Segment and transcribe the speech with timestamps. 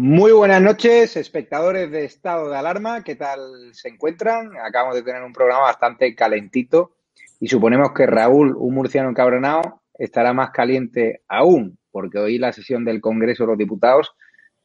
[0.00, 3.02] Muy buenas noches, espectadores de Estado de Alarma.
[3.02, 3.40] ¿Qué tal
[3.72, 4.56] se encuentran?
[4.64, 6.92] Acabamos de tener un programa bastante calentito
[7.40, 12.84] y suponemos que Raúl, un murciano encabronado, estará más caliente aún, porque hoy la sesión
[12.84, 14.12] del Congreso de los Diputados,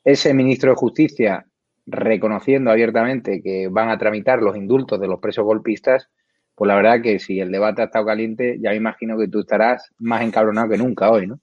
[0.04, 1.48] ese ministro de Justicia
[1.88, 6.12] reconociendo abiertamente que van a tramitar los indultos de los presos golpistas,
[6.54, 9.40] pues la verdad que si el debate ha estado caliente, ya me imagino que tú
[9.40, 11.40] estarás más encabronado que nunca hoy, ¿no?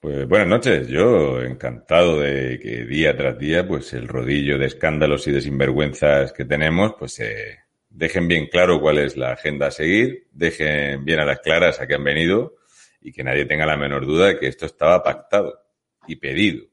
[0.00, 5.28] Pues buenas noches, yo encantado de que día tras día, pues el rodillo de escándalos
[5.28, 7.58] y de sinvergüenzas que tenemos, pues eh,
[7.90, 11.86] dejen bien claro cuál es la agenda a seguir, dejen bien a las claras a
[11.86, 12.54] qué han venido
[13.02, 15.60] y que nadie tenga la menor duda de que esto estaba pactado
[16.06, 16.64] y pedido.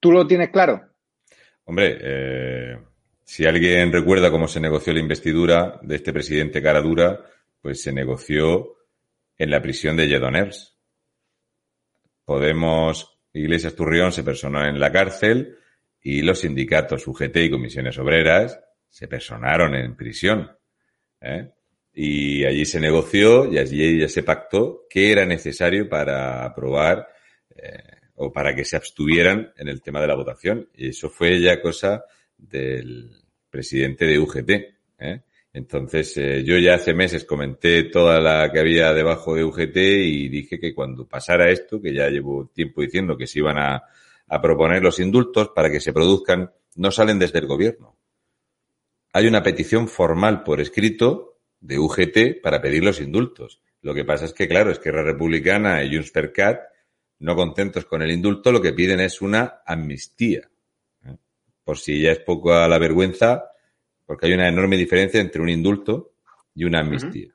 [0.00, 0.80] ¿Tú lo tienes claro?
[1.64, 2.78] Hombre, eh,
[3.22, 7.22] si alguien recuerda cómo se negoció la investidura de este presidente Caradura,
[7.60, 8.78] pues se negoció
[9.36, 10.75] en la prisión de Lledoners
[12.26, 15.56] Podemos, Iglesias Turrión se personó en la cárcel
[16.02, 18.60] y los sindicatos UGT y comisiones obreras
[18.90, 20.50] se personaron en prisión.
[21.20, 21.52] ¿eh?
[21.94, 27.06] Y allí se negoció y allí ya se pactó qué era necesario para aprobar
[27.54, 27.78] eh,
[28.16, 30.68] o para que se abstuvieran en el tema de la votación.
[30.74, 32.04] Y eso fue ya cosa
[32.36, 33.08] del
[33.48, 34.50] presidente de UGT.
[34.98, 35.22] ¿eh?
[35.56, 40.28] Entonces, eh, yo ya hace meses comenté toda la que había debajo de UGT y
[40.28, 43.82] dije que cuando pasara esto, que ya llevo tiempo diciendo que se iban a,
[44.42, 47.96] proponer los indultos para que se produzcan, no salen desde el gobierno.
[49.14, 53.62] Hay una petición formal por escrito de UGT para pedir los indultos.
[53.80, 56.60] Lo que pasa es que, claro, es que la Republicana y Junts Cat,
[57.20, 60.50] no contentos con el indulto, lo que piden es una amnistía.
[61.06, 61.16] ¿eh?
[61.64, 63.52] Por si ya es poco a la vergüenza,
[64.06, 66.14] porque hay una enorme diferencia entre un indulto
[66.54, 67.34] y una amnistía.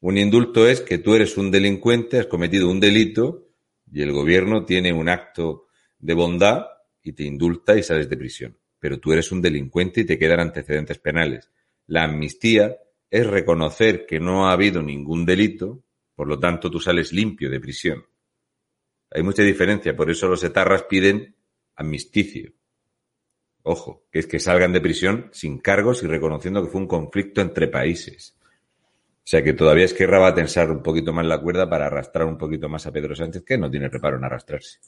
[0.00, 3.48] Un indulto es que tú eres un delincuente, has cometido un delito
[3.90, 5.66] y el gobierno tiene un acto
[5.98, 6.66] de bondad
[7.02, 8.56] y te indulta y sales de prisión.
[8.78, 11.50] Pero tú eres un delincuente y te quedan antecedentes penales.
[11.86, 12.76] La amnistía
[13.10, 15.82] es reconocer que no ha habido ningún delito,
[16.14, 18.04] por lo tanto tú sales limpio de prisión.
[19.10, 21.34] Hay mucha diferencia, por eso los etarras piden
[21.74, 22.52] amnisticio.
[23.70, 27.42] Ojo, que es que salgan de prisión sin cargos y reconociendo que fue un conflicto
[27.42, 28.34] entre países.
[28.40, 31.84] O sea que todavía es que va a tensar un poquito más la cuerda para
[31.84, 34.78] arrastrar un poquito más a Pedro Sánchez, que no tiene reparo en arrastrarse.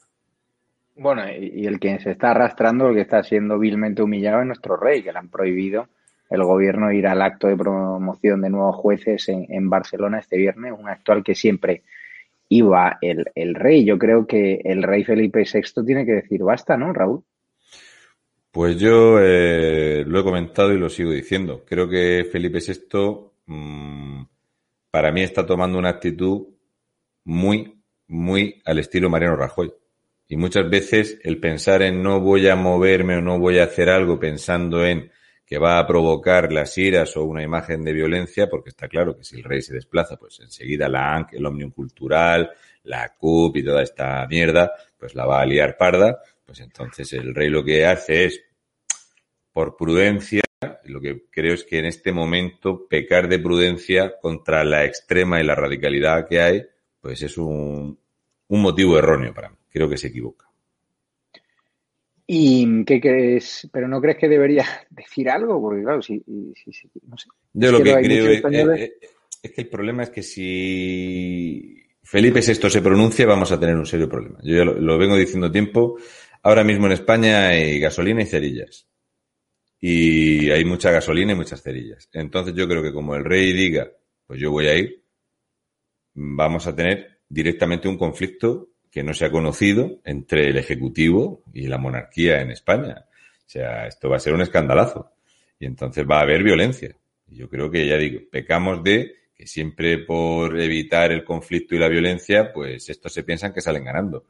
[0.96, 4.78] Bueno, y el que se está arrastrando, el que está siendo vilmente humillado es nuestro
[4.78, 5.88] rey, que le han prohibido
[6.30, 10.88] el gobierno ir al acto de promoción de nuevos jueces en, Barcelona este viernes, un
[10.88, 11.82] acto al que siempre
[12.48, 13.84] iba el, rey.
[13.84, 17.24] Yo creo que el rey Felipe VI tiene que decir basta, ¿no, Raúl?
[18.52, 21.64] Pues yo eh, lo he comentado y lo sigo diciendo.
[21.64, 24.22] Creo que Felipe VI mm,
[24.90, 26.48] para mí está tomando una actitud
[27.24, 29.72] muy, muy al estilo Mariano Rajoy.
[30.26, 33.88] Y muchas veces el pensar en no voy a moverme o no voy a hacer
[33.88, 35.10] algo pensando en
[35.46, 39.24] que va a provocar las iras o una imagen de violencia, porque está claro que
[39.24, 42.50] si el rey se desplaza, pues enseguida la ANC, el Omnium Cultural,
[42.84, 47.32] la CUP y toda esta mierda, pues la va a liar parda pues entonces el
[47.32, 48.42] rey lo que hace es,
[49.52, 50.42] por prudencia,
[50.86, 55.44] lo que creo es que en este momento pecar de prudencia contra la extrema y
[55.44, 56.62] la radicalidad que hay,
[57.00, 57.96] pues es un,
[58.48, 59.56] motivo erróneo para mí.
[59.68, 60.50] Creo que se equivoca.
[62.26, 63.68] ¿Y qué crees?
[63.72, 65.60] ¿Pero no crees que debería decir algo?
[65.60, 67.28] Porque claro, si, no sé.
[67.52, 68.90] Yo lo que, creo es,
[69.40, 73.86] es, que el problema es que si Felipe VI se pronuncia, vamos a tener un
[73.86, 74.40] serio problema.
[74.42, 75.96] Yo ya lo vengo diciendo tiempo.
[76.42, 78.86] Ahora mismo en España hay gasolina y cerillas.
[79.80, 82.08] Y hay mucha gasolina y muchas cerillas.
[82.12, 83.90] Entonces yo creo que como el rey diga,
[84.26, 85.04] pues yo voy a ir,
[86.14, 91.66] vamos a tener directamente un conflicto que no se ha conocido entre el Ejecutivo y
[91.66, 93.06] la monarquía en España.
[93.06, 95.12] O sea, esto va a ser un escandalazo.
[95.58, 96.96] Y entonces va a haber violencia.
[97.26, 101.88] Yo creo que, ya digo, pecamos de que siempre por evitar el conflicto y la
[101.88, 104.26] violencia, pues estos se piensan que salen ganando.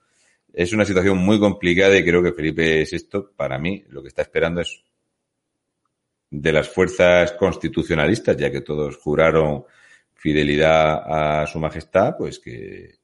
[0.53, 4.23] Es una situación muy complicada y creo que Felipe VI, para mí, lo que está
[4.23, 4.83] esperando es
[6.31, 9.65] de las fuerzas constitucionalistas, ya que todos juraron
[10.15, 13.01] fidelidad a su majestad, pues que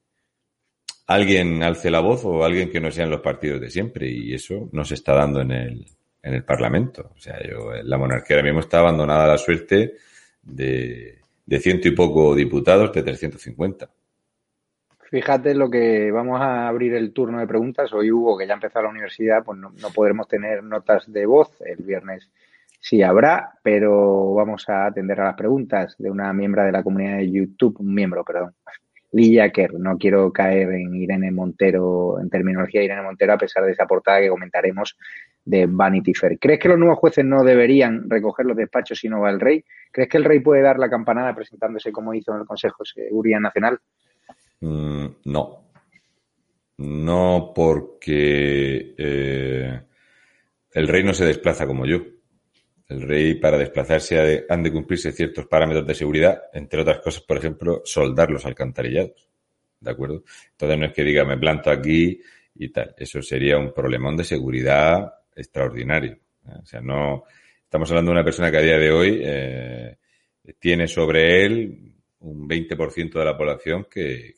[1.07, 4.69] alguien alce la voz o alguien que no sean los partidos de siempre y eso
[4.73, 5.87] no se está dando en el,
[6.23, 7.13] en el Parlamento.
[7.17, 9.95] O sea, yo, la monarquía ahora mismo está abandonada a la suerte
[10.43, 13.89] de, de ciento y poco diputados de 350.
[15.11, 17.93] Fíjate lo que vamos a abrir el turno de preguntas.
[17.93, 21.61] Hoy Hugo, que ya empezó la universidad, pues no, podremos tener notas de voz.
[21.61, 22.29] El viernes
[22.81, 27.19] sí habrá, pero vamos a atender a las preguntas de una miembro de la comunidad
[27.19, 28.55] de YouTube, un miembro, perdón.
[29.13, 29.79] Lilla Kerr.
[29.79, 33.87] No quiero caer en Irene Montero, en terminología de Irene Montero, a pesar de esa
[33.87, 34.97] portada que comentaremos
[35.45, 36.37] de Vanity Fair.
[36.41, 39.65] ¿Crees que los nuevos jueces no deberían recoger los despachos si no va el rey?
[39.93, 43.05] ¿Crees que el rey puede dar la campanada presentándose como hizo en el Consejo de
[43.05, 43.79] Seguridad Nacional?
[44.61, 45.71] Mm, no.
[46.79, 49.81] No porque eh,
[50.73, 52.03] el rey no se desplaza como yo.
[52.89, 57.39] El rey, para desplazarse, han de cumplirse ciertos parámetros de seguridad, entre otras cosas, por
[57.39, 59.29] ejemplo, soldar los alcantarillados.
[59.81, 60.23] ¿De acuerdo?
[60.53, 62.21] Entonces no es que diga me planto aquí
[62.55, 62.95] y tal.
[62.97, 66.19] Eso sería un problemón de seguridad extraordinario.
[66.45, 67.25] O sea, no.
[67.65, 69.97] Estamos hablando de una persona que a día de hoy eh,
[70.59, 74.35] tiene sobre él un 20% de la población que,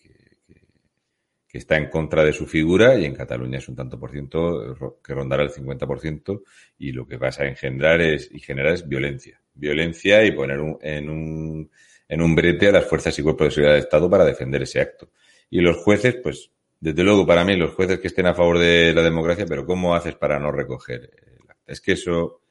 [1.49, 4.77] que está en contra de su figura y en Cataluña es un tanto por ciento
[5.03, 6.43] que rondará el 50%
[6.79, 9.41] y lo que vas a engendrar es, y generar es violencia.
[9.55, 11.71] Violencia y poner en, un,
[12.07, 14.81] en un brete a las fuerzas y cuerpos de seguridad del Estado para defender ese
[14.81, 15.11] acto.
[15.49, 18.93] Y los jueces, pues, desde luego para mí, los jueces que estén a favor de
[18.93, 21.73] la democracia, pero ¿cómo haces para no recoger el acta?
[21.73, 22.43] Es que eso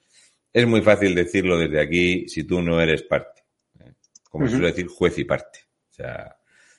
[0.52, 3.44] es muy fácil decirlo desde aquí si tú no eres parte.
[3.80, 3.94] ¿eh?
[4.28, 5.60] Como se suele decir, juez y parte.
[5.92, 6.37] O sea,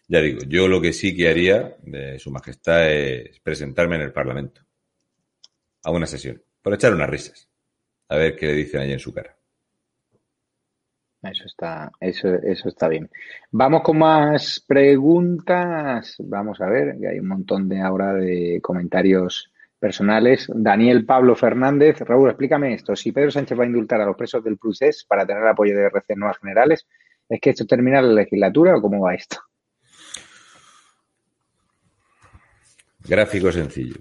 [0.09, 4.13] ya digo, yo lo que sí que haría de Su Majestad es presentarme en el
[4.13, 4.63] Parlamento
[5.85, 7.49] a una sesión, por echar unas risas,
[8.09, 9.37] a ver qué le dicen allí en su cara.
[11.21, 13.11] Eso está, eso, eso está bien.
[13.51, 16.15] Vamos con más preguntas.
[16.21, 20.49] Vamos a ver, hay un montón de ahora de comentarios personales.
[20.55, 22.95] Daniel Pablo Fernández, Raúl, explícame esto.
[22.95, 25.87] Si Pedro Sánchez va a indultar a los presos del procés para tener apoyo de
[25.87, 26.87] RC Nuevas Generales,
[27.29, 29.39] ¿es que esto termina la legislatura o cómo va esto?
[33.09, 33.97] Gráfico sencillo.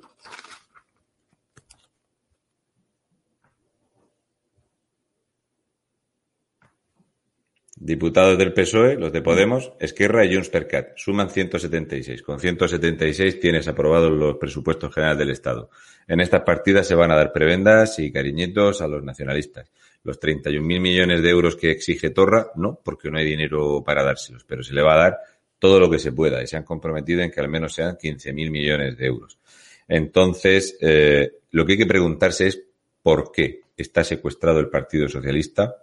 [7.80, 10.98] Diputados del PSOE, los de Podemos, Esquerra y Junts per Cat.
[10.98, 12.21] Suman 176.
[12.21, 15.69] Con 176 tienes aprobados los presupuestos generales del Estado.
[16.06, 19.71] En estas partidas se van a dar prebendas y cariñitos a los nacionalistas.
[20.04, 24.44] Los 31.000 millones de euros que exige Torra, no, porque no hay dinero para dárselos,
[24.44, 25.18] pero se le va a dar
[25.59, 28.51] todo lo que se pueda y se han comprometido en que al menos sean 15.000
[28.51, 29.39] millones de euros.
[29.88, 32.62] Entonces, eh, lo que hay que preguntarse es
[33.01, 35.75] por qué está secuestrado el Partido Socialista,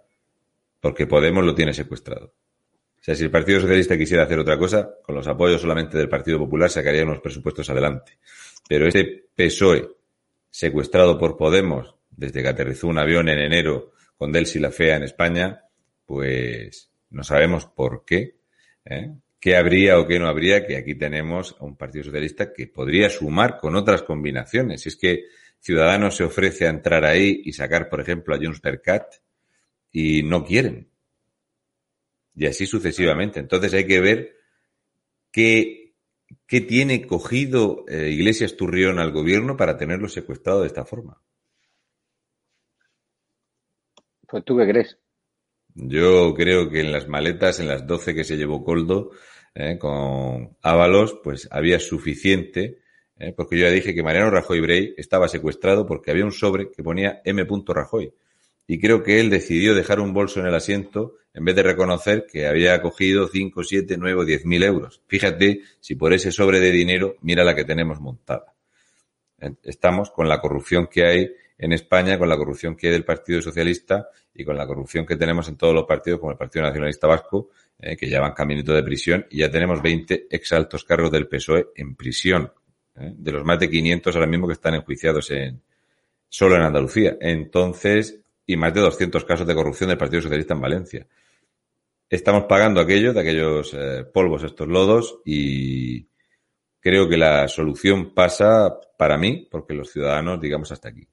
[0.79, 2.27] porque Podemos lo tiene secuestrado.
[2.27, 6.09] O sea, si el Partido Socialista quisiera hacer otra cosa, con los apoyos solamente del
[6.09, 8.17] Partido Popular sacarían unos presupuestos adelante.
[8.67, 9.89] Pero este PSOE,
[10.49, 15.03] secuestrado por Podemos, desde que aterrizó un avión en enero con Delsi la Fea en
[15.03, 15.63] España,
[16.05, 18.35] pues no sabemos por qué.
[18.85, 19.11] ¿eh?
[19.45, 23.11] Qué habría o qué no habría, que aquí tenemos a un Partido Socialista que podría
[23.11, 24.81] sumar con otras combinaciones.
[24.81, 25.25] Si es que
[25.59, 29.05] Ciudadanos se ofrece a entrar ahí y sacar, por ejemplo, a Junts per Cat
[29.91, 30.89] y no quieren.
[32.33, 33.39] Y así sucesivamente.
[33.39, 34.35] Entonces hay que ver
[35.31, 35.93] qué,
[36.47, 41.21] qué tiene cogido eh, Iglesias Turrión al gobierno para tenerlo secuestrado de esta forma.
[44.27, 44.97] Pues tú qué crees.
[45.75, 49.11] Yo creo que en las maletas, en las 12 que se llevó Coldo,
[49.55, 52.79] eh, con Ábalos, pues había suficiente,
[53.17, 56.69] eh, porque yo ya dije que Mariano Rajoy Brey estaba secuestrado porque había un sobre
[56.69, 57.47] que ponía M.
[57.67, 58.13] Rajoy.
[58.67, 62.25] Y creo que él decidió dejar un bolso en el asiento en vez de reconocer
[62.29, 65.01] que había cogido 5, 7, 9 o 10 mil euros.
[65.07, 68.53] Fíjate si por ese sobre de dinero, mira la que tenemos montada.
[69.63, 73.41] Estamos con la corrupción que hay en España, con la corrupción que hay del Partido
[73.41, 77.07] Socialista y con la corrupción que tenemos en todos los partidos, como el Partido Nacionalista
[77.07, 81.27] Vasco, eh, que ya van caminito de prisión, y ya tenemos 20 exaltos cargos del
[81.27, 82.51] PSOE en prisión,
[82.95, 85.61] eh, de los más de 500 ahora mismo que están enjuiciados en,
[86.29, 87.17] solo en Andalucía.
[87.19, 91.07] Entonces, y más de 200 casos de corrupción del Partido Socialista en Valencia.
[92.09, 96.07] Estamos pagando aquello, de aquellos eh, polvos, estos lodos, y
[96.79, 101.07] creo que la solución pasa para mí, porque los ciudadanos, digamos, hasta aquí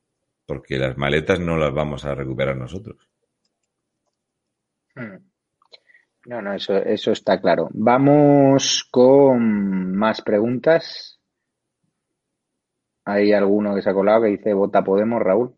[0.46, 3.08] porque las maletas no las vamos a recuperar nosotros.
[4.94, 5.16] Hmm.
[6.26, 7.68] No, no, eso, eso está claro.
[7.72, 11.18] Vamos con más preguntas.
[13.04, 15.54] Hay alguno que se ha colado que dice vota Podemos, Raúl.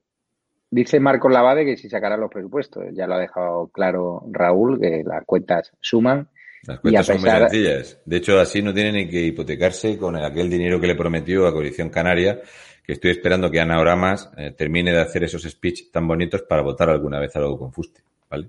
[0.71, 2.85] Dice Marcos Lavade que si sacará los presupuestos.
[2.93, 6.29] Ya lo ha dejado claro Raúl, que las cuentas suman.
[6.67, 8.01] Las cuentas son muy sencillas.
[8.07, 11.53] De hecho, así no tiene ni que hipotecarse con aquel dinero que le prometió a
[11.53, 12.41] Coalición Canaria,
[12.83, 16.63] que estoy esperando que Ana Oramas eh, termine de hacer esos speech tan bonitos para
[16.63, 18.49] votar alguna vez algo con Fuste, ¿vale?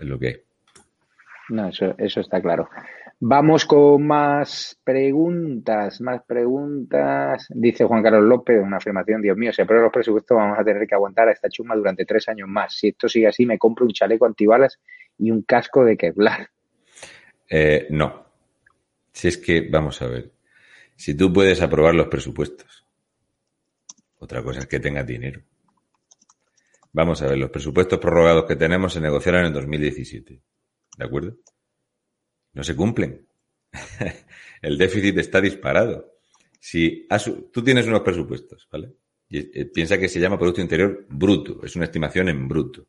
[0.00, 0.45] Es lo que hay.
[1.48, 2.68] No, eso, está claro.
[3.20, 7.46] Vamos con más preguntas, más preguntas.
[7.50, 10.86] Dice Juan Carlos López, una afirmación, Dios mío, si aprueba los presupuestos vamos a tener
[10.86, 12.74] que aguantar a esta chuma durante tres años más.
[12.74, 14.78] Si esto sigue así, me compro un chaleco antibalas
[15.18, 16.50] y un casco de Kevlar.
[17.48, 18.26] Eh, no.
[19.12, 20.32] Si es que, vamos a ver,
[20.96, 22.84] si tú puedes aprobar los presupuestos,
[24.18, 25.40] otra cosa es que tengas dinero.
[26.92, 30.40] Vamos a ver, los presupuestos prorrogados que tenemos se negociaron en 2017.
[30.96, 31.36] ¿De acuerdo?
[32.52, 33.26] No se cumplen.
[34.62, 36.14] El déficit está disparado.
[36.58, 37.06] Si
[37.52, 38.92] tú tienes unos presupuestos, ¿vale?
[39.28, 42.88] Y, eh, piensa que se llama Producto Interior Bruto, es una estimación en bruto.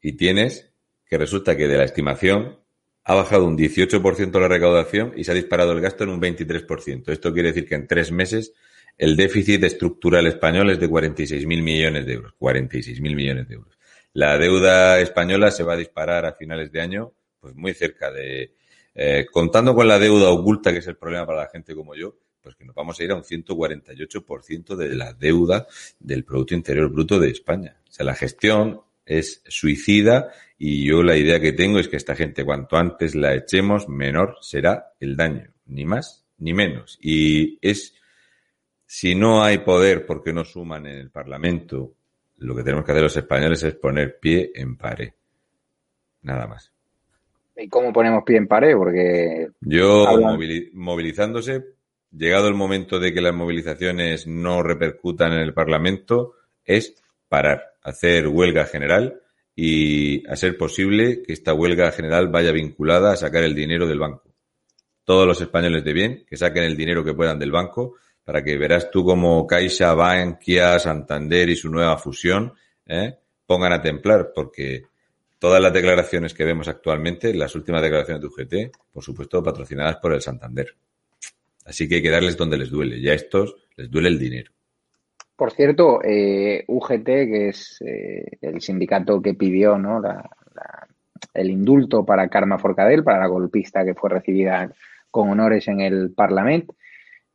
[0.00, 0.72] Y tienes
[1.06, 2.58] que resulta que de la estimación
[3.04, 7.10] ha bajado un 18% la recaudación y se ha disparado el gasto en un 23%.
[7.10, 8.54] Esto quiere decir que en tres meses
[8.96, 12.34] el déficit estructural español es de 46.000 millones de euros.
[12.38, 13.78] 46.000 millones de euros.
[14.12, 18.54] La deuda española se va a disparar a finales de año, pues muy cerca de,
[18.94, 22.16] eh, contando con la deuda oculta, que es el problema para la gente como yo,
[22.40, 25.66] pues que nos vamos a ir a un 148% de la deuda
[25.98, 27.76] del Producto Interior Bruto de España.
[27.88, 32.14] O sea, la gestión es suicida y yo la idea que tengo es que esta
[32.14, 36.98] gente cuanto antes la echemos, menor será el daño, ni más ni menos.
[37.00, 37.94] Y es,
[38.86, 41.94] si no hay poder porque no suman en el Parlamento,
[42.38, 45.12] lo que tenemos que hacer los españoles es poner pie en pared.
[46.22, 46.71] Nada más.
[47.56, 48.74] ¿Y cómo ponemos pie en pared?
[48.76, 49.48] Porque...
[49.60, 50.06] Yo,
[50.72, 51.64] movilizándose,
[52.10, 58.28] llegado el momento de que las movilizaciones no repercutan en el Parlamento, es parar, hacer
[58.28, 59.20] huelga general
[59.54, 63.98] y, a ser posible, que esta huelga general vaya vinculada a sacar el dinero del
[63.98, 64.34] banco.
[65.04, 68.56] Todos los españoles de bien, que saquen el dinero que puedan del banco, para que
[68.56, 72.52] verás tú como Caixa, Bankia, Santander y su nueva fusión
[72.86, 73.18] ¿eh?
[73.46, 74.84] pongan a templar, porque
[75.42, 80.12] todas las declaraciones que vemos actualmente, las últimas declaraciones de UGT, por supuesto, patrocinadas por
[80.12, 80.68] el Santander.
[81.64, 82.96] Así que hay que darles donde les duele.
[82.98, 84.52] Y a estos les duele el dinero.
[85.34, 90.00] Por cierto, eh, UGT, que es eh, el sindicato que pidió ¿no?
[91.34, 94.72] el indulto para Karma Forcadell, para la golpista que fue recibida
[95.10, 96.76] con honores en el Parlamento,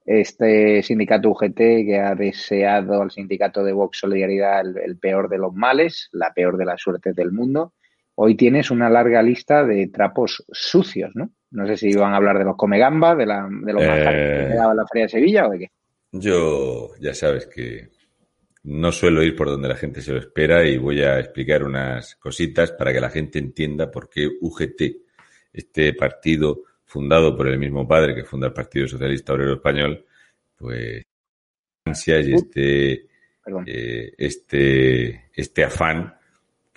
[0.06, 5.54] este sindicato UGT que ha deseado al sindicato de Vox Solidaridad el, peor de los
[5.54, 7.74] males, la peor de las suertes del mundo,
[8.20, 11.30] hoy tienes una larga lista de trapos sucios, ¿no?
[11.52, 14.56] No sé si iban a hablar de los comegamba, de, la, de los eh, que
[14.56, 15.72] daba la Feria de Sevilla o de qué.
[16.12, 17.90] Yo, ya sabes que
[18.64, 22.16] no suelo ir por donde la gente se lo espera y voy a explicar unas
[22.16, 24.82] cositas para que la gente entienda por qué UGT,
[25.54, 30.06] este partido fundado por el mismo padre que funda el Partido Socialista Obrero Español,
[30.58, 31.04] pues
[31.86, 32.92] ansias y este,
[33.66, 36.17] eh, este, este afán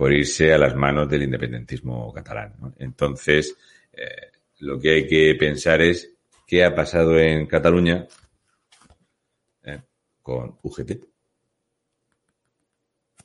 [0.00, 2.54] por irse a las manos del independentismo catalán.
[2.78, 3.54] Entonces,
[3.92, 4.30] eh,
[4.60, 6.14] lo que hay que pensar es
[6.46, 8.06] qué ha pasado en Cataluña
[9.62, 9.82] eh,
[10.22, 10.90] con UGT.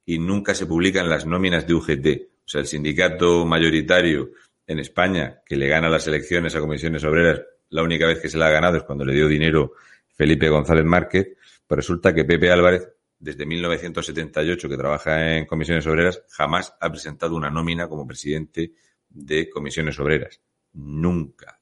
[0.04, 2.07] y nunca se publican las nóminas de UGT,
[2.45, 4.33] o sea, el sindicato mayoritario
[4.66, 7.40] en España que le gana las elecciones a comisiones obreras,
[7.71, 9.73] la única vez que se la ha ganado es cuando le dio dinero
[10.12, 12.88] Felipe González Márquez, pues resulta que Pepe Álvarez,
[13.19, 18.73] desde 1978 que trabaja en comisiones obreras, jamás ha presentado una nómina como presidente
[19.09, 20.40] de comisiones obreras.
[20.73, 21.61] Nunca.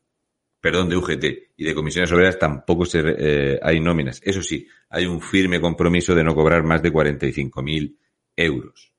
[0.60, 1.24] Perdón, de UGT.
[1.56, 4.20] Y de comisiones obreras tampoco se, eh, hay nóminas.
[4.22, 7.96] Eso sí, hay un firme compromiso de no cobrar más de 45.000
[8.36, 8.92] euros.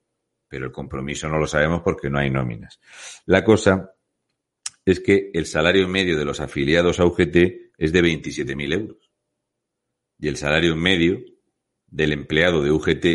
[0.48, 2.80] Pero el compromiso no lo sabemos porque no hay nóminas.
[3.26, 3.94] La cosa
[4.84, 7.36] es que el salario medio de los afiliados a UGT
[7.78, 9.11] es de 27.000 euros.
[10.22, 11.20] Y el salario medio
[11.88, 13.06] del empleado de UGT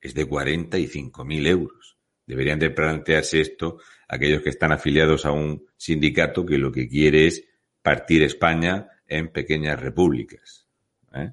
[0.00, 1.98] es de 45.000 euros.
[2.26, 3.78] Deberían de plantearse esto
[4.08, 7.44] aquellos que están afiliados a un sindicato que lo que quiere es
[7.82, 10.66] partir España en pequeñas repúblicas.
[11.14, 11.32] ¿eh?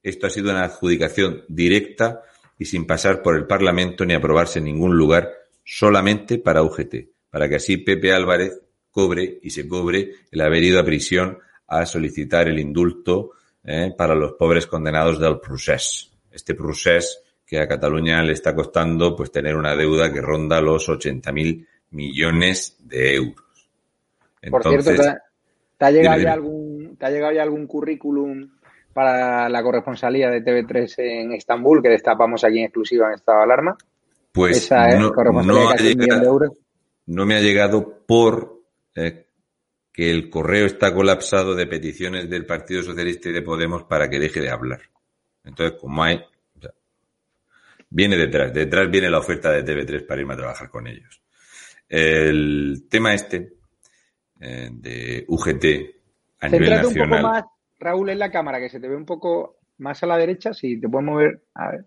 [0.00, 2.22] Esto ha sido una adjudicación directa
[2.56, 5.32] y sin pasar por el Parlamento ni aprobarse en ningún lugar,
[5.64, 8.60] solamente para UGT para que así Pepe Álvarez
[8.90, 14.14] cobre y se cobre el haber ido a prisión a solicitar el indulto eh, para
[14.14, 16.10] los pobres condenados del procés.
[16.30, 20.86] Este procés que a Cataluña le está costando pues tener una deuda que ronda los
[20.86, 23.70] 80.000 millones de euros.
[24.50, 24.90] Por cierto,
[25.78, 28.50] ¿te ha, llegado ya algún, ¿te ha llegado ya algún currículum
[28.92, 33.44] para la corresponsalía de TV3 en Estambul que destapamos aquí en exclusiva en estado de
[33.44, 33.76] alarma?
[34.30, 35.10] Pues Esa, no,
[35.42, 36.52] no ha llegado, de euros
[37.06, 38.60] no me ha llegado por
[38.94, 39.26] eh,
[39.90, 44.18] que el correo está colapsado de peticiones del Partido Socialista y de Podemos para que
[44.18, 44.82] deje de hablar.
[45.44, 46.22] Entonces, como hay...
[47.90, 51.22] viene detrás, detrás viene la oferta de TV3 para irme a trabajar con ellos.
[51.88, 53.54] El tema este
[54.40, 55.64] eh, de UGT
[56.40, 56.86] a nivel nacional...
[56.86, 57.44] un poco más,
[57.78, 60.80] Raúl, en la cámara, que se te ve un poco más a la derecha, si
[60.80, 61.42] te puedes mover...
[61.54, 61.84] A ver.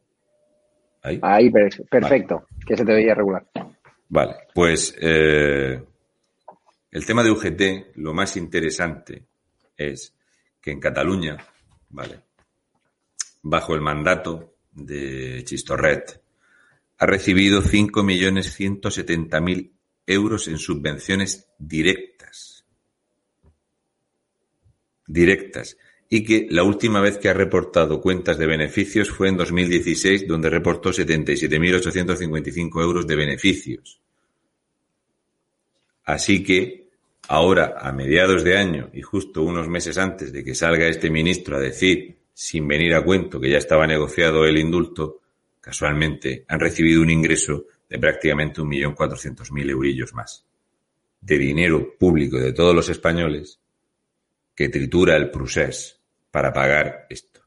[1.03, 1.19] Ahí.
[1.21, 1.51] Ahí,
[1.89, 3.45] perfecto, que se te veía regular.
[4.09, 5.81] Vale, pues eh,
[6.91, 9.25] el tema de UGT, lo más interesante
[9.75, 10.13] es
[10.61, 11.37] que en Cataluña,
[11.89, 12.19] vale,
[13.41, 16.21] bajo el mandato de Chistorret,
[16.97, 19.71] ha recibido 5.170.000
[20.05, 22.65] euros en subvenciones directas.
[25.07, 25.77] Directas.
[26.09, 30.49] Y que la última vez que ha reportado cuentas de beneficios fue en 2016, donde
[30.49, 34.01] reportó 77.855 euros de beneficios.
[36.03, 36.89] Así que
[37.27, 41.55] ahora, a mediados de año y justo unos meses antes de que salga este ministro
[41.55, 45.21] a decir, sin venir a cuento, que ya estaba negociado el indulto,
[45.61, 50.43] casualmente han recibido un ingreso de prácticamente un millón cuatrocientos mil eurillos más
[51.21, 53.59] de dinero público de todos los españoles
[54.55, 55.99] que tritura el procés
[56.31, 57.41] para pagar esto.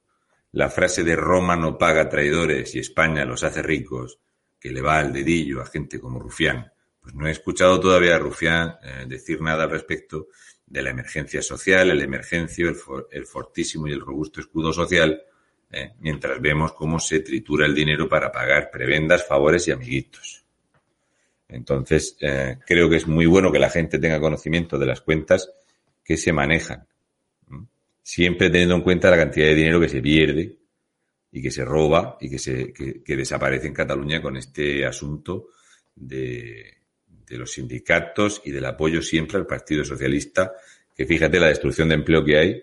[0.52, 4.20] La frase de Roma no paga traidores y España los hace ricos,
[4.60, 8.20] que le va al dedillo a gente como Rufián, pues no he escuchado todavía a
[8.20, 10.28] Rufián eh, decir nada al respecto
[10.74, 12.68] de la emergencia social, el emergencio,
[13.12, 15.22] el, fortísimo y el robusto escudo social,
[15.70, 20.44] eh, mientras vemos cómo se tritura el dinero para pagar prebendas, favores y amiguitos.
[21.46, 25.48] Entonces, eh, creo que es muy bueno que la gente tenga conocimiento de las cuentas
[26.02, 26.88] que se manejan,
[28.02, 30.56] siempre teniendo en cuenta la cantidad de dinero que se pierde
[31.30, 35.50] y que se roba y que, se, que desaparece en Cataluña con este asunto
[35.94, 36.83] de,
[37.26, 40.52] de los sindicatos y del apoyo siempre al Partido Socialista,
[40.94, 42.62] que fíjate la destrucción de empleo que hay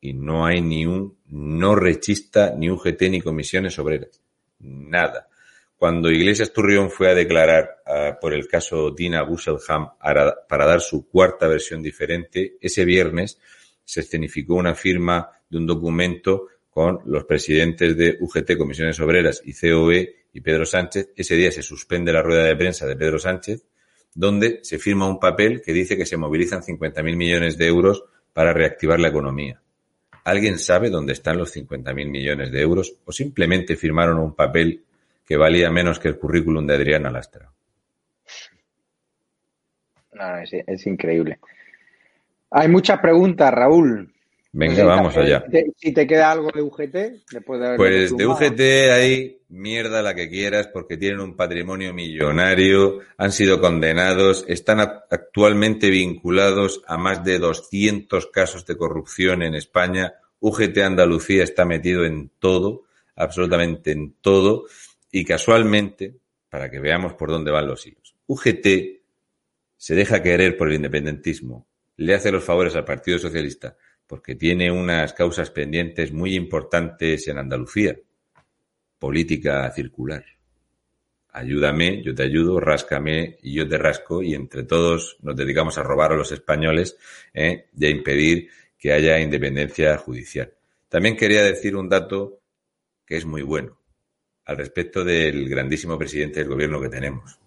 [0.00, 4.20] y no hay ni un no rechista, ni un GT, ni comisiones obreras.
[4.60, 5.28] Nada.
[5.76, 11.06] Cuando Iglesias Turrión fue a declarar ah, por el caso Dina Busselham para dar su
[11.08, 13.38] cuarta versión diferente, ese viernes
[13.84, 19.54] se escenificó una firma de un documento con los presidentes de UGT, Comisiones Obreras y
[19.54, 21.10] COE y Pedro Sánchez.
[21.16, 23.64] Ese día se suspende la rueda de prensa de Pedro Sánchez
[24.16, 28.02] donde se firma un papel que dice que se movilizan 50.000 millones de euros
[28.32, 29.60] para reactivar la economía.
[30.24, 34.82] ¿Alguien sabe dónde están los 50.000 millones de euros o simplemente firmaron un papel
[35.24, 37.52] que valía menos que el currículum de Adriana Lastra?
[40.14, 41.38] No, es, es increíble.
[42.50, 44.14] Hay muchas preguntas, Raúl.
[44.52, 45.44] Venga, vamos allá.
[45.76, 46.94] Si te queda algo de UGT,
[47.30, 48.60] después de Pues de UGT
[48.92, 55.90] hay mierda la que quieras porque tienen un patrimonio millonario, han sido condenados, están actualmente
[55.90, 60.14] vinculados a más de 200 casos de corrupción en España.
[60.40, 64.66] UGT Andalucía está metido en todo, absolutamente en todo,
[65.10, 66.16] y casualmente,
[66.48, 68.66] para que veamos por dónde van los hilos, UGT
[69.76, 73.76] se deja querer por el independentismo, le hace los favores al Partido Socialista,
[74.06, 77.96] porque tiene unas causas pendientes muy importantes en Andalucía.
[78.98, 80.24] Política circular.
[81.30, 85.82] Ayúdame, yo te ayudo, ráscame y yo te rasco y entre todos nos dedicamos a
[85.82, 86.96] robar a los españoles
[87.34, 87.66] ¿eh?
[87.76, 90.54] y a impedir que haya independencia judicial.
[90.88, 92.40] También quería decir un dato
[93.04, 93.78] que es muy bueno
[94.46, 97.38] al respecto del grandísimo presidente del gobierno que tenemos.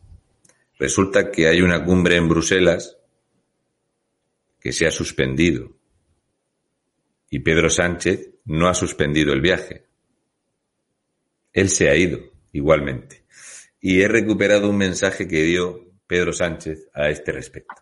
[0.78, 2.98] Resulta que hay una cumbre en Bruselas
[4.60, 5.79] que se ha suspendido
[7.30, 9.86] y Pedro Sánchez no ha suspendido el viaje.
[11.54, 12.20] Él se ha ido
[12.52, 13.24] igualmente.
[13.82, 17.76] Y he recuperado un mensaje que dio Pedro Sánchez a este respecto.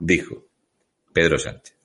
[0.00, 0.46] Dijo,
[1.12, 1.78] Pedro Sánchez,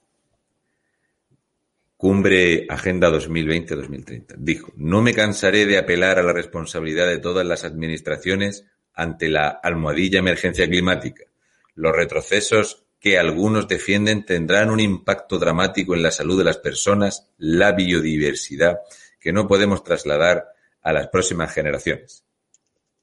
[2.04, 4.36] Cumbre Agenda 2020-2030.
[4.38, 9.48] Dijo, no me cansaré de apelar a la responsabilidad de todas las administraciones ante la
[9.48, 11.24] almohadilla emergencia climática.
[11.76, 17.30] Los retrocesos que algunos defienden tendrán un impacto dramático en la salud de las personas,
[17.38, 18.80] la biodiversidad,
[19.20, 20.48] que no podemos trasladar
[20.82, 22.24] a las próximas generaciones.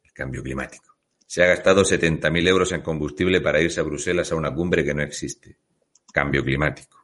[0.03, 0.97] El cambio climático.
[1.27, 4.95] Se ha gastado 70.000 euros en combustible para irse a Bruselas a una cumbre que
[4.95, 5.59] no existe.
[6.11, 7.01] Cambio climático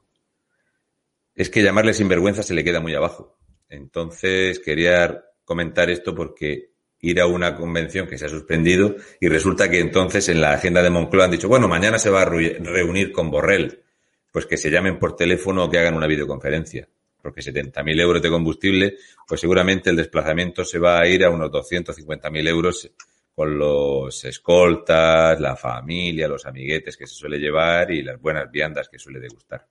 [1.37, 3.37] es que llamarle sinvergüenza se le queda muy abajo.
[3.69, 6.73] Entonces quería comentar esto porque
[7.07, 10.83] ir a una convención que se ha suspendido y resulta que entonces en la agenda
[10.83, 13.83] de Moncloa han dicho, bueno, mañana se va a reunir con Borrell.
[14.33, 16.89] Pues que se llamen por teléfono o que hagan una videoconferencia.
[17.23, 21.51] Porque 70.000 euros de combustible, pues seguramente el desplazamiento se va a ir a unos
[21.51, 22.91] 250.000 euros
[23.35, 28.89] con los escoltas, la familia, los amiguetes que se suele llevar y las buenas viandas
[28.89, 29.65] que suele degustar.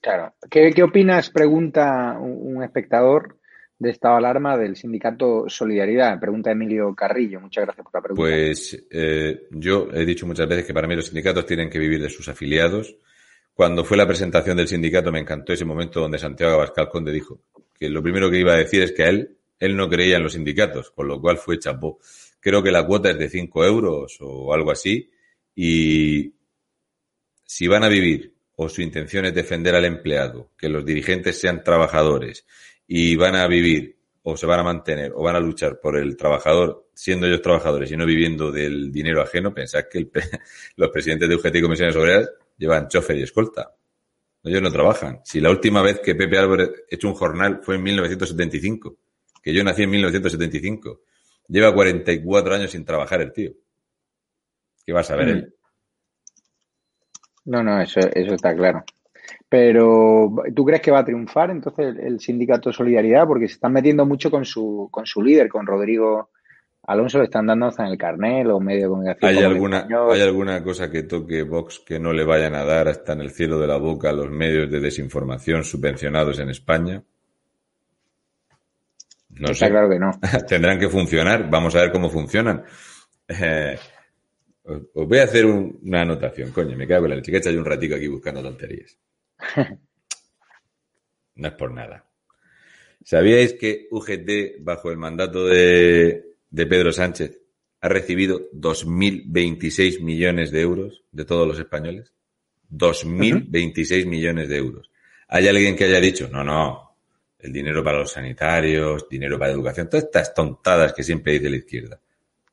[0.00, 0.34] Claro.
[0.50, 3.41] ¿Qué, opinas, pregunta un espectador
[3.82, 6.18] de estado alarma del sindicato Solidaridad?
[6.20, 7.40] Pregunta Emilio Carrillo.
[7.40, 8.22] Muchas gracias por la pregunta.
[8.22, 12.00] Pues eh, yo he dicho muchas veces que para mí los sindicatos tienen que vivir
[12.00, 12.96] de sus afiliados.
[13.52, 17.40] Cuando fue la presentación del sindicato me encantó ese momento donde Santiago Abascal Conde dijo
[17.74, 20.22] que lo primero que iba a decir es que a él, él no creía en
[20.22, 21.98] los sindicatos, con lo cual fue chapó.
[22.40, 25.10] Creo que la cuota es de 5 euros o algo así
[25.54, 26.32] y
[27.44, 31.64] si van a vivir o su intención es defender al empleado, que los dirigentes sean
[31.64, 32.46] trabajadores
[32.86, 36.16] y van a vivir o se van a mantener o van a luchar por el
[36.16, 40.08] trabajador siendo ellos trabajadores y no viviendo del dinero ajeno, pensad que
[40.76, 43.74] los presidentes de UGT y comisiones obreras llevan chofer y escolta.
[44.44, 45.20] Ellos no trabajan.
[45.24, 48.96] Si la última vez que Pepe Álvarez hecho un jornal fue en 1975,
[49.42, 51.00] que yo nací en 1975,
[51.48, 53.52] lleva 44 años sin trabajar el tío.
[54.84, 55.30] ¿Qué vas a ver mm.
[55.30, 55.54] él?
[57.44, 58.84] No, no, eso, eso está claro.
[59.52, 63.26] Pero, ¿tú crees que va a triunfar entonces el, sindicato Solidaridad?
[63.26, 66.30] Porque se están metiendo mucho con su, con su líder, con Rodrigo
[66.84, 69.30] Alonso, le están dando hasta en el carnet, los medios de comunicación.
[69.30, 73.12] ¿Hay alguna, ¿Hay alguna cosa que toque Vox que no le vayan a dar hasta
[73.12, 77.02] en el cielo de la boca a los medios de desinformación subvencionados en España?
[79.38, 80.12] No Está claro que no.
[80.48, 81.50] Tendrán que funcionar.
[81.50, 82.64] Vamos a ver cómo funcionan.
[83.28, 83.78] Eh,
[84.64, 87.66] os, voy a hacer una anotación, coño, me cago en la leche, que he un
[87.66, 88.96] ratico aquí buscando tonterías.
[91.34, 92.04] No es por nada.
[93.02, 97.40] ¿Sabíais que UGT, bajo el mandato de, de Pedro Sánchez,
[97.80, 102.12] ha recibido 2.026 millones de euros de todos los españoles?
[102.70, 104.90] 2.026 millones de euros.
[105.28, 106.96] ¿Hay alguien que haya dicho, no, no,
[107.38, 111.56] el dinero para los sanitarios, dinero para educación, todas estas tontadas que siempre dice la
[111.56, 112.00] izquierda?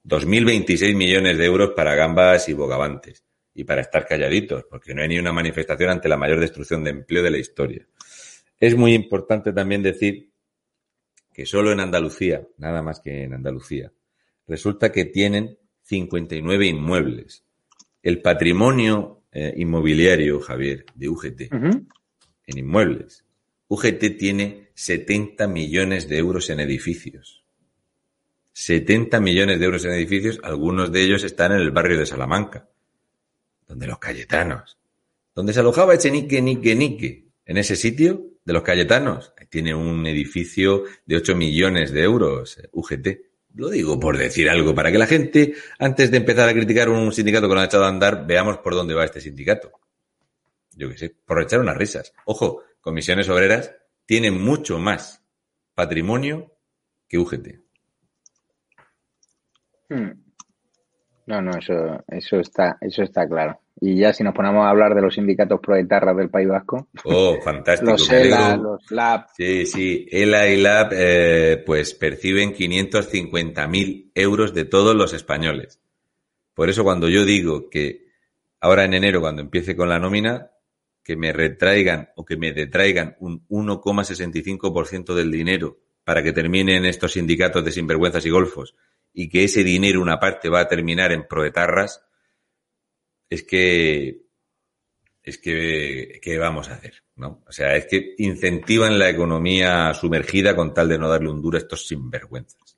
[0.04, 3.24] 2.026 millones de euros para gambas y bogavantes.
[3.54, 6.92] Y para estar calladitos, porque no hay ni una manifestación ante la mayor destrucción de
[6.92, 7.88] empleo de la historia.
[8.60, 10.32] Es muy importante también decir
[11.34, 13.92] que solo en Andalucía, nada más que en Andalucía,
[14.48, 17.46] resulta que tienen 59 inmuebles.
[18.04, 23.26] El patrimonio eh, inmobiliario, Javier, de UGT, en inmuebles.
[23.68, 27.44] UGT tiene 70 millones de euros en edificios.
[28.54, 32.68] 70 millones de euros en edificios, algunos de ellos están en el barrio de Salamanca,
[33.70, 34.78] donde los Cayetanos,
[35.36, 40.86] donde se alojaba Echenique, Nique, Nique, en ese sitio de los Cayetanos, tiene un edificio
[41.06, 43.08] de 8 millones de euros, UGT.
[43.54, 47.14] Lo digo por decir algo, para que la gente, antes de empezar a criticar un
[47.14, 49.72] sindicato que no ha echado a andar, veamos por dónde va este sindicato.
[50.76, 52.12] Yo qué sé, por echar unas risas.
[52.26, 53.72] Ojo, comisiones obreras
[54.06, 55.22] tienen mucho más
[55.76, 56.56] patrimonio
[57.08, 57.48] que UGT.
[59.90, 60.29] Hmm.
[61.30, 63.60] No, no, eso, eso está, eso está claro.
[63.80, 66.88] Y ya si nos ponemos a hablar de los sindicatos proetarras del País Vasco.
[67.04, 67.92] Oh, fantástico.
[67.92, 69.28] los ELA, los LAB.
[69.38, 70.08] Sí, sí.
[70.10, 75.80] ELA y LAB, eh, pues perciben 550.000 euros de todos los españoles.
[76.56, 78.08] Por eso cuando yo digo que
[78.60, 80.50] ahora en enero, cuando empiece con la nómina,
[81.04, 87.12] que me retraigan o que me detraigan un 1,65% del dinero para que terminen estos
[87.12, 88.74] sindicatos de sinvergüenzas y golfos
[89.14, 92.06] y que ese dinero, una parte, va a terminar en proetarras,
[93.30, 94.24] es que,
[95.24, 97.04] es que, ¿qué vamos a hacer?
[97.20, 97.44] ¿no?
[97.48, 101.58] O sea, es que incentivan la economía sumergida con tal de no darle un duro
[101.58, 102.78] a estos sinvergüenzas.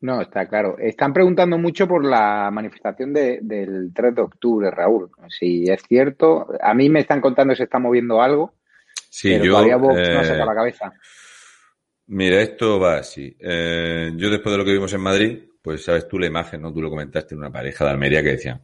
[0.00, 0.76] No, está claro.
[0.78, 5.10] Están preguntando mucho por la manifestación del 3 de octubre, Raúl.
[5.28, 8.54] Si es cierto, a mí me están contando que se está moviendo algo.
[9.10, 9.52] Sí, yo.
[9.52, 10.92] Todavía Vox no saca la cabeza.
[12.06, 13.36] Mira, esto va así.
[13.38, 16.72] Eh, yo después de lo que vimos en Madrid, pues sabes tú la imagen, ¿no?
[16.72, 18.60] Tú lo comentaste en una pareja de Almería que decían,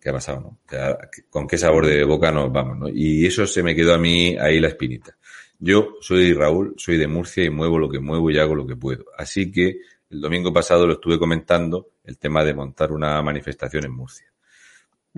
[0.00, 0.58] ¿qué ha pasado, no?
[1.30, 2.88] ¿Con qué sabor de boca nos vamos, no?
[2.88, 5.16] Y eso se me quedó a mí ahí la espinita.
[5.58, 8.76] Yo soy Raúl, soy de Murcia y muevo lo que muevo y hago lo que
[8.76, 9.06] puedo.
[9.16, 9.80] Así que
[10.10, 14.26] el domingo pasado lo estuve comentando el tema de montar una manifestación en Murcia.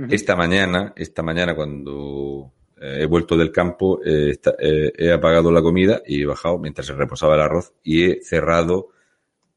[0.09, 5.61] Esta mañana, esta mañana cuando eh, he vuelto del campo, eh, eh, he apagado la
[5.61, 8.89] comida y he bajado mientras se reposaba el arroz y he cerrado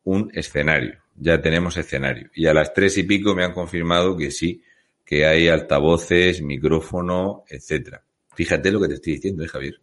[0.04, 1.03] un escenario.
[1.16, 2.30] Ya tenemos escenario.
[2.34, 4.64] Y a las tres y pico me han confirmado que sí,
[5.06, 8.04] que hay altavoces, micrófono, etcétera.
[8.36, 9.80] Fíjate lo que te estoy diciendo, ¿eh, Javier?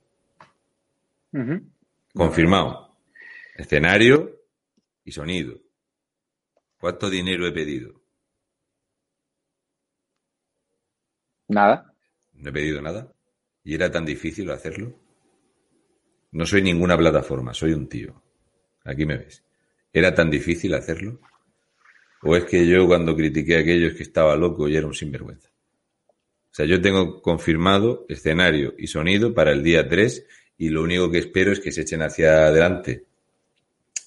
[2.13, 2.97] Confirmado.
[3.57, 4.41] Escenario
[5.05, 5.61] y sonido.
[6.79, 8.01] ¿Cuánto dinero he pedido?
[11.49, 11.93] Nada.
[12.33, 13.13] No he pedido nada.
[13.63, 14.99] ¿Y era tan difícil hacerlo?
[16.33, 18.23] No soy ninguna plataforma, soy un tío.
[18.85, 19.45] Aquí me ves.
[19.93, 21.21] ¿Era tan difícil hacerlo?
[22.23, 25.49] ¿O es que yo cuando critiqué a aquellos que estaba loco y era un sinvergüenza?
[26.51, 30.27] O sea, yo tengo confirmado escenario y sonido para el día 3
[30.59, 33.05] y lo único que espero es que se echen hacia adelante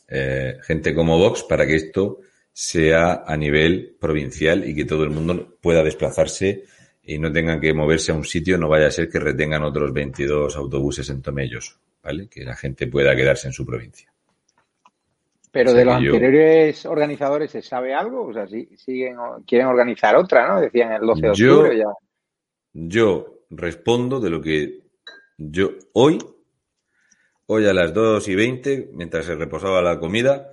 [0.07, 2.19] eh, gente como Vox para que esto
[2.51, 6.65] sea a nivel provincial y que todo el mundo pueda desplazarse
[7.03, 9.91] y no tengan que moverse a un sitio, no vaya a ser que retengan otros
[9.91, 12.27] 22 autobuses en Tomellos, ¿vale?
[12.27, 14.12] Que la gente pueda quedarse en su provincia.
[15.53, 18.25] Pero de los anteriores organizadores, ¿se sabe algo?
[18.25, 20.59] O sea, si siguen, quieren organizar otra, ¿no?
[20.59, 21.93] Decían el 12 de octubre ya.
[22.73, 24.79] Yo respondo de lo que
[25.37, 26.17] yo hoy,
[27.45, 30.49] hoy a las 2 y 20, mientras se reposaba la comida,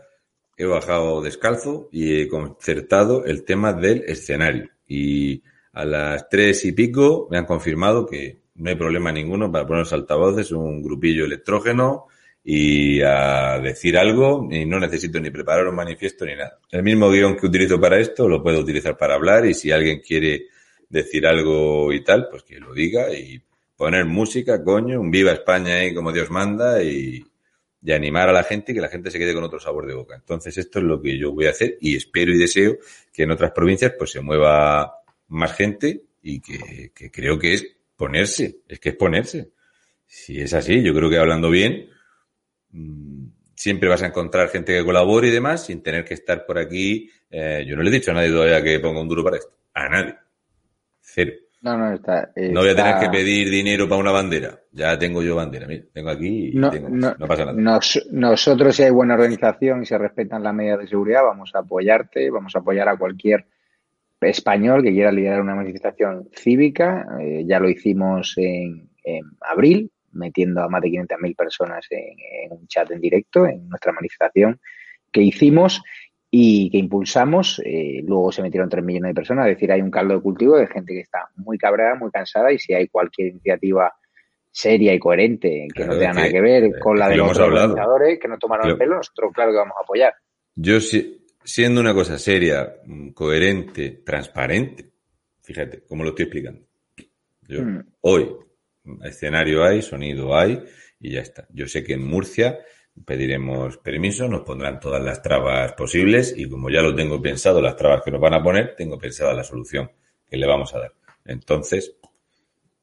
[0.54, 4.68] he bajado descalzo y he concertado el tema del escenario.
[4.86, 9.66] Y a las tres y pico me han confirmado que no hay problema ninguno para
[9.66, 12.08] poner los altavoces, un grupillo electrógeno
[12.42, 16.58] y a decir algo y no necesito ni preparar un manifiesto ni nada.
[16.70, 20.00] El mismo guion que utilizo para esto lo puedo utilizar para hablar y si alguien
[20.00, 20.46] quiere
[20.88, 23.42] decir algo y tal, pues que lo diga y
[23.76, 27.24] poner música, coño, un viva España ahí como Dios manda y,
[27.82, 29.94] y animar a la gente y que la gente se quede con otro sabor de
[29.94, 30.16] boca.
[30.16, 32.78] Entonces esto es lo que yo voy a hacer y espero y deseo
[33.12, 34.94] que en otras provincias pues se mueva
[35.28, 39.50] más gente y que, creo que es ponerse, es que es ponerse.
[40.06, 41.88] Si es así, yo creo que hablando bien,
[43.54, 47.10] siempre vas a encontrar gente que colabore y demás sin tener que estar por aquí.
[47.30, 49.52] Eh, yo no le he dicho a nadie todavía que ponga un duro para esto.
[49.74, 50.14] A nadie.
[51.00, 51.32] Cero.
[51.62, 54.58] No, no, está, No voy a tener que pedir dinero para una bandera.
[54.72, 55.66] Ya tengo yo bandera.
[55.66, 57.80] Mira, tengo aquí y no, no, pasa nada.
[58.12, 62.30] nosotros, si hay buena organización y se respetan las medidas de seguridad, vamos a apoyarte,
[62.30, 63.44] vamos a apoyar a cualquier
[64.22, 67.06] español que quiera liderar una manifestación cívica.
[67.20, 68.88] Eh, ya lo hicimos en,
[69.40, 74.60] abril, metiendo a más de 500.000 personas en, un chat en directo en nuestra manifestación
[75.12, 75.82] que hicimos
[76.30, 77.60] y que impulsamos.
[77.64, 80.56] Eh, luego se metieron 3 millones de personas, es decir, hay un caldo de cultivo
[80.56, 83.92] de gente que está muy cabreada, muy cansada y si hay cualquier iniciativa
[84.52, 88.18] seria y coherente que no tenga nada que ver eh, con la de los organizadores
[88.18, 90.14] que no tomaron el pelo, nosotros claro que vamos a apoyar.
[90.54, 94.90] Yo sí, siendo una cosa seria, mm, coherente, transparente,
[95.40, 96.62] fíjate cómo lo estoy explicando.
[97.42, 97.84] Yo, mm.
[98.02, 98.28] Hoy,
[99.02, 100.62] escenario hay, sonido hay
[100.98, 101.46] y ya está.
[101.50, 102.58] Yo sé que en Murcia
[103.04, 107.76] pediremos permiso, nos pondrán todas las trabas posibles y como ya lo tengo pensado, las
[107.76, 109.90] trabas que nos van a poner, tengo pensada la solución
[110.28, 110.92] que le vamos a dar.
[111.24, 111.96] Entonces,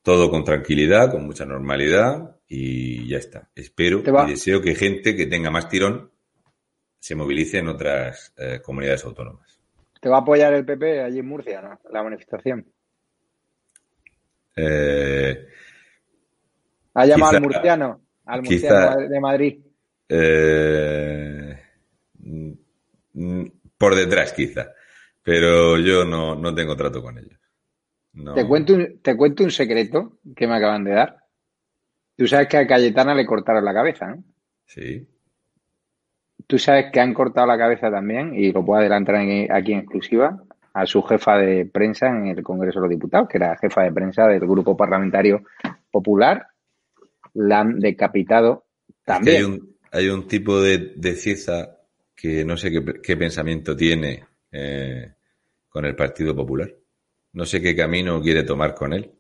[0.02, 3.50] todo con tranquilidad, con mucha normalidad y ya está.
[3.56, 6.12] Espero y deseo que gente que tenga más tirón
[7.00, 9.60] se movilice en otras eh, comunidades autónomas.
[10.00, 11.80] ¿Te va a apoyar el PP allí en Murcia, ¿no?
[11.92, 12.66] la manifestación?
[14.56, 15.48] Eh,
[16.98, 19.60] ha llamado al murciano, al murciano de Madrid.
[20.10, 21.60] Eh,
[23.78, 24.72] por detrás, quizá.
[25.22, 27.40] Pero yo no, tengo trato con ellos.
[28.34, 31.18] Te, cuento un, te cuento un secreto que me acaban de dar.
[32.16, 34.24] Tú sabes que a Cayetana le cortaron la cabeza, ¿no?
[34.66, 35.08] Sí.
[36.48, 40.42] Tú sabes que han cortado la cabeza también, y lo puedo adelantar aquí en exclusiva,
[40.74, 43.92] a su jefa de prensa en el Congreso de los Diputados, que era jefa de
[43.92, 45.44] prensa del Grupo Parlamentario
[45.92, 46.48] Popular.
[47.38, 48.66] La han decapitado
[49.06, 49.38] también.
[49.38, 51.78] hay, un, hay, un, tipo de, de Cieza
[52.16, 52.72] que no sé
[53.04, 55.14] qué, pensamiento tiene eh,
[55.70, 56.74] con el Partido Popular.
[57.34, 59.12] No sé qué camino quiere tomar con él.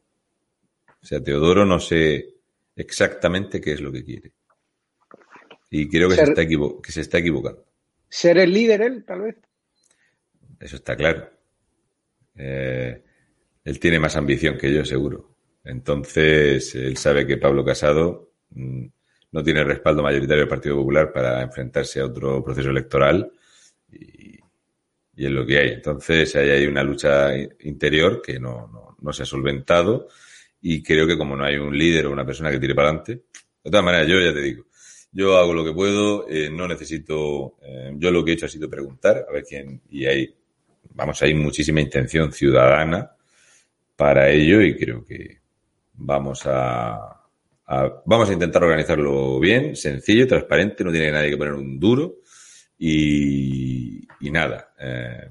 [1.02, 2.34] O sea, Teodoro no sé
[2.76, 4.32] exactamente qué es lo que quiere.
[5.70, 7.64] Y creo que, se está que se está equivocando.
[8.10, 9.36] ¿Ser el líder él, tal vez?
[10.60, 11.30] Eso está claro.
[12.36, 13.04] Eh,
[13.64, 15.37] él tiene más ambición que yo, seguro.
[15.68, 18.86] Entonces, él sabe que Pablo Casado mm,
[19.32, 23.30] no tiene respaldo mayoritario del Partido Popular para enfrentarse a otro proceso electoral
[23.92, 24.40] y,
[25.16, 25.70] es lo que hay.
[25.72, 30.08] Entonces, hay una lucha interior que no, no, se ha solventado
[30.62, 33.24] y creo que como no hay un líder o una persona que tire para adelante,
[33.64, 34.66] de todas maneras, yo ya te digo,
[35.12, 38.50] yo hago lo que puedo, eh, no necesito, eh, yo lo que he hecho ha
[38.50, 40.34] sido preguntar a ver quién, y hay,
[40.94, 43.12] vamos, hay muchísima intención ciudadana
[43.96, 45.40] para ello y creo que
[45.98, 47.24] vamos a,
[48.06, 52.16] vamos a intentar organizarlo bien, sencillo, transparente, no tiene nadie que poner un duro
[52.78, 54.74] y, nada.
[54.80, 55.30] Eh,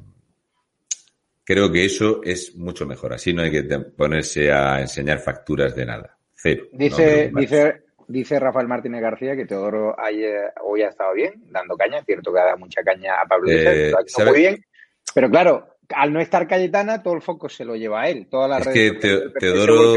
[1.45, 3.15] creo que eso es mucho mejor.
[3.15, 6.19] Así no hay que ponerse a enseñar facturas de nada.
[6.35, 6.67] Cero.
[6.73, 12.05] Dice, dice, Dice Rafael Martínez García que Teodoro ayer, hoy ha estado bien, dando caña.
[12.05, 13.93] Cierto que ha dado mucha caña a Pablo eh,
[14.25, 14.65] muy bien.
[15.13, 18.29] Pero claro, al no estar Cayetana, todo el foco se lo lleva a él.
[18.31, 19.95] Todas las es que Teodoro,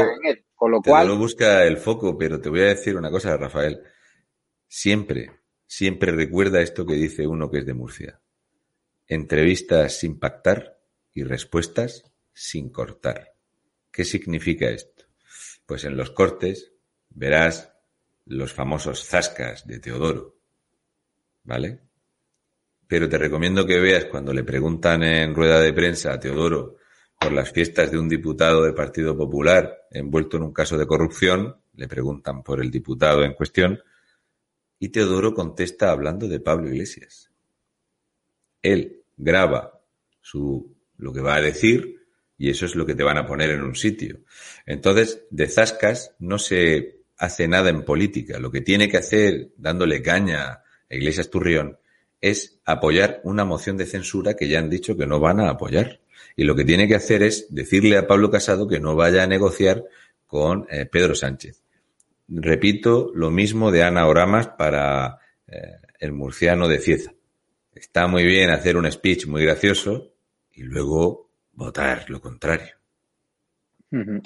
[0.60, 1.10] Con lo cual...
[1.16, 3.80] busca el foco, pero te voy a decir una cosa, Rafael.
[4.68, 5.30] Siempre,
[5.66, 8.20] siempre recuerda esto que dice uno que es de Murcia.
[9.06, 10.78] Entrevistas sin pactar
[11.14, 13.32] y respuestas sin cortar.
[13.90, 15.06] ¿Qué significa esto?
[15.64, 16.74] Pues en los cortes
[17.08, 17.72] verás
[18.26, 20.36] los famosos zascas de Teodoro,
[21.42, 21.80] ¿vale?
[22.86, 26.76] Pero te recomiendo que veas cuando le preguntan en rueda de prensa a Teodoro
[27.20, 31.56] por las fiestas de un diputado del Partido Popular envuelto en un caso de corrupción,
[31.74, 33.80] le preguntan por el diputado en cuestión,
[34.78, 37.30] y Teodoro contesta hablando de Pablo Iglesias.
[38.62, 39.80] Él graba
[40.20, 42.00] su, lo que va a decir
[42.38, 44.20] y eso es lo que te van a poner en un sitio.
[44.64, 48.38] Entonces, de zascas no se hace nada en política.
[48.38, 51.78] Lo que tiene que hacer, dándole caña a Iglesias Turrión,
[52.18, 56.00] es apoyar una moción de censura que ya han dicho que no van a apoyar.
[56.36, 59.26] Y lo que tiene que hacer es decirle a Pablo Casado que no vaya a
[59.26, 59.84] negociar
[60.26, 61.62] con eh, Pedro Sánchez.
[62.28, 67.12] Repito lo mismo de Ana Oramas para eh, el murciano de Cieza.
[67.74, 70.12] Está muy bien hacer un speech muy gracioso
[70.52, 72.80] y luego votar lo contrario.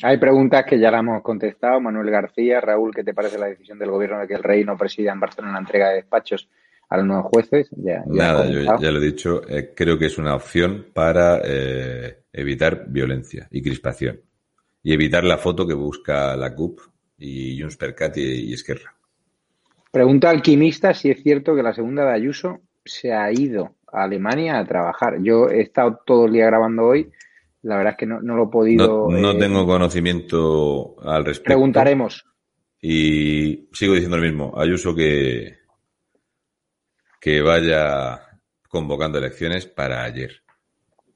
[0.02, 1.80] Hay preguntas que ya la hemos contestado.
[1.80, 4.76] Manuel García, Raúl, ¿qué te parece la decisión del gobierno de que el rey no
[4.76, 6.48] presida en Barcelona la entrega de despachos
[6.88, 7.70] a los nuevos jueces?
[8.06, 9.42] Nada, yo ya lo he dicho.
[9.48, 14.20] Eh, creo que es una opción para eh, evitar violencia y crispación.
[14.82, 16.80] Y evitar la foto que busca la CUP
[17.18, 18.94] y Junts per Cat y, Esquerra.
[19.90, 24.58] Pregunta alquimista si es cierto que la segunda de Ayuso se ha ido a Alemania
[24.58, 25.22] a trabajar.
[25.22, 27.10] Yo he estado todo el día grabando hoy
[27.64, 29.08] la verdad es que no, lo he podido.
[29.10, 31.48] No, eh, tengo conocimiento al respecto.
[31.48, 32.24] Preguntaremos.
[32.80, 34.52] Y sigo diciendo lo mismo.
[34.56, 35.60] Ayuso que,
[37.24, 38.20] que vaya
[38.68, 40.42] convocando elecciones para ayer.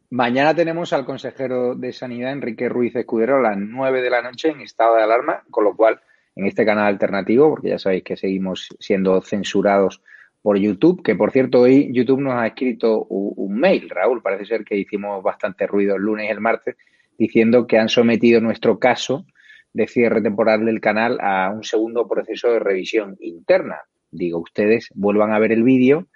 [0.08, 4.48] Mañana tenemos al consejero de Sanidad, Enrique Ruiz Escudero, a las 9 de la noche
[4.48, 6.00] en estado de alarma, con lo cual
[6.34, 10.00] en este canal alternativo, porque ya sabéis que seguimos siendo censurados
[10.40, 14.64] por YouTube, que por cierto hoy YouTube nos ha escrito un, mail, Raúl, parece ser
[14.64, 16.76] que hicimos bastante ruido el lunes y el martes,
[17.18, 19.26] diciendo que han sometido nuestro caso
[19.74, 23.82] de cierre temporal del canal a un segundo proceso de revisión interna.
[24.10, 26.08] Digo, ustedes vuelvan a ver el vídeo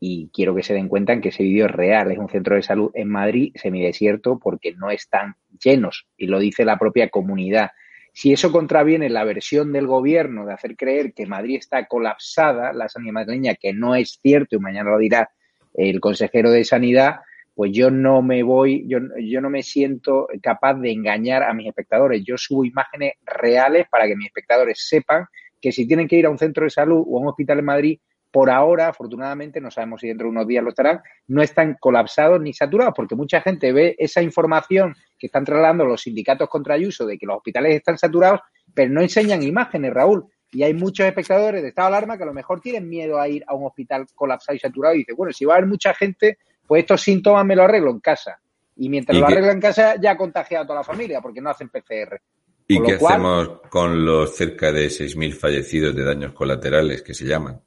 [0.00, 2.56] y quiero que se den cuenta en que ese vídeo es real, es un centro
[2.56, 7.70] de salud en Madrid semidesierto porque no están llenos y lo dice la propia comunidad
[8.14, 12.88] si eso contraviene la versión del gobierno de hacer creer que Madrid está colapsada, la
[12.88, 15.30] sanidad madrileña, que no es cierto, y mañana lo dirá
[15.74, 17.16] el consejero de Sanidad,
[17.56, 21.66] pues yo no me voy, yo, yo no me siento capaz de engañar a mis
[21.66, 22.22] espectadores.
[22.24, 25.26] Yo subo imágenes reales para que mis espectadores sepan
[25.64, 27.64] que si tienen que ir a un centro de salud o a un hospital en
[27.64, 27.98] Madrid,
[28.30, 32.38] por ahora, afortunadamente, no sabemos si dentro de unos días lo estarán, no están colapsados
[32.38, 37.06] ni saturados, porque mucha gente ve esa información que están trasladando los sindicatos contra Ayuso
[37.06, 38.40] de que los hospitales están saturados,
[38.74, 40.26] pero no enseñan imágenes, Raúl.
[40.52, 43.26] Y hay muchos espectadores de estado de alarma que a lo mejor tienen miedo a
[43.26, 45.94] ir a un hospital colapsado y saturado y dicen, bueno, si va a haber mucha
[45.94, 46.36] gente,
[46.66, 48.38] pues estos síntomas me lo arreglo en casa.
[48.76, 51.48] Y mientras lo arreglo en casa, ya ha contagiado a toda la familia, porque no
[51.48, 52.20] hacen PCR.
[52.66, 57.60] ¿Y qué hacemos con los cerca de 6.000 fallecidos de daños colaterales que se llaman?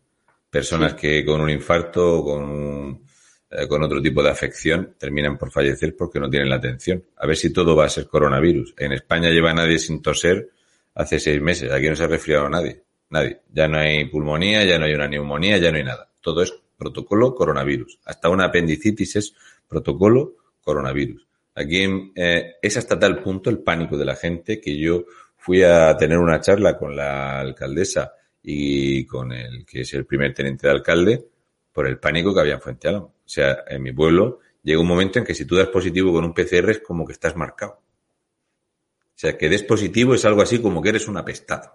[0.49, 3.03] Personas que con un infarto o con,
[3.49, 7.03] eh, con otro tipo de afección terminan por fallecer porque no tienen la atención.
[7.17, 8.73] A ver si todo va a ser coronavirus.
[8.77, 10.49] En España lleva nadie sin toser
[10.95, 11.71] hace seis meses.
[11.71, 12.83] Aquí no se ha resfriado nadie.
[13.09, 13.41] Nadie.
[13.53, 16.09] Ya no hay pulmonía, ya no hay una neumonía, ya no hay nada.
[16.21, 17.99] Todo es protocolo coronavirus.
[18.05, 19.33] Hasta una apendicitis es
[19.67, 21.26] protocolo coronavirus.
[21.57, 25.05] Aquí eh, es hasta tal punto el pánico de la gente que yo
[25.35, 30.35] fui a tener una charla con la alcaldesa y con el que es el primer
[30.35, 31.25] teniente de alcalde
[31.71, 33.07] por el pánico que había en Fuente Álamo.
[33.07, 36.25] O sea, en mi pueblo llega un momento en que si tú das positivo con
[36.25, 37.73] un PCR es como que estás marcado.
[37.73, 41.71] O sea, que des positivo es algo así como que eres un apestado.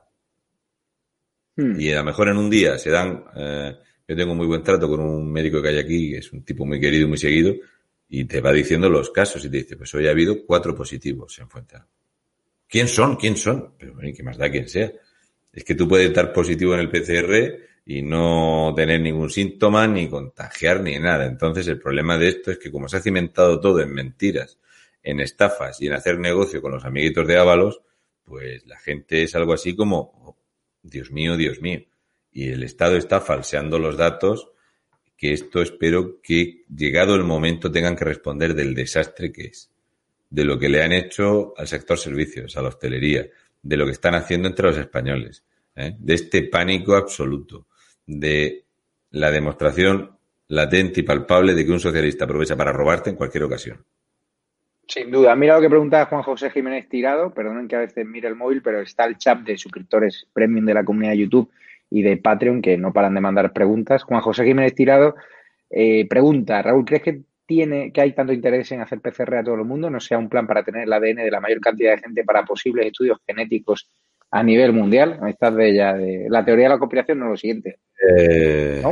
[1.56, 1.80] Hmm.
[1.80, 3.76] Y a lo mejor en un día se dan, eh,
[4.06, 6.64] yo tengo muy buen trato con un médico que hay aquí, que es un tipo
[6.64, 7.54] muy querido y muy seguido,
[8.14, 11.38] y te va diciendo los casos y te dice, pues hoy ha habido cuatro positivos
[11.38, 11.78] en Fuente
[12.68, 13.16] ¿Quién son?
[13.16, 13.72] ¿Quién son?
[13.78, 14.92] Pero bueno, ¿qué más da quien sea?
[15.50, 20.10] Es que tú puedes estar positivo en el PCR y no tener ningún síntoma, ni
[20.10, 21.24] contagiar, ni nada.
[21.24, 24.58] Entonces el problema de esto es que como se ha cimentado todo en mentiras,
[25.02, 27.80] en estafas y en hacer negocio con los amiguitos de Ábalos,
[28.24, 30.36] pues la gente es algo así como, oh,
[30.82, 31.80] Dios mío, Dios mío.
[32.30, 34.51] Y el Estado está falseando los datos,
[35.22, 39.70] que esto espero que llegado el momento tengan que responder del desastre que es
[40.28, 43.28] de lo que le han hecho al sector servicios, a la hostelería,
[43.62, 45.44] de lo que están haciendo entre los españoles,
[45.76, 45.94] ¿eh?
[45.96, 47.66] de este pánico absoluto,
[48.04, 48.64] de
[49.12, 50.10] la demostración
[50.48, 53.84] latente y palpable de que un socialista aprovecha para robarte en cualquier ocasión.
[54.88, 55.36] Sin duda.
[55.36, 57.32] Mira lo que pregunta Juan José Jiménez Tirado.
[57.32, 60.74] Perdonen que a veces mire el móvil, pero está el chat de suscriptores premium de
[60.74, 61.48] la comunidad de YouTube
[61.92, 64.02] y de Patreon que no paran de mandar preguntas.
[64.04, 65.14] Juan José Jiménez Tirado
[65.70, 69.56] eh, pregunta, Raúl, ¿crees que tiene, que hay tanto interés en hacer PCR a todo
[69.56, 72.02] el mundo, no sea un plan para tener el ADN de la mayor cantidad de
[72.02, 73.88] gente para posibles estudios genéticos
[74.30, 75.20] a nivel mundial.
[75.28, 77.78] Estás de ya de la teoría de la conspiración no lo siguiente.
[78.18, 78.82] Eh,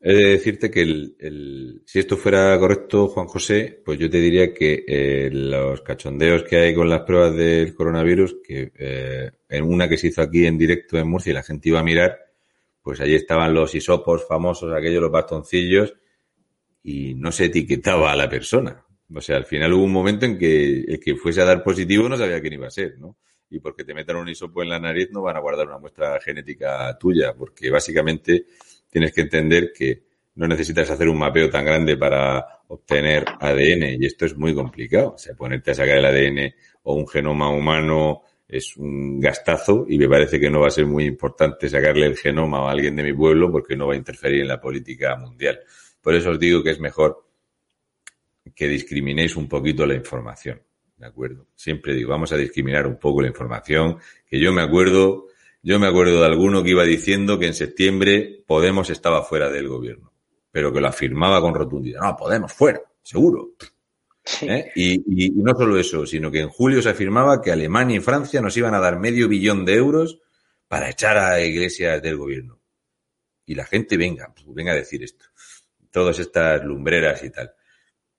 [0.00, 4.54] he de decirte que el, si esto fuera correcto, Juan José, pues yo te diría
[4.54, 9.88] que eh, los cachondeos que hay con las pruebas del coronavirus, que eh, en una
[9.88, 12.27] que se hizo aquí en directo en Murcia y la gente iba a mirar,
[12.82, 15.94] pues ahí estaban los hisopos famosos, aquellos, los bastoncillos,
[16.82, 18.84] y no se etiquetaba a la persona.
[19.14, 22.08] O sea, al final hubo un momento en que el que fuese a dar positivo
[22.08, 23.16] no sabía quién iba a ser, ¿no?
[23.50, 26.20] Y porque te metan un hisopo en la nariz no van a guardar una muestra
[26.20, 28.46] genética tuya, porque básicamente
[28.90, 30.04] tienes que entender que
[30.34, 35.14] no necesitas hacer un mapeo tan grande para obtener ADN y esto es muy complicado.
[35.14, 39.98] O sea, ponerte a sacar el ADN o un genoma humano es un gastazo y
[39.98, 43.02] me parece que no va a ser muy importante sacarle el genoma a alguien de
[43.02, 45.60] mi pueblo porque no va a interferir en la política mundial.
[46.00, 47.28] Por eso os digo que es mejor
[48.54, 50.62] que discriminéis un poquito la información.
[50.96, 51.46] ¿De acuerdo?
[51.54, 55.26] Siempre digo, vamos a discriminar un poco la información, que yo me acuerdo,
[55.62, 59.68] yo me acuerdo de alguno que iba diciendo que en septiembre Podemos estaba fuera del
[59.68, 60.10] gobierno,
[60.50, 62.00] pero que lo afirmaba con rotundidad.
[62.00, 63.50] No, Podemos fuera, seguro.
[64.42, 64.70] ¿Eh?
[64.74, 68.56] Y, no solo eso, sino que en julio se afirmaba que Alemania y Francia nos
[68.56, 70.20] iban a dar medio billón de euros
[70.66, 72.60] para echar a iglesias del gobierno.
[73.46, 75.24] Y la gente venga, pues, venga a decir esto
[75.90, 77.52] todas estas lumbreras y tal.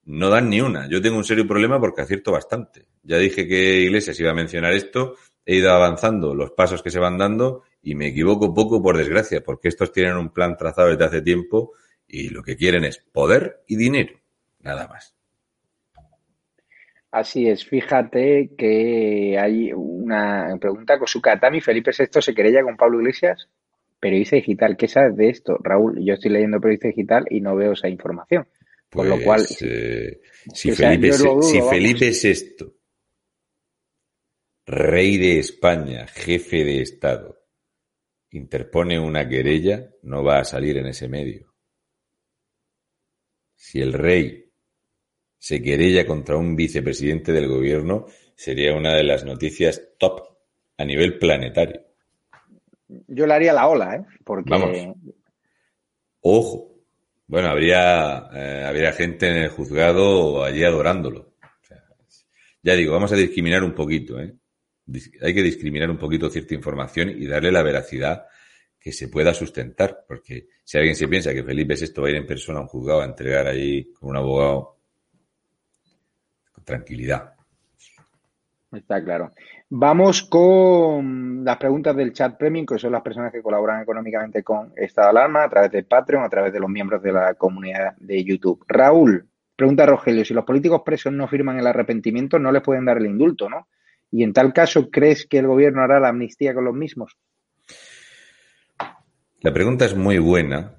[0.06, 0.90] No dan ni una.
[0.90, 2.88] Yo tengo un serio problema porque acierto bastante.
[3.04, 7.00] Ya dije que Iglesias iba a mencionar esto, he ido avanzando los pasos que se
[7.00, 11.06] van dando y me equivoco poco por desgracia, porque estos tienen un plan trazado desde
[11.06, 11.74] hace tiempo
[12.08, 14.20] y lo que quieren es poder y dinero,
[14.60, 15.16] nada más.
[17.12, 22.78] Así es, fíjate que hay una pregunta con su Katami, Felipe VI se querella con
[22.78, 23.50] Pablo Iglesias
[24.00, 25.58] periodista digital, ¿qué sabes de esto?
[25.62, 28.48] Raúl, yo estoy leyendo periodista digital y no veo esa información.
[28.90, 29.42] Por lo cual.
[29.48, 30.22] Pues, eh,
[30.54, 32.74] si, Felipe, si Felipe VI,
[34.66, 37.38] rey de España, jefe de Estado,
[38.32, 41.54] interpone una querella, no va a salir en ese medio.
[43.56, 44.49] Si el rey
[45.40, 50.22] se querella contra un vicepresidente del gobierno, sería una de las noticias top
[50.78, 51.90] a nivel planetario
[53.08, 54.06] yo le haría la ola, ¿eh?
[54.24, 54.50] Porque...
[54.50, 54.78] Vamos.
[56.22, 56.66] Ojo.
[57.28, 61.36] Bueno, habría, eh, habría gente en el juzgado allí adorándolo.
[62.64, 64.36] ya digo, vamos a discriminar un poquito, ¿eh?
[65.22, 68.26] Hay que discriminar un poquito cierta información y darle la veracidad
[68.80, 70.06] que se pueda sustentar.
[70.08, 72.68] Porque si alguien se piensa que Felipe VI va a ir en persona a un
[72.68, 74.79] juzgado a entregar ahí con un abogado,
[76.70, 77.34] tranquilidad.
[78.72, 79.32] Está claro.
[79.70, 84.72] Vamos con las preguntas del chat premium, que son las personas que colaboran económicamente con
[84.76, 87.96] Estado de Alarma a través de Patreon, a través de los miembros de la comunidad
[87.98, 88.64] de YouTube.
[88.68, 92.98] Raúl, pregunta Rogelio, si los políticos presos no firman el arrepentimiento, no les pueden dar
[92.98, 93.68] el indulto, ¿no?
[94.12, 97.18] Y en tal caso, ¿crees que el gobierno hará la amnistía con los mismos?
[99.42, 100.76] La pregunta es muy buena,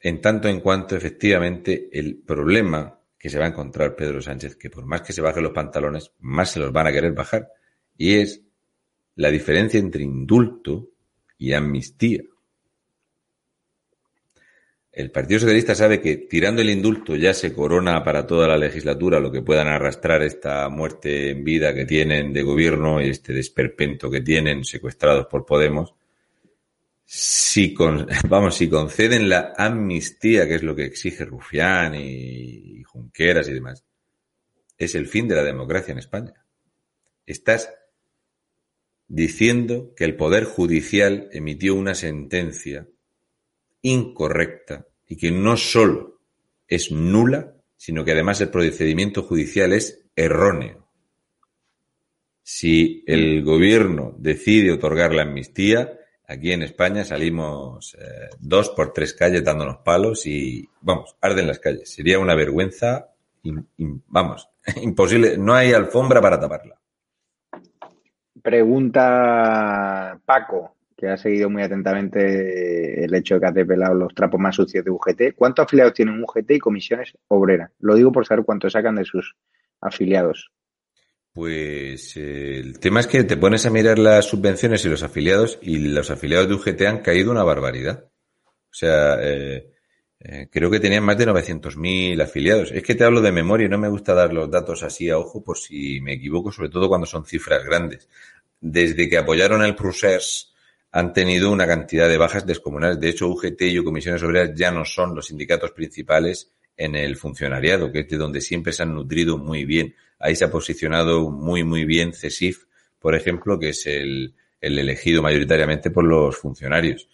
[0.00, 4.68] en tanto en cuanto efectivamente el problema que se va a encontrar Pedro Sánchez, que
[4.68, 7.48] por más que se baje los pantalones, más se los van a querer bajar,
[7.96, 8.42] y es
[9.14, 10.90] la diferencia entre indulto
[11.38, 12.20] y amnistía.
[14.92, 19.18] El Partido Socialista sabe que tirando el indulto ya se corona para toda la legislatura
[19.20, 24.10] lo que puedan arrastrar esta muerte en vida que tienen de gobierno y este desperpento
[24.10, 25.94] que tienen secuestrados por Podemos.
[27.04, 33.48] Si con, vamos, si conceden la amnistía, que es lo que exige Rufián y Junqueras
[33.48, 33.84] y demás,
[34.78, 36.34] es el fin de la democracia en España.
[37.26, 37.70] Estás
[39.06, 42.88] diciendo que el Poder Judicial emitió una sentencia
[43.82, 46.20] incorrecta y que no solo
[46.66, 50.88] es nula, sino que además el procedimiento judicial es erróneo.
[52.42, 59.14] Si el gobierno decide otorgar la amnistía, aquí en España salimos eh, dos por tres
[59.14, 61.90] calles dándonos palos y, vamos, arden las calles.
[61.90, 63.10] Sería una vergüenza,
[64.08, 64.48] vamos,
[64.82, 66.78] imposible, no hay alfombra para taparla.
[68.42, 74.38] Pregunta Paco, que ha seguido muy atentamente el hecho de que has pelado los trapos
[74.38, 75.34] más sucios de UGT.
[75.34, 77.70] ¿Cuántos afiliados tienen UGT y comisiones obreras?
[77.80, 79.34] Lo digo por saber cuánto sacan de sus
[79.80, 80.50] afiliados.
[81.34, 85.58] Pues eh, el tema es que te pones a mirar las subvenciones y los afiliados
[85.62, 88.04] y los afiliados de UGT han caído una barbaridad.
[88.04, 89.68] O sea, eh,
[90.20, 92.70] eh, creo que tenían más de 900.000 afiliados.
[92.70, 95.18] Es que te hablo de memoria y no me gusta dar los datos así a
[95.18, 98.08] ojo por si me equivoco, sobre todo cuando son cifras grandes.
[98.60, 100.54] Desde que apoyaron el Prusers
[100.92, 103.00] han tenido una cantidad de bajas descomunales.
[103.00, 107.90] De hecho, UGT y Comisiones Obreras ya no son los sindicatos principales en el funcionariado,
[107.90, 109.96] que es de donde siempre se han nutrido muy bien.
[110.18, 112.64] Ahí se ha posicionado muy, muy bien CESIF,
[112.98, 117.08] por ejemplo, que es el, el elegido mayoritariamente por los funcionarios.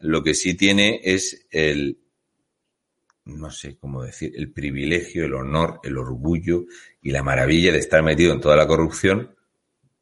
[0.00, 1.98] Lo que sí tiene es el,
[3.28, 6.64] no sé cómo decir, el privilegio, el honor, el orgullo
[7.02, 9.36] y la maravilla de estar metido en toda la corrupción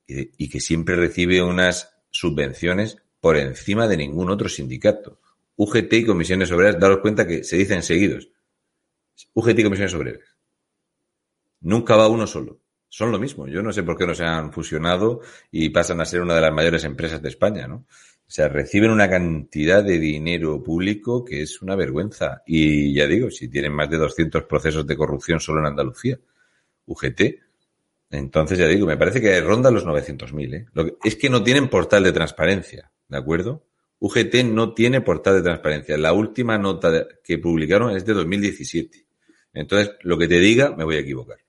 [0.07, 5.21] y, que siempre recibe unas subvenciones por encima de ningún otro sindicato.
[5.57, 8.31] UGT y comisiones obreras, daros cuenta que se dicen seguidos.
[9.35, 10.36] UGT y comisiones obreras.
[11.67, 12.61] Nunca va uno solo.
[12.89, 13.49] Son lo mismo.
[13.49, 16.41] Yo no sé por qué no se han fusionado y pasan a ser una de
[16.41, 17.87] las mayores empresas de España, ¿no?
[18.29, 22.45] O sea, reciben una cantidad de dinero público que es una vergüenza.
[22.47, 26.21] Y ya digo, si tienen más de 200 procesos de corrupción solo en Andalucía,
[26.87, 27.21] UGT,
[28.11, 30.55] entonces ya digo, me parece que ronda los 900.000.
[30.55, 30.67] ¿eh?
[30.73, 33.67] Lo que, es que no tienen portal de transparencia, ¿de acuerdo?
[33.99, 35.97] UGT no tiene portal de transparencia.
[35.97, 39.05] La última nota que publicaron es de 2017.
[39.53, 41.46] Entonces, lo que te diga, me voy a equivocar.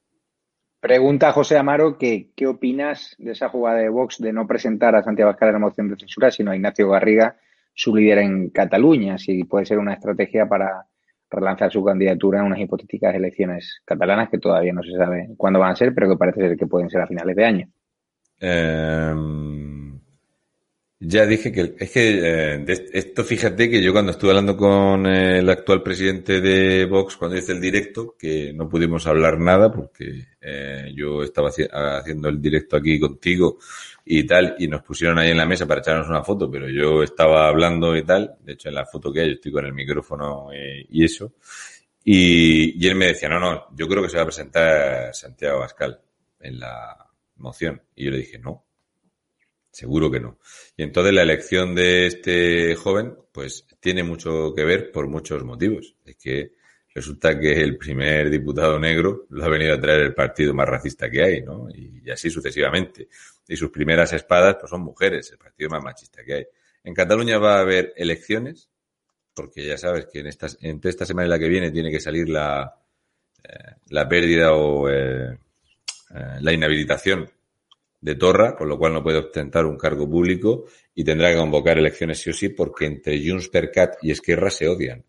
[0.79, 5.03] Pregunta José Amaro que qué opinas de esa jugada de Vox de no presentar a
[5.03, 7.35] Santiago Abascal en la moción de censura, sino a Ignacio Garriga,
[7.73, 10.85] su líder en Cataluña, si puede ser una estrategia para
[11.29, 15.71] relanzar su candidatura en unas hipotéticas elecciones catalanas que todavía no se sabe cuándo van
[15.71, 17.67] a ser, pero que parece ser que pueden ser a finales de año.
[18.39, 19.13] Eh,
[20.99, 25.47] ya dije que es que eh, esto fíjate que yo cuando estuve hablando con el
[25.47, 30.91] actual presidente de Vox cuando hice el directo, que no pudimos hablar nada porque eh,
[30.95, 33.59] yo estaba haciendo el directo aquí contigo
[34.05, 37.03] y tal, y nos pusieron ahí en la mesa para echarnos una foto, pero yo
[37.03, 39.73] estaba hablando y tal, de hecho en la foto que hay yo estoy con el
[39.73, 41.33] micrófono eh, y eso,
[42.03, 45.59] y, y él me decía, no, no, yo creo que se va a presentar Santiago
[45.59, 45.99] Bascal
[46.39, 48.66] en la moción, y yo le dije, no,
[49.77, 50.39] Seguro que no.
[50.75, 55.95] Y entonces la elección de este joven, pues tiene mucho que ver por muchos motivos.
[56.03, 56.53] Es que
[56.95, 61.11] resulta que el primer diputado negro lo ha venido a traer el partido más racista
[61.11, 61.69] que hay, ¿no?
[61.69, 63.07] Y, así sucesivamente.
[63.47, 66.45] Y sus primeras espadas, pues son mujeres, el partido más machista que hay.
[66.83, 68.71] En Cataluña va a haber elecciones,
[69.35, 71.99] porque ya sabes que en esta, entre esta semana y la que viene tiene que
[71.99, 72.73] salir la,
[73.43, 75.37] eh, la pérdida o eh,
[76.15, 77.29] eh, la inhabilitación
[77.99, 81.77] de Torra, con lo cual no puede ostentar un cargo público y tendrá que convocar
[81.77, 85.03] elecciones sí o sí porque entre Junts per Cat y Esquerra se odian.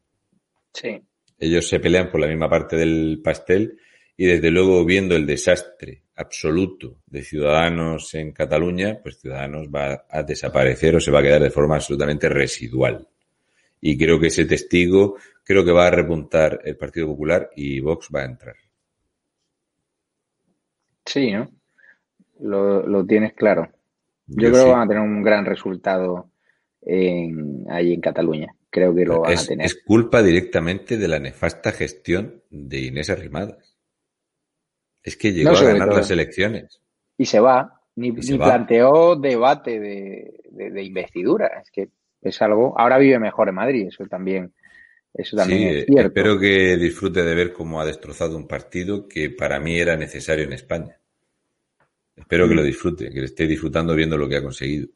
[0.72, 1.00] Sí.
[1.38, 3.78] Ellos se pelean por la misma parte del pastel
[4.16, 10.22] y desde luego viendo el desastre absoluto de Ciudadanos en Cataluña, pues Ciudadanos va a
[10.24, 13.06] desaparecer o se va a quedar de forma absolutamente residual.
[13.80, 18.08] Y creo que ese testigo, creo que va a repuntar el Partido Popular y Vox
[18.12, 18.56] va a entrar.
[21.06, 21.48] Sí, ¿no?
[22.40, 23.68] Lo, tienes claro.
[24.26, 26.30] Yo, creo que van a tener un gran resultado
[26.82, 28.54] en, ahí en Cataluña.
[28.70, 29.66] Creo que lo van es, a tener.
[29.66, 33.76] Es culpa directamente de la nefasta gestión de Inés Arrimadas.
[35.02, 36.80] Es que llegó a ganar las elecciones.
[37.16, 37.80] Y se va.
[37.96, 41.62] Ni, planteó debate de, investidura.
[41.62, 41.88] Es que
[42.20, 42.78] es algo.
[42.78, 43.88] Ahora vive mejor en Madrid.
[43.88, 44.52] Eso también.
[45.14, 46.08] Eso también es cierto.
[46.08, 50.44] Espero que disfrute de ver cómo ha destrozado un partido que para mí era necesario
[50.44, 50.97] en España.
[52.18, 54.88] Espero que lo disfrute, que esté disfrutando viendo lo que ha conseguido.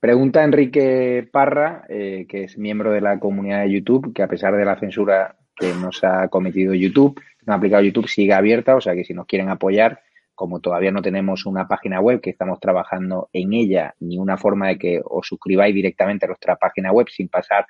[0.00, 4.56] Pregunta Enrique Parra, eh, que es miembro de la comunidad de YouTube, que a pesar
[4.56, 8.80] de la censura que nos ha cometido YouTube, nos ha aplicado YouTube, sigue abierta, o
[8.80, 10.00] sea que si nos quieren apoyar,
[10.34, 14.68] como todavía no tenemos una página web, que estamos trabajando en ella, ni una forma
[14.68, 17.66] de que os suscribáis directamente a nuestra página web sin pasar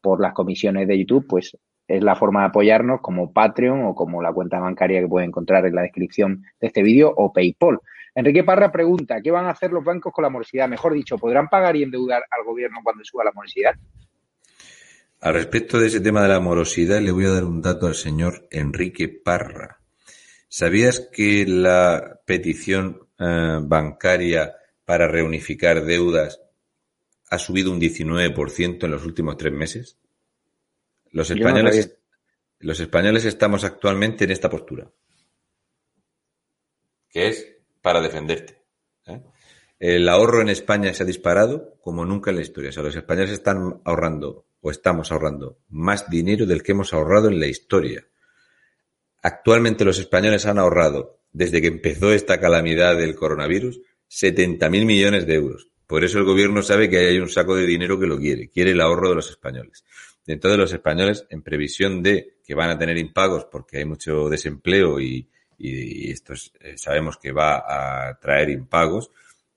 [0.00, 1.56] por las comisiones de YouTube, pues
[1.86, 5.66] es la forma de apoyarnos como Patreon o como la cuenta bancaria que pueden encontrar
[5.66, 7.80] en la descripción de este vídeo o PayPal.
[8.14, 10.68] Enrique Parra pregunta, ¿qué van a hacer los bancos con la morosidad?
[10.68, 13.74] Mejor dicho, ¿podrán pagar y endeudar al gobierno cuando suba la morosidad?
[15.20, 17.94] Al respecto de ese tema de la morosidad, le voy a dar un dato al
[17.94, 19.80] señor Enrique Parra.
[20.48, 24.54] ¿Sabías que la petición eh, bancaria
[24.84, 26.40] para reunificar deudas
[27.30, 29.98] ha subido un 19% en los últimos tres meses?
[31.10, 31.96] Los españoles,
[32.60, 34.90] los españoles estamos actualmente en esta postura,
[37.08, 37.53] que es
[37.84, 38.62] para defenderte.
[39.06, 39.20] ¿eh?
[39.78, 42.70] El ahorro en España se ha disparado como nunca en la historia.
[42.70, 47.28] O sea, los españoles están ahorrando o estamos ahorrando más dinero del que hemos ahorrado
[47.28, 48.06] en la historia.
[49.22, 55.34] Actualmente los españoles han ahorrado, desde que empezó esta calamidad del coronavirus, 70.000 millones de
[55.34, 55.68] euros.
[55.86, 58.70] Por eso el gobierno sabe que hay un saco de dinero que lo quiere, quiere
[58.70, 59.84] el ahorro de los españoles.
[60.26, 64.98] Entonces los españoles, en previsión de que van a tener impagos porque hay mucho desempleo
[64.98, 65.28] y,
[65.58, 67.64] esto eh, sabemos que va
[68.08, 69.10] a traer impagos,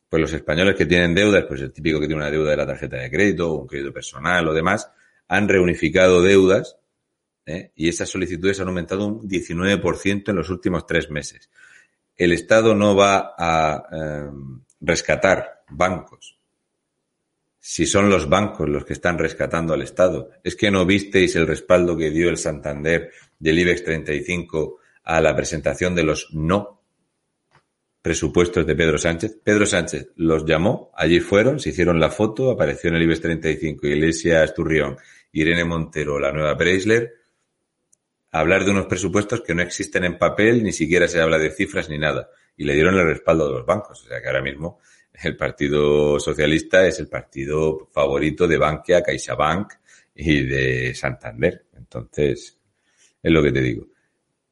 [0.10, 2.66] pues los españoles que tienen deudas, pues el típico que tiene una deuda de la
[2.66, 4.90] tarjeta de crédito, un crédito personal o demás,
[5.28, 6.78] han reunificado deudas
[7.46, 7.72] ¿eh?
[7.76, 11.50] y esas solicitudes han aumentado un 19% en los últimos tres meses.
[12.16, 14.30] El Estado no va a eh,
[14.80, 16.38] rescatar bancos
[17.70, 20.30] si son los bancos los que están rescatando al Estado.
[20.42, 25.34] Es que no visteis el respaldo que dio el Santander del IBEX 35 a la
[25.34, 26.82] presentación de los no
[28.02, 29.40] presupuestos de Pedro Sánchez.
[29.42, 33.88] Pedro Sánchez los llamó, allí fueron, se hicieron la foto, apareció en el IBEX 35
[33.88, 34.98] Iglesia Asturrión,
[35.32, 37.14] Irene Montero, la nueva Preisler,
[38.32, 41.88] hablar de unos presupuestos que no existen en papel, ni siquiera se habla de cifras
[41.90, 42.30] ni nada.
[42.58, 44.04] Y le dieron el respaldo de los bancos.
[44.04, 44.82] O sea que ahora mismo
[45.24, 49.72] el Partido Socialista es el partido favorito de Bankia, CaixaBank
[50.16, 51.68] y de Santander.
[51.78, 52.60] Entonces,
[53.24, 53.88] es lo que te digo.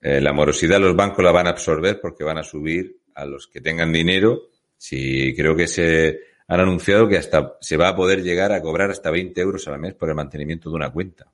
[0.08, 3.48] Eh, la morosidad los bancos la van a absorber porque van a subir a los
[3.48, 4.50] que tengan dinero.
[4.78, 8.92] Si creo que se han anunciado que hasta se va a poder llegar a cobrar
[8.92, 11.26] hasta 20 euros al mes por el mantenimiento de una cuenta.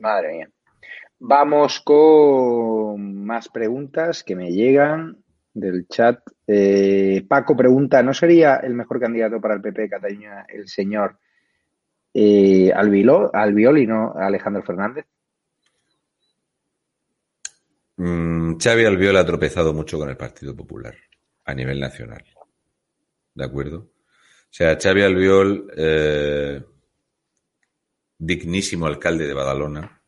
[0.00, 0.50] Madre mía.
[1.18, 5.18] Vamos con más preguntas que me llegan
[5.52, 6.20] del chat.
[6.46, 11.18] Eh, Paco pregunta, ¿no sería el mejor candidato para el PP de Cataluña el señor
[12.14, 15.04] eh, Albiol, y no Alejandro Fernández?
[17.98, 20.96] Mm, Xavi Albiol ha tropezado mucho con el Partido Popular
[21.44, 22.24] a nivel nacional.
[23.34, 23.78] ¿De acuerdo?
[23.78, 26.62] O sea, Xavi Albiol, eh,
[28.16, 30.00] dignísimo alcalde de Badalona,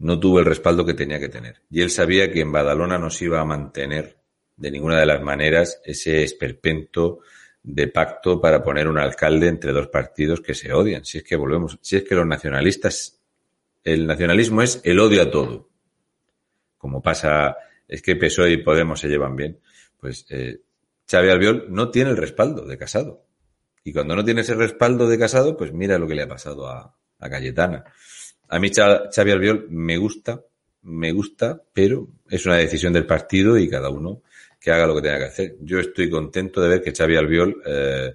[0.00, 1.62] no tuvo el respaldo que tenía que tener.
[1.70, 4.18] Y él sabía que en Badalona no se iba a mantener
[4.54, 7.20] de ninguna de las maneras ese esperpento
[7.62, 11.06] de pacto para poner un alcalde entre dos partidos que se odian.
[11.06, 13.18] Si es que volvemos, si es que los nacionalistas,
[13.82, 15.71] el nacionalismo es el odio a todo.
[16.82, 17.56] Como pasa,
[17.86, 19.60] es que PSOE y Podemos se llevan bien.
[20.00, 20.62] Pues eh,
[21.08, 23.24] Xavi Albiol no tiene el respaldo de Casado.
[23.84, 26.66] Y cuando no tiene ese respaldo de Casado, pues mira lo que le ha pasado
[26.66, 27.84] a, a Cayetana.
[28.48, 30.42] A mí Xavi Albiol me gusta,
[30.82, 34.22] me gusta, pero es una decisión del partido y cada uno
[34.58, 35.56] que haga lo que tenga que hacer.
[35.60, 38.14] Yo estoy contento de ver que Xavi Albiol eh,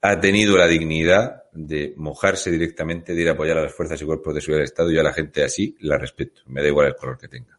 [0.00, 4.04] ha tenido la dignidad de mojarse directamente, de ir a apoyar a las fuerzas y
[4.04, 6.42] cuerpos de seguridad del Estado y a la gente así la respeto.
[6.46, 7.58] Me da igual el color que tenga.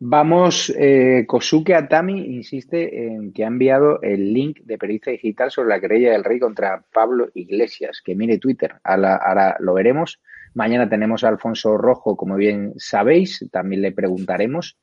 [0.00, 5.68] Vamos, eh, Kosuke Atami insiste en que ha enviado el link de pericia digital sobre
[5.68, 10.20] la querella del rey contra Pablo Iglesias, que mire Twitter, ahora lo veremos.
[10.54, 14.76] Mañana tenemos a Alfonso Rojo, como bien sabéis, también le preguntaremos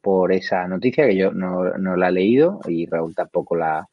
[0.00, 3.88] por esa noticia que yo no, la he leído y Raúl tampoco la,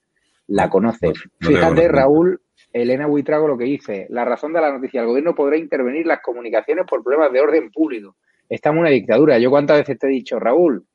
[0.47, 1.13] la conoce.
[1.39, 2.41] Fíjate, Raúl,
[2.73, 6.21] Elena Huitrago lo que dice, la razón de la noticia, el gobierno podrá intervenir las
[6.21, 8.15] comunicaciones por problemas de orden público.
[8.49, 9.37] Estamos en una dictadura.
[9.39, 10.85] Yo cuántas veces te he dicho, Raúl,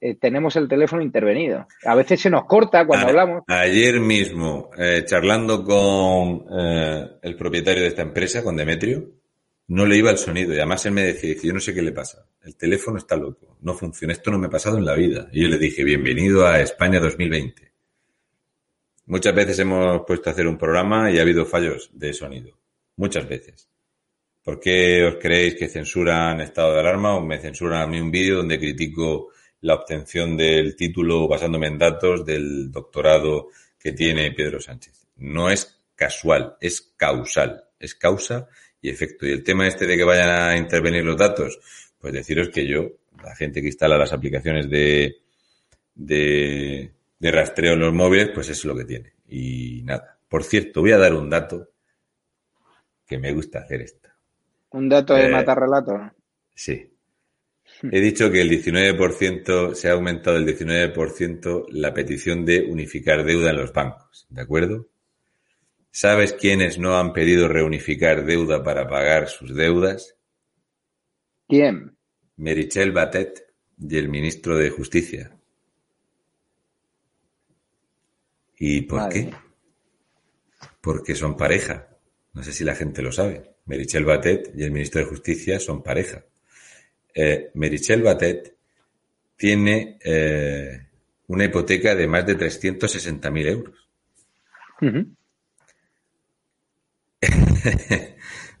[0.00, 1.66] eh, tenemos el teléfono intervenido.
[1.84, 3.42] A veces se nos corta cuando hablamos.
[3.46, 9.04] Ayer mismo, eh, charlando con eh, el propietario de esta empresa, con Demetrio,
[9.68, 11.92] no le iba el sonido y además él me decía, yo no sé qué le
[11.92, 15.28] pasa, el teléfono está loco, no funciona, esto no me ha pasado en la vida.
[15.32, 17.65] Y yo le dije, bienvenido a España 2020.
[19.06, 22.58] Muchas veces hemos puesto a hacer un programa y ha habido fallos de sonido,
[22.96, 23.68] muchas veces.
[24.42, 28.10] ¿Por qué os creéis que censuran estado de alarma o me censuran a mí un
[28.10, 29.28] vídeo donde critico
[29.60, 33.48] la obtención del título basándome en datos del doctorado
[33.78, 35.06] que tiene Pedro Sánchez?
[35.16, 38.48] No es casual, es causal, es causa
[38.80, 39.26] y efecto.
[39.26, 41.58] Y el tema este de que vayan a intervenir los datos,
[41.98, 42.90] pues deciros que yo,
[43.22, 45.16] la gente que instala las aplicaciones de,
[45.94, 46.92] de,
[47.26, 49.12] de rastreo en los móviles, pues eso es lo que tiene.
[49.26, 50.18] Y nada.
[50.28, 51.70] Por cierto, voy a dar un dato
[53.06, 54.08] que me gusta hacer esto.
[54.70, 56.12] Un dato de eh, relato.
[56.54, 56.92] Sí.
[57.82, 63.50] He dicho que el 19% se ha aumentado el 19% la petición de unificar deuda
[63.50, 64.88] en los bancos, ¿de acuerdo?
[65.90, 70.16] ¿Sabes quiénes no han pedido reunificar deuda para pagar sus deudas?
[71.48, 71.96] ¿Quién?
[72.36, 73.46] Merichel Batet
[73.78, 75.35] y el ministro de Justicia.
[78.58, 79.32] ¿Y por qué?
[80.80, 81.88] Porque son pareja.
[82.32, 83.56] No sé si la gente lo sabe.
[83.66, 86.24] Merichel Batet y el ministro de Justicia son pareja.
[87.14, 88.54] Eh, Merichel Batet
[89.36, 90.86] tiene eh,
[91.28, 93.88] una hipoteca de más de 360.000 euros.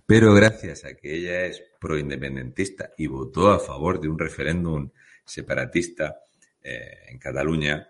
[0.06, 4.90] Pero gracias a que ella es proindependentista y votó a favor de un referéndum
[5.24, 6.20] separatista
[6.62, 7.88] eh, en Cataluña,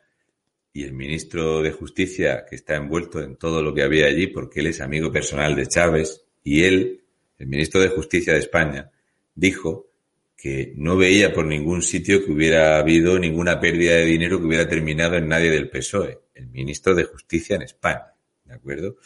[0.76, 4.60] y el ministro de Justicia, que está envuelto en todo lo que había allí, porque
[4.60, 7.00] él es amigo personal de Chávez, y él,
[7.38, 8.90] el ministro de Justicia de España,
[9.34, 9.88] dijo
[10.36, 14.68] que no veía por ningún sitio que hubiera habido ninguna pérdida de dinero que hubiera
[14.68, 18.12] terminado en nadie del PSOE, el ministro de Justicia en España,
[18.44, 18.98] ¿de acuerdo?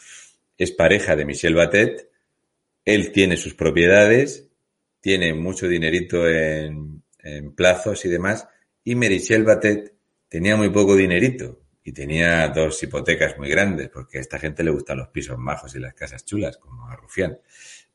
[0.57, 2.09] Es pareja de Michel Batet,
[2.83, 4.49] él tiene sus propiedades,
[4.99, 8.45] tiene mucho dinerito en, en plazos y demás,
[8.83, 9.93] y Michel Batet
[10.27, 14.71] tenía muy poco dinerito y tenía dos hipotecas muy grandes, porque a esta gente le
[14.71, 17.37] gustan los pisos majos y las casas chulas, como a Rufián.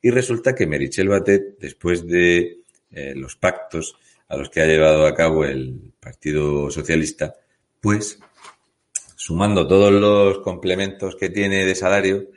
[0.03, 3.97] Y resulta que Merichel Batet, después de eh, los pactos
[4.28, 7.34] a los que ha llevado a cabo el Partido Socialista,
[7.80, 8.18] pues,
[9.14, 12.28] sumando todos los complementos que tiene de salario,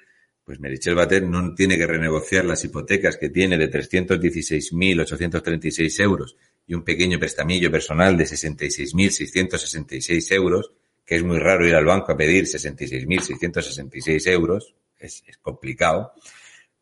[0.49, 6.35] pues Merichel Batet no tiene que renegociar las hipotecas que tiene de 316.836 euros
[6.65, 10.71] y un pequeño prestamillo personal de 66.666 euros,
[11.09, 16.13] que es muy raro ir al banco a pedir 66.666 euros, es, es complicado,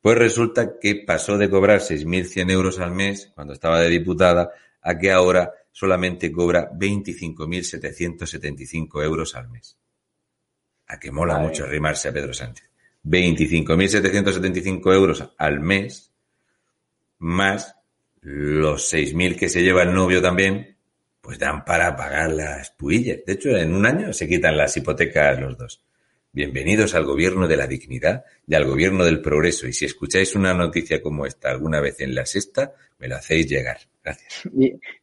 [0.02, 4.52] pues resulta que pasó de cobrar 6.100 euros al mes cuando estaba de diputada
[4.82, 9.78] a que ahora solamente cobra 25.775 euros al mes.
[10.88, 12.70] A que mola mucho rimarse a Pedro Sánchez.
[13.06, 16.12] 25.775 euros al mes,
[17.20, 17.78] más
[18.20, 20.77] los 6.000 que se lleva el novio también,
[21.28, 23.18] pues dan para pagar las puillas.
[23.26, 25.84] De hecho, en un año se quitan las hipotecas los dos.
[26.32, 29.68] Bienvenidos al gobierno de la dignidad y al gobierno del progreso.
[29.68, 33.50] Y si escucháis una noticia como esta alguna vez en la sexta, me lo hacéis
[33.50, 33.76] llegar.
[34.02, 34.50] Gracias.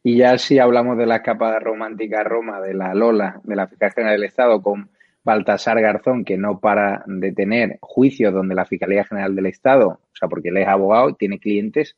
[0.03, 3.93] Y, ya si hablamos de la capa romántica Roma, de la Lola, de la Fiscalía
[3.93, 4.89] General del Estado, con
[5.23, 10.15] Baltasar Garzón, que no para de tener juicios donde la Fiscalía General del Estado, o
[10.15, 11.95] sea, porque él es abogado, tiene clientes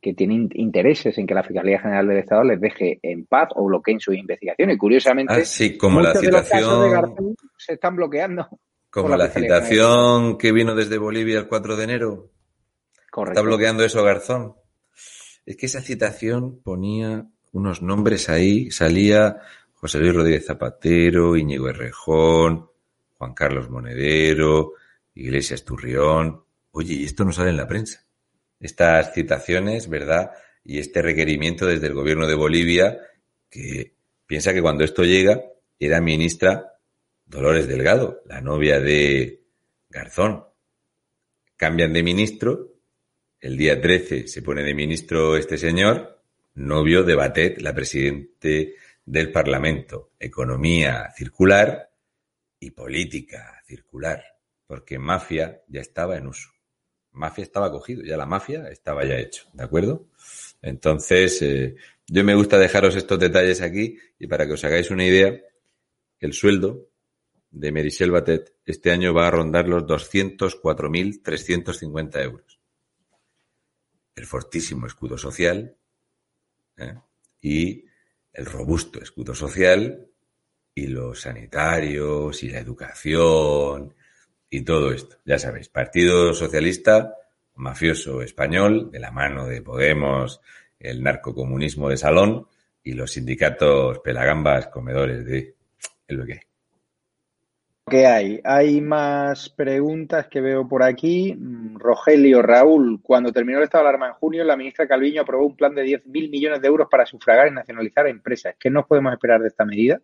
[0.00, 3.64] que tienen intereses en que la Fiscalía General del Estado les deje en paz o
[3.64, 4.76] bloqueen sus investigaciones.
[4.76, 7.34] Y curiosamente, ah, como la citación...
[7.58, 8.48] se están bloqueando.
[8.90, 12.30] Como la, citación que vino desde Bolivia el 4 de enero.
[13.26, 14.54] Está bloqueando eso Garzón.
[15.44, 19.38] Es que esa citación ponía unos nombres ahí, salía
[19.74, 22.70] José Luis Rodríguez Zapatero, Íñigo Errejón,
[23.18, 24.72] Juan Carlos Monedero,
[25.14, 26.44] Iglesias Turrión.
[26.70, 28.05] Oye, y esto no sale en la prensa
[28.60, 30.32] estas citaciones, ¿verdad?
[30.64, 32.98] Y este requerimiento desde el gobierno de Bolivia,
[33.50, 33.94] que
[34.26, 35.42] piensa que cuando esto llega,
[35.78, 36.78] era ministra
[37.24, 39.42] Dolores Delgado, la novia de
[39.88, 40.44] Garzón.
[41.56, 42.74] Cambian de ministro,
[43.40, 46.20] el día 13 se pone de ministro este señor,
[46.54, 50.12] novio de Batet, la presidente del Parlamento.
[50.18, 51.90] Economía circular
[52.58, 54.24] y política circular,
[54.66, 56.55] porque mafia ya estaba en uso
[57.16, 60.06] mafia estaba cogido, ya la mafia estaba ya hecho, ¿de acuerdo?
[60.62, 65.04] Entonces, eh, yo me gusta dejaros estos detalles aquí y para que os hagáis una
[65.04, 65.38] idea,
[66.20, 66.88] el sueldo
[67.50, 72.58] de Merichel Batet este año va a rondar los 204.350 euros.
[74.14, 75.76] El fortísimo escudo social
[76.76, 76.94] ¿eh?
[77.40, 77.84] y
[78.32, 80.08] el robusto escudo social
[80.74, 83.94] y los sanitarios y la educación
[84.56, 85.16] y todo esto.
[85.26, 87.14] Ya sabéis, Partido Socialista,
[87.56, 90.40] mafioso español, de la mano de Podemos,
[90.80, 92.46] el narcocomunismo de salón
[92.82, 95.54] y los sindicatos pelagambas comedores de
[96.08, 96.40] el lo que
[97.88, 98.40] ¿Qué hay?
[98.44, 101.38] Hay más preguntas que veo por aquí.
[101.74, 105.54] Rogelio, Raúl, cuando terminó el estado de alarma en junio, la ministra Calviño aprobó un
[105.54, 108.56] plan de 10.000 millones de euros para sufragar y nacionalizar empresas.
[108.58, 110.00] ¿Qué nos podemos esperar de esta medida?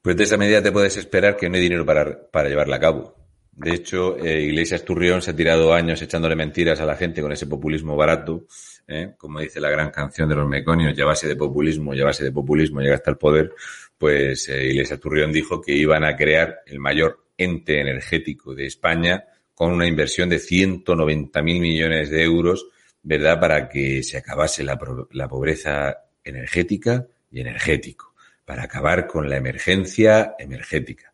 [0.00, 2.80] Pues de esa medida te puedes esperar que no hay dinero para, para llevarla a
[2.80, 3.17] cabo.
[3.58, 7.32] De hecho, eh, Iglesias Turrión se ha tirado años echándole mentiras a la gente con
[7.32, 8.46] ese populismo barato,
[8.86, 9.14] ¿eh?
[9.18, 12.30] como dice la gran canción de los meconios, ya base de populismo, ya base de
[12.30, 13.52] populismo, llega hasta el poder,
[13.98, 19.24] pues eh, Iglesias Turrión dijo que iban a crear el mayor ente energético de España
[19.54, 22.68] con una inversión de 190 mil millones de euros,
[23.02, 23.40] ¿verdad?
[23.40, 24.78] Para que se acabase la,
[25.10, 31.12] la pobreza energética y energético, para acabar con la emergencia energética.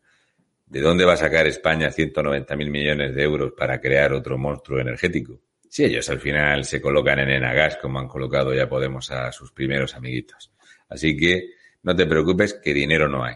[0.75, 4.77] ¿De dónde va a sacar España 190 mil millones de euros para crear otro monstruo
[4.77, 5.39] energético?
[5.69, 9.53] Si ellos al final se colocan en Enagas como han colocado ya Podemos a sus
[9.53, 10.51] primeros amiguitos.
[10.89, 11.51] Así que
[11.83, 13.35] no te preocupes que dinero no hay.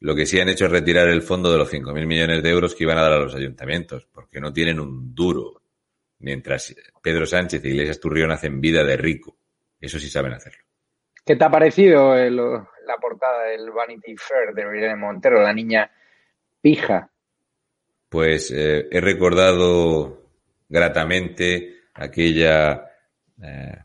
[0.00, 2.74] Lo que sí han hecho es retirar el fondo de los 5.000 millones de euros
[2.74, 5.62] que iban a dar a los ayuntamientos, porque no tienen un duro.
[6.18, 9.36] Mientras Pedro Sánchez y Iglesias Turrión hacen vida de rico.
[9.80, 10.64] Eso sí saben hacerlo.
[11.24, 15.88] ¿Qué te ha parecido la portada del Vanity Fair de Irene Montero, la niña
[16.60, 17.10] pija?
[18.08, 20.26] Pues eh, he recordado
[20.68, 22.86] gratamente aquella,
[23.42, 23.78] eh,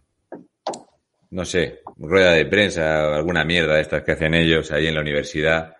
[1.31, 5.01] no sé, rueda de prensa, alguna mierda de estas que hacen ellos ahí en la
[5.01, 5.75] universidad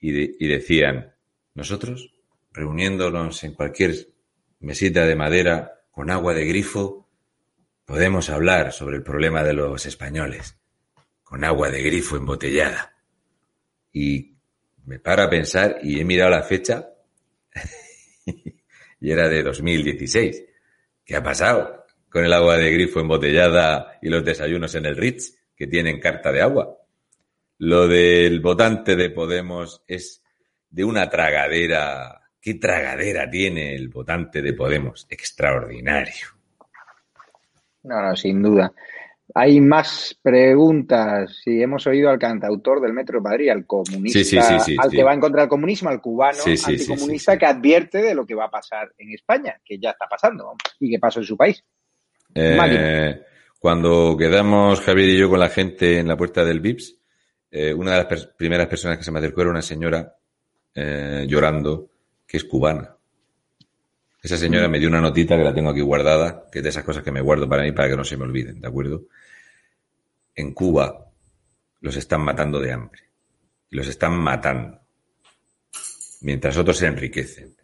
[0.00, 1.12] y, decían,
[1.54, 2.14] nosotros,
[2.52, 3.94] reuniéndonos en cualquier
[4.60, 7.08] mesita de madera con agua de grifo,
[7.84, 10.56] podemos hablar sobre el problema de los españoles,
[11.24, 12.94] con agua de grifo embotellada.
[13.92, 14.37] Y
[14.88, 16.88] me para a pensar y he mirado la fecha
[19.00, 20.44] y era de 2016.
[21.04, 25.38] ¿Qué ha pasado con el agua de grifo embotellada y los desayunos en el Ritz
[25.54, 26.78] que tienen carta de agua?
[27.58, 30.22] Lo del votante de Podemos es
[30.70, 32.22] de una tragadera.
[32.40, 35.06] ¿Qué tragadera tiene el votante de Podemos?
[35.10, 36.28] Extraordinario.
[37.82, 38.72] No, no, sin duda.
[39.34, 41.40] Hay más preguntas.
[41.44, 45.20] Si hemos oído al cantautor del Metro de Madrid, al comunista, al que va en
[45.20, 49.12] contra del comunismo, al cubano anticomunista que advierte de lo que va a pasar en
[49.12, 51.62] España, que ya está pasando y que pasó en su país.
[52.34, 53.22] Eh,
[53.58, 56.96] cuando quedamos Javier y yo con la gente en la puerta del VIPS,
[57.50, 60.14] eh, una de las primeras personas que se me acercó era una señora
[60.74, 61.90] eh, llorando
[62.26, 62.94] que es cubana.
[64.22, 66.84] Esa señora me dio una notita que la tengo aquí guardada, que es de esas
[66.84, 69.04] cosas que me guardo para mí para que no se me olviden, ¿de acuerdo?
[70.38, 71.10] En Cuba
[71.80, 73.02] los están matando de hambre.
[73.70, 74.80] Los están matando.
[76.20, 77.56] Mientras otros se enriquecen.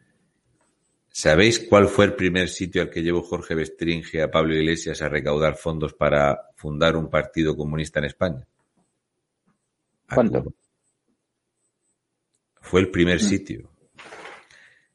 [1.08, 5.08] ¿Sabéis cuál fue el primer sitio al que llevó Jorge Bestringe a Pablo Iglesias a
[5.08, 8.48] recaudar fondos para fundar un partido comunista en España?
[10.12, 10.52] ¿Cuánto?
[12.60, 13.24] Fue el primer mm.
[13.24, 13.70] sitio.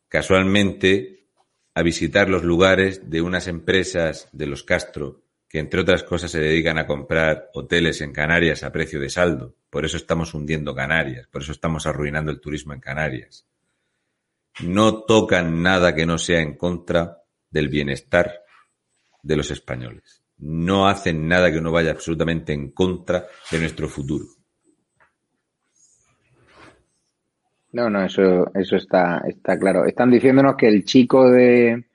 [0.09, 1.27] Casualmente,
[1.73, 6.39] a visitar los lugares de unas empresas de los Castro, que entre otras cosas se
[6.39, 9.56] dedican a comprar hoteles en Canarias a precio de saldo.
[9.72, 13.47] Por eso estamos hundiendo Canarias, por eso estamos arruinando el turismo en Canarias.
[14.62, 18.43] No tocan nada que no sea en contra del bienestar
[19.24, 20.22] de los españoles.
[20.38, 24.26] No hacen nada que no vaya absolutamente en contra de nuestro futuro.
[27.72, 29.86] No, no, eso, eso está, está claro.
[29.86, 31.89] Están diciéndonos que el chico de,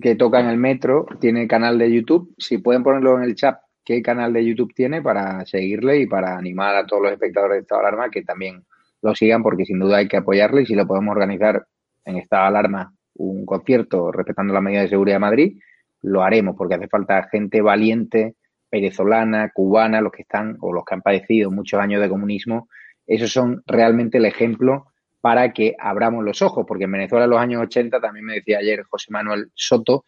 [0.00, 2.34] que toca en el metro tiene canal de YouTube.
[2.38, 6.36] Si pueden ponerlo en el chat, qué canal de YouTube tiene para seguirle y para
[6.36, 8.64] animar a todos los espectadores de Estado de Alarma que también
[9.02, 11.66] lo sigan, porque sin duda hay que apoyarle y si lo podemos organizar
[12.04, 15.58] en Estado Alarma un concierto respetando la medida de seguridad de Madrid,
[16.02, 18.36] lo haremos, porque hace falta gente valiente,
[18.70, 22.68] venezolana, cubana, los que están o los que han padecido muchos años de comunismo.
[23.06, 24.86] Esos son realmente el ejemplo
[25.20, 28.58] para que abramos los ojos, porque en Venezuela en los años 80 también me decía
[28.58, 30.04] ayer José Manuel Soto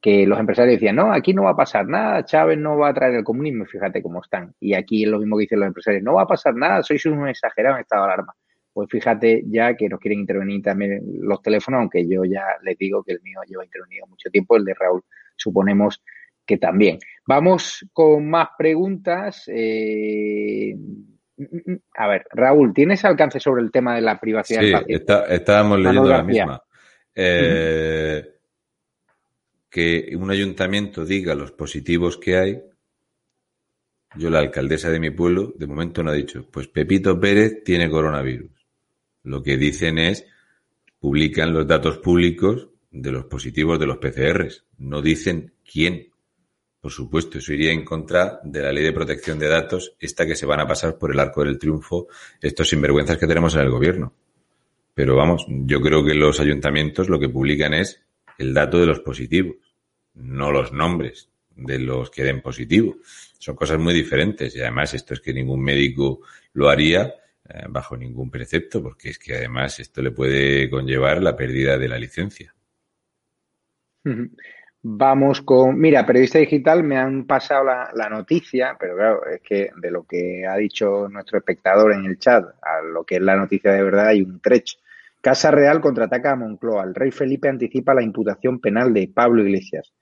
[0.00, 2.94] que los empresarios decían, no, aquí no va a pasar nada, Chávez no va a
[2.94, 4.54] traer el comunismo, fíjate cómo están.
[4.60, 7.04] Y aquí es lo mismo que dicen los empresarios, no va a pasar nada, sois
[7.06, 8.34] un exagerado en estado de alarma.
[8.72, 13.02] Pues fíjate ya que nos quieren intervenir también los teléfonos, aunque yo ya les digo
[13.02, 15.02] que el mío lleva intervenido mucho tiempo, el de Raúl
[15.34, 16.00] suponemos
[16.46, 16.98] que también.
[17.26, 19.44] Vamos con más preguntas.
[19.48, 20.74] Eh,
[21.94, 24.62] a ver, Raúl, ¿tienes alcance sobre el tema de la privacidad?
[24.62, 24.94] Sí,
[25.28, 26.62] estábamos leyendo la misma.
[27.14, 28.38] Eh,
[29.70, 32.62] que un ayuntamiento diga los positivos que hay.
[34.16, 37.90] Yo, la alcaldesa de mi pueblo, de momento no ha dicho, pues Pepito Pérez tiene
[37.90, 38.50] coronavirus.
[39.24, 40.26] Lo que dicen es,
[40.98, 44.64] publican los datos públicos de los positivos de los PCRs.
[44.78, 46.08] No dicen quién.
[46.80, 50.36] Por supuesto, eso iría en contra de la ley de protección de datos, esta que
[50.36, 52.06] se van a pasar por el arco del triunfo
[52.40, 54.14] estos sinvergüenzas que tenemos en el gobierno.
[54.94, 58.04] Pero vamos, yo creo que los ayuntamientos lo que publican es
[58.38, 59.56] el dato de los positivos,
[60.14, 62.96] no los nombres de los que den positivo.
[63.38, 66.20] Son cosas muy diferentes y además esto es que ningún médico
[66.52, 67.14] lo haría
[67.48, 71.88] eh, bajo ningún precepto, porque es que además esto le puede conllevar la pérdida de
[71.88, 72.54] la licencia.
[74.82, 79.90] Vamos con, mira, periodista digital me han pasado la, noticia, pero claro, es que de
[79.90, 83.72] lo que ha dicho nuestro espectador en el chat a lo que es la noticia
[83.72, 84.78] de verdad hay un trecho.
[85.20, 86.84] Casa Real contraataca a Moncloa.
[86.84, 89.92] El rey Felipe anticipa la imputación penal de Pablo Iglesias.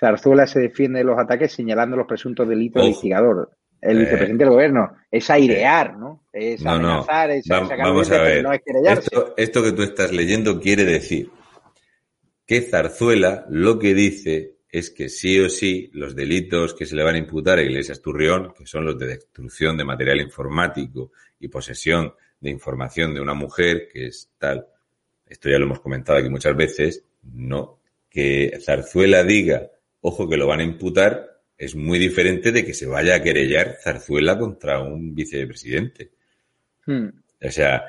[0.00, 3.50] Zarzuela se defiende de los ataques señalando los presuntos delitos del instigador.
[3.80, 4.96] El Eh, vicepresidente del gobierno.
[5.10, 6.22] Es airear, ¿no?
[6.32, 6.88] Es No, no.
[6.88, 8.42] amenazar, es Va- sacar vamos a ver.
[8.42, 8.62] no es.
[8.66, 11.30] Esto, esto que tú estás leyendo quiere decir
[12.48, 17.04] que Zarzuela lo que dice es que sí o sí los delitos que se le
[17.04, 21.48] van a imputar a Iglesias Turrión, que son los de destrucción de material informático y
[21.48, 24.66] posesión de información de una mujer, que es tal,
[25.26, 29.70] esto ya lo hemos comentado aquí muchas veces, no, que Zarzuela diga,
[30.00, 33.76] ojo que lo van a imputar, es muy diferente de que se vaya a querellar
[33.82, 36.12] Zarzuela contra un vicepresidente.
[36.86, 37.08] Hmm.
[37.42, 37.84] O sea,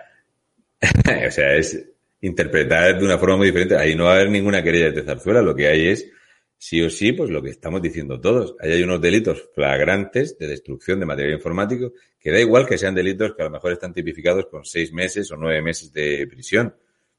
[1.27, 1.81] o sea, es
[2.21, 3.75] interpretar de una forma muy diferente.
[3.75, 5.41] Ahí no va a haber ninguna querella de zarzuela.
[5.41, 6.09] Lo que hay es,
[6.57, 8.55] sí o sí, pues lo que estamos diciendo todos.
[8.59, 12.93] Ahí hay unos delitos flagrantes de destrucción de material informático que da igual que sean
[12.93, 16.75] delitos que a lo mejor están tipificados con seis meses o nueve meses de prisión.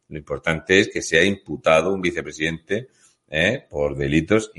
[0.08, 2.88] Lo importante es que sea imputado un vicepresidente
[3.28, 3.64] ¿eh?
[3.70, 4.50] por delitos,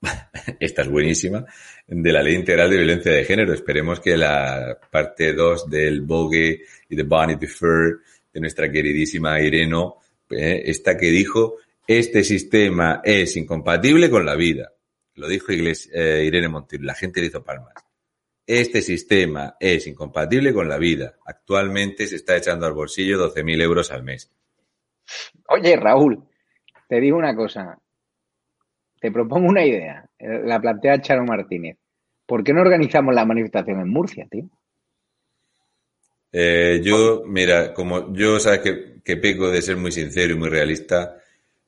[0.60, 1.44] esta es buenísima,
[1.86, 3.52] de la Ley Integral de Violencia de Género.
[3.52, 7.98] Esperemos que la parte 2 del Vogue y de Vanity Fair
[8.32, 9.96] de nuestra queridísima Ireno,
[10.30, 11.56] eh, esta que dijo,
[11.86, 14.72] este sistema es incompatible con la vida.
[15.14, 17.74] Lo dijo eh, Irene Montiel, la gente le hizo palmas.
[18.46, 21.16] Este sistema es incompatible con la vida.
[21.26, 24.30] Actualmente se está echando al bolsillo 12.000 euros al mes.
[25.48, 26.24] Oye, Raúl,
[26.88, 27.78] te digo una cosa.
[29.00, 30.08] Te propongo una idea.
[30.18, 31.76] La plantea Charo Martínez.
[32.26, 34.48] ¿Por qué no organizamos la manifestación en Murcia, tío?
[36.32, 40.48] Eh, yo, mira, como yo sabes que, que peco de ser muy sincero y muy
[40.48, 41.16] realista,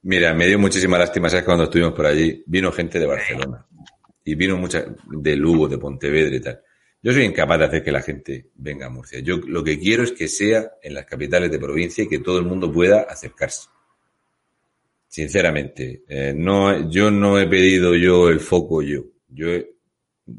[0.02, 3.66] mira, me dio muchísima lástima, sabes, cuando estuvimos por allí, vino gente de Barcelona
[4.24, 6.60] y vino mucha de Lugo, de Pontevedra y tal.
[7.02, 9.20] Yo soy incapaz de hacer que la gente venga a Murcia.
[9.20, 12.38] Yo lo que quiero es que sea en las capitales de provincia y que todo
[12.38, 13.68] el mundo pueda acercarse.
[15.08, 19.02] Sinceramente, eh, no, yo no he pedido yo el foco yo.
[19.28, 19.74] Yo, he-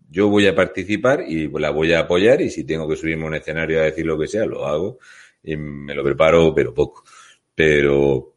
[0.10, 3.28] yo voy a participar y la voy a apoyar y si tengo que subirme a
[3.28, 5.00] un escenario a decir lo que sea, lo hago
[5.44, 7.04] y me lo preparo, pero poco.
[7.56, 8.36] Pero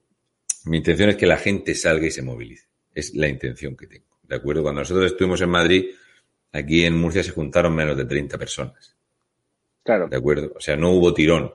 [0.66, 2.66] mi intención es que la gente salga y se movilice.
[2.94, 4.06] Es la intención que tengo.
[4.22, 4.62] ¿De acuerdo?
[4.62, 5.86] Cuando nosotros estuvimos en Madrid,
[6.52, 8.96] aquí en Murcia se juntaron menos de 30 personas.
[9.82, 10.08] Claro.
[10.08, 10.52] ¿De acuerdo?
[10.56, 11.52] O sea, no hubo tirón.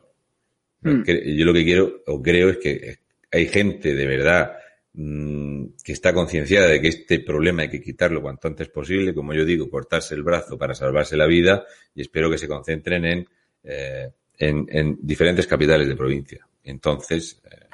[0.82, 1.02] Mm.
[1.04, 3.00] Que- Yo lo que quiero o creo es que
[3.32, 4.54] hay gente de verdad
[4.94, 9.34] mm, que está concienciada de que este problema hay que quitarlo cuanto antes posible, como
[9.34, 11.64] yo digo, cortarse el brazo para salvarse la vida
[11.94, 13.28] y espero que se concentren en,
[13.64, 16.48] eh, en, en diferentes capitales de provincia.
[16.64, 17.66] Entonces, eh,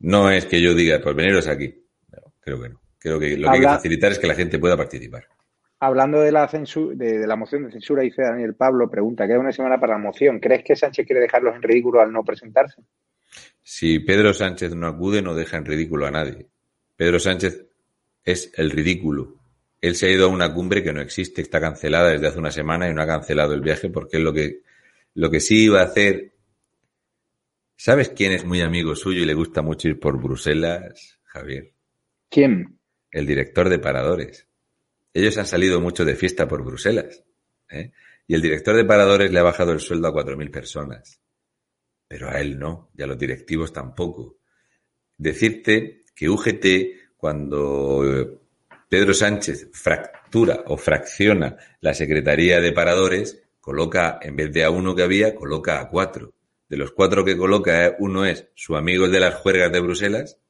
[0.00, 1.74] no es que yo diga, pues veniros aquí.
[2.12, 2.80] No, creo que no.
[2.98, 5.24] Creo que lo que hay que facilitar es que la gente pueda participar.
[5.82, 9.38] Hablando de la, censu- de, de la moción de censura, dice Daniel Pablo, pregunta, queda
[9.38, 10.38] una semana para la moción.
[10.38, 12.82] ¿Crees que Sánchez quiere dejarlos en ridículo al no presentarse?
[13.62, 16.48] Si Pedro Sánchez no acude, no deja en ridículo a nadie.
[16.96, 17.66] Pedro Sánchez
[18.24, 19.38] es el ridículo.
[19.80, 22.50] Él se ha ido a una cumbre que no existe, está cancelada desde hace una
[22.50, 24.60] semana y no ha cancelado el viaje porque es lo que,
[25.14, 26.34] lo que sí iba a hacer.
[27.76, 31.72] ¿Sabes quién es muy amigo suyo y le gusta mucho ir por Bruselas, Javier?
[32.28, 32.78] ¿Quién?
[33.10, 34.46] El director de Paradores.
[35.14, 37.24] Ellos han salido mucho de fiesta por Bruselas.
[37.70, 37.92] ¿eh?
[38.26, 41.20] Y el director de Paradores le ha bajado el sueldo a 4.000 personas.
[42.10, 44.40] Pero a él no, y a los directivos tampoco.
[45.16, 48.36] Decirte que UGT, cuando eh,
[48.88, 54.96] Pedro Sánchez fractura o fracciona la Secretaría de Paradores, coloca, en vez de a uno
[54.96, 56.34] que había, coloca a cuatro.
[56.68, 59.78] De los cuatro que coloca, eh, uno es su amigo el de las juergas de
[59.78, 60.40] Bruselas,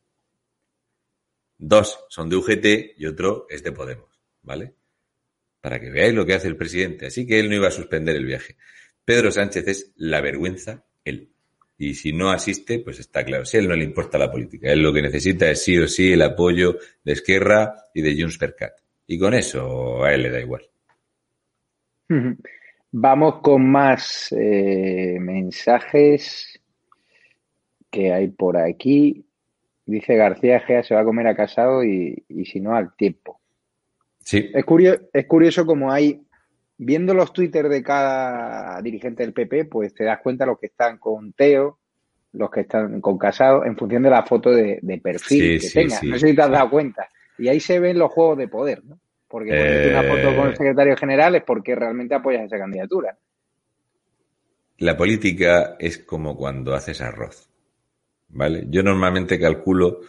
[1.59, 4.77] dos son de UGT y otro es de Podemos, ¿vale?
[5.61, 7.05] Para que veáis lo que hace el presidente.
[7.05, 8.57] Así que él no iba a suspender el viaje.
[9.05, 11.35] Pedro Sánchez es la vergüenza, él.
[11.83, 13.47] Y si no asiste, pues está claro.
[13.47, 15.89] Si a él no le importa la política, él lo que necesita es sí o
[15.89, 18.73] sí el apoyo de Esquerra y de Junts per Cat.
[19.07, 20.61] Y con eso a él le da igual.
[22.93, 26.61] Vamos con más eh, mensajes
[27.91, 29.25] que hay por aquí.
[29.87, 33.41] Dice García Egea se va a comer a casado y, y si no al tiempo.
[34.23, 36.21] Sí, Es curioso, es curioso como hay,
[36.83, 40.97] viendo los Twitter de cada dirigente del PP, pues te das cuenta los que están
[40.99, 41.79] con Teo,
[42.33, 45.91] los que están con Casado, en función de la foto de, de perfil Sí, que
[45.91, 47.09] sí, no sé si te has dado cuenta.
[47.39, 48.99] Y ahí se ven los juegos de poder, ¿no?
[49.29, 49.51] Porque
[49.91, 50.57] una foto con el Eh.
[50.57, 53.17] secretario general es porque realmente apoyas esa candidatura.
[54.79, 57.51] la política es como cuando haces arroz.
[58.31, 58.65] ¿Vale?
[58.69, 60.01] Yo normalmente calculo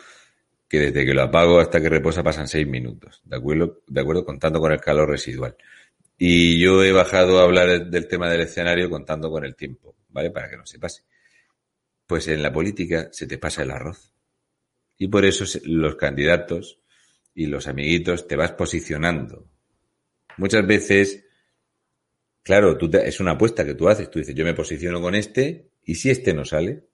[0.69, 3.81] que desde que lo apago hasta que reposa pasan seis minutos, ¿de acuerdo?
[3.87, 5.55] De acuerdo, contando con el calor residual.
[6.23, 10.29] Y yo he bajado a hablar del tema del escenario contando con el tiempo, ¿vale?
[10.29, 11.01] Para que no se pase.
[12.05, 14.13] pues en la política se te pasa el arroz.
[14.99, 16.79] Y por eso los candidatos
[17.33, 19.49] y los amiguitos te vas posicionando.
[20.37, 21.25] Muchas veces,
[22.43, 24.11] claro, tú es una apuesta que tú haces.
[24.11, 26.85] Tú dices, yo me posiciono con este y si este no sale.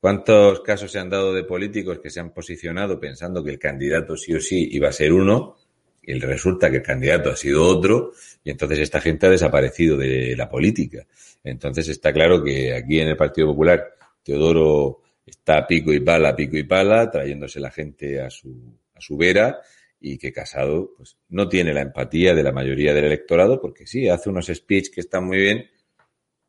[0.00, 4.16] ¿Cuántos casos se han dado de políticos que se han posicionado pensando que el candidato
[4.16, 5.58] sí o sí iba a ser uno
[6.02, 10.34] y resulta que el candidato ha sido otro y entonces esta gente ha desaparecido de
[10.36, 11.06] la política?
[11.44, 16.56] Entonces está claro que aquí en el Partido Popular Teodoro está pico y pala, pico
[16.56, 19.60] y pala, trayéndose la gente a su, a su vera
[20.00, 24.08] y que Casado pues, no tiene la empatía de la mayoría del electorado porque sí,
[24.08, 25.70] hace unos speech que están muy bien,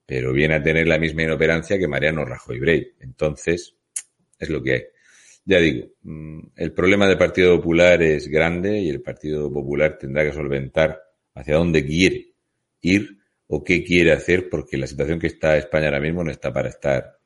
[0.06, 2.93] pero viene a tener la misma inoperancia que Mariano Rajoy Brey.
[2.99, 3.76] Entonces,
[4.39, 4.84] es lo que hay.
[5.46, 10.24] Ya digo, mm, el problema del Partido Popular es grande y el Partido Popular tendrá
[10.24, 11.02] que solventar
[11.36, 12.34] hacia dónde quiere
[12.82, 13.18] ir
[13.48, 16.70] o qué quiere hacer porque la situación que está España ahora mismo no está para
[16.70, 17.18] estar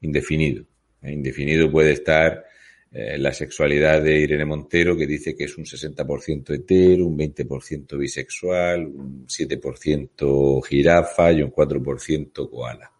[0.00, 0.64] indefinido.
[1.02, 2.44] Indefinido puede estar
[2.92, 7.98] eh, la sexualidad de Irene Montero, que dice que es un 60% hetero, un 20%
[7.98, 12.91] bisexual, un 7% jirafa y un 4% koala.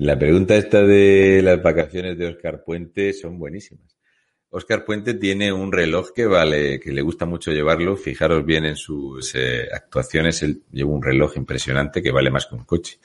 [0.00, 3.96] La pregunta esta de las vacaciones de Oscar Puente son buenísimas.
[4.50, 7.96] Oscar Puente tiene un reloj que vale, que le gusta mucho llevarlo.
[7.96, 10.40] Fijaros bien en sus eh, actuaciones.
[10.44, 13.00] Él lleva un reloj impresionante que vale más que un coche.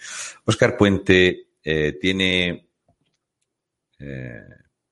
[0.45, 2.67] Oscar Puente eh, tiene
[3.97, 4.43] eh,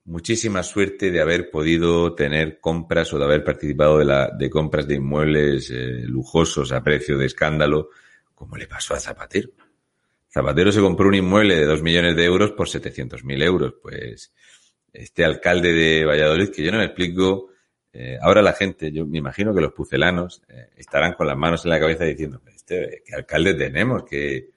[0.05, 4.87] muchísima suerte de haber podido tener compras o de haber participado de, la, de compras
[4.87, 7.89] de inmuebles lujosos a precio de escándalo,
[8.33, 9.51] como le pasó a Zapatero.
[10.33, 13.73] Zapatero se compró un inmueble de dos millones de euros por 700.000 euros.
[13.81, 14.33] Pues
[14.93, 17.49] este alcalde de Valladolid, que yo no me explico,
[17.93, 21.65] eh, ahora la gente, yo me imagino que los pucelanos eh, estarán con las manos
[21.65, 24.03] en la cabeza diciendo, este, ¿qué alcalde tenemos?
[24.09, 24.51] ¿Qué,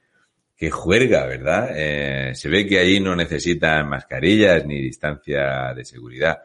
[0.55, 1.69] qué juerga, verdad?
[1.75, 6.37] Eh, se ve que ahí no necesitan mascarillas ni distancia de seguridad,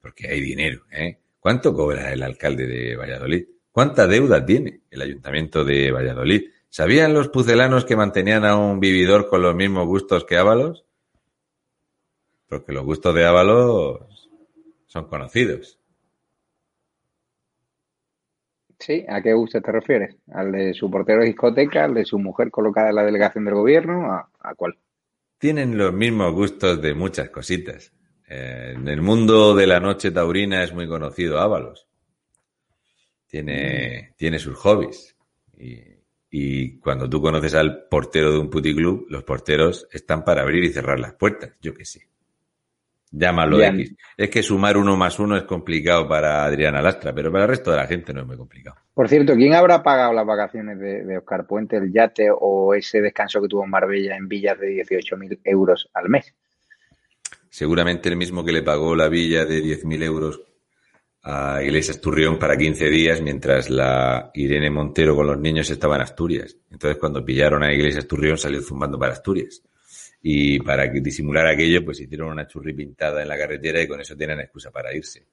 [0.00, 1.18] porque hay dinero, ¿eh?
[1.40, 3.44] ¿Cuánto cobra el alcalde de Valladolid?
[3.70, 6.42] ¿Cuánta deuda tiene el ayuntamiento de Valladolid?
[6.74, 10.84] ¿Sabían los pucelanos que mantenían a un vividor con los mismos gustos que Ábalos?
[12.48, 14.28] Porque los gustos de Ábalos
[14.86, 15.78] son conocidos.
[18.80, 20.16] Sí, ¿a qué gusto te refieres?
[20.32, 21.84] ¿Al de su portero de discoteca?
[21.84, 24.10] ¿Al de su mujer colocada en la delegación del gobierno?
[24.10, 24.76] ¿A, cuál?
[25.38, 27.92] Tienen los mismos gustos de muchas cositas.
[28.26, 31.86] Eh, en el mundo de la noche taurina es muy conocido Ábalos.
[33.28, 34.16] Tiene, mm.
[34.16, 35.14] tiene sus hobbies.
[35.56, 35.93] Y
[36.36, 40.72] y cuando tú conoces al portero de un puticlub, los porteros están para abrir y
[40.72, 42.08] cerrar las puertas, yo qué sé.
[43.12, 43.94] Llámalo X.
[44.16, 47.70] Es que sumar uno más uno es complicado para Adriana Lastra, pero para el resto
[47.70, 48.74] de la gente no es muy complicado.
[48.92, 53.40] Por cierto, ¿quién habrá pagado las vacaciones de, Oscar Puente, el yate o ese descanso
[53.40, 56.34] que tuvo en Marbella en villas de 18.000 euros al mes?
[57.48, 60.42] Seguramente el mismo que le pagó la villa de 10.000 euros
[61.26, 66.02] a Iglesias Turrión para 15 días mientras la Irene Montero con los niños estaba en
[66.02, 66.54] Asturias.
[66.70, 69.62] Entonces cuando pillaron a Iglesias Turrión salió zumbando para Asturias.
[70.20, 74.14] Y para disimular aquello pues hicieron una churri pintada en la carretera y con eso
[74.14, 75.26] tienen excusa para irse.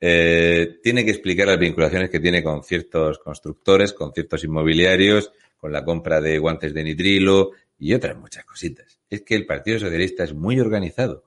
[0.00, 5.70] Eh, tiene que explicar las vinculaciones que tiene con ciertos constructores, con ciertos inmobiliarios, con
[5.70, 8.98] la compra de guantes de nitrilo y otras muchas cositas.
[9.10, 11.24] Es que el Partido Socialista es muy organizado.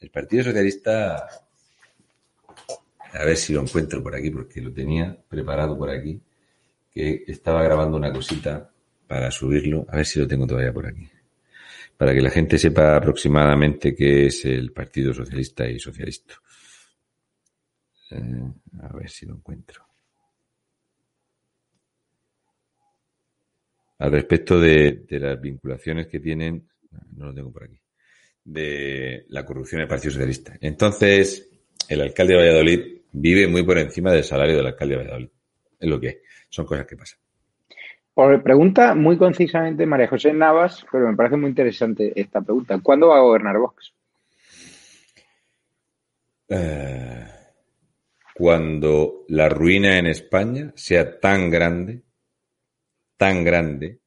[0.00, 1.26] El Partido Socialista
[3.14, 6.20] a ver si lo encuentro por aquí, porque lo tenía preparado por aquí,
[6.90, 8.70] que estaba grabando una cosita
[9.06, 11.08] para subirlo, a ver si lo tengo todavía por aquí,
[11.96, 16.34] para que la gente sepa aproximadamente qué es el Partido Socialista y Socialista.
[18.10, 19.86] Eh, a ver si lo encuentro.
[23.98, 26.68] Al respecto de, de las vinculaciones que tienen,
[27.16, 27.78] no lo tengo por aquí,
[28.42, 30.58] de la corrupción del Partido Socialista.
[30.60, 31.48] Entonces,
[31.88, 35.30] el alcalde de Valladolid vive muy por encima del salario del alcalde de Valladolid.
[35.78, 37.18] Es lo que Son cosas que pasan.
[38.42, 42.78] pregunta muy concisamente María José Navas, pero me parece muy interesante esta pregunta.
[42.82, 43.92] ¿Cuándo va a gobernar Vox?
[46.48, 47.26] Eh,
[48.34, 52.02] cuando la ruina en España sea tan grande,
[53.16, 54.00] tan grande,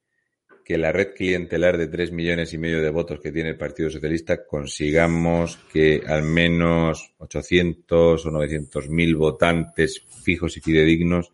[0.68, 3.88] que la red clientelar de tres millones y medio de votos que tiene el Partido
[3.88, 11.32] Socialista consigamos que al menos 800 o 900 mil votantes fijos y fidedignos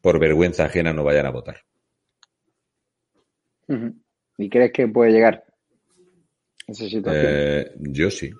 [0.00, 1.58] por vergüenza ajena no vayan a votar.
[4.36, 5.44] ¿Y crees que puede llegar
[6.66, 7.24] esa situación?
[7.24, 8.32] Eh, yo sí.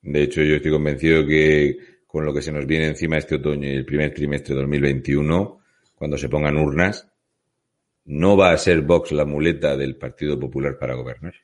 [0.00, 1.76] De hecho, yo estoy convencido que
[2.06, 5.60] con lo que se nos viene encima este otoño y el primer trimestre de 2021,
[5.94, 7.06] cuando se pongan urnas,
[8.08, 11.34] no va a ser Vox la muleta del Partido Popular para gobernar.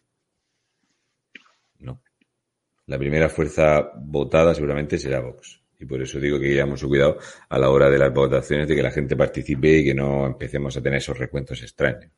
[1.80, 2.00] No.
[2.86, 5.60] La primera fuerza votada seguramente será Vox.
[5.78, 7.18] Y por eso digo que haya mucho cuidado
[7.50, 10.74] a la hora de las votaciones de que la gente participe y que no empecemos
[10.76, 12.10] a tener esos recuentos extraños.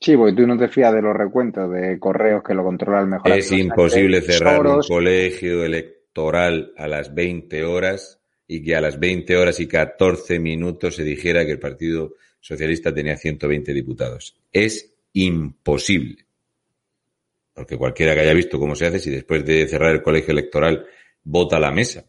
[0.00, 3.06] Sí, porque tú no te fías de los recuentos de correos que lo controla el
[3.08, 3.32] mejor.
[3.32, 9.36] Es imposible cerrar un colegio electoral a las 20 horas y que a las 20
[9.36, 14.36] horas y 14 minutos se dijera que el Partido Socialista tenía 120 diputados.
[14.52, 16.26] Es imposible.
[17.54, 20.84] Porque cualquiera que haya visto cómo se hace, si después de cerrar el colegio electoral
[21.22, 22.04] vota la mesa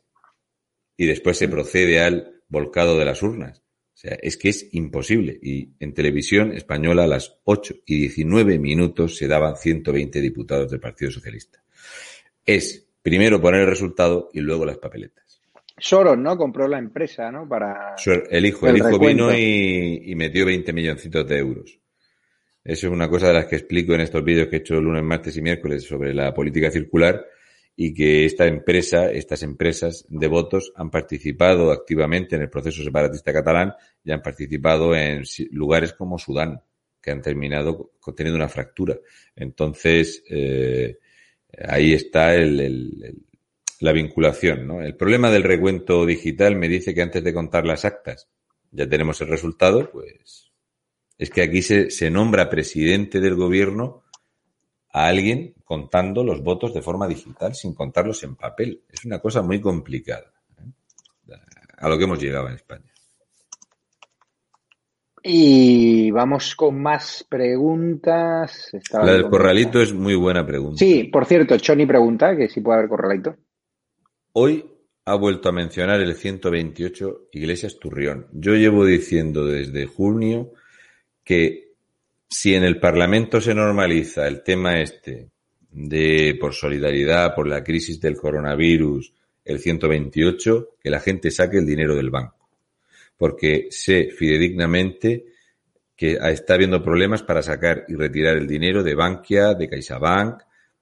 [0.98, 3.60] y después se procede al volcado de las urnas.
[3.60, 5.38] O sea, es que es imposible.
[5.40, 10.80] Y en televisión española a las 8 y 19 minutos se daban 120 diputados del
[10.80, 11.64] Partido Socialista.
[12.44, 15.23] Es primero poner el resultado y luego las papeletas.
[15.86, 16.38] Soros, ¿no?
[16.38, 17.46] Compró la empresa, ¿no?
[17.46, 17.96] Para.
[18.30, 21.78] El hijo, el, hijo vino y, metió 20 milloncitos de euros.
[22.64, 25.04] Eso es una cosa de las que explico en estos vídeos que he hecho lunes,
[25.04, 27.26] martes y miércoles sobre la política circular
[27.76, 33.34] y que esta empresa, estas empresas de votos han participado activamente en el proceso separatista
[33.34, 33.74] catalán
[34.06, 36.62] y han participado en lugares como Sudán,
[37.02, 38.98] que han terminado teniendo una fractura.
[39.36, 40.98] Entonces, eh,
[41.68, 43.26] ahí está el
[43.84, 44.66] la vinculación.
[44.66, 44.82] ¿no?
[44.82, 48.30] El problema del recuento digital me dice que antes de contar las actas
[48.72, 50.52] ya tenemos el resultado, pues
[51.18, 54.04] es que aquí se, se nombra presidente del gobierno
[54.94, 58.84] a alguien contando los votos de forma digital sin contarlos en papel.
[58.90, 60.32] Es una cosa muy complicada.
[60.60, 61.34] ¿eh?
[61.78, 62.90] A lo que hemos llegado en España.
[65.22, 68.72] Y vamos con más preguntas.
[68.94, 70.78] la del corralito es muy buena pregunta.
[70.78, 73.36] Sí, por cierto, Choni pregunta que si puede haber corralito.
[74.36, 74.66] Hoy
[75.06, 78.28] ha vuelto a mencionar el 128 Iglesias Turrión.
[78.32, 80.54] Yo llevo diciendo desde junio
[81.24, 81.74] que
[82.28, 85.30] si en el Parlamento se normaliza el tema este
[85.70, 89.14] de por solidaridad, por la crisis del coronavirus,
[89.46, 92.50] el 128, que la gente saque el dinero del banco.
[93.16, 95.26] Porque sé fidedignamente
[95.96, 100.42] que está habiendo problemas para sacar y retirar el dinero de Bankia, de CaixaBank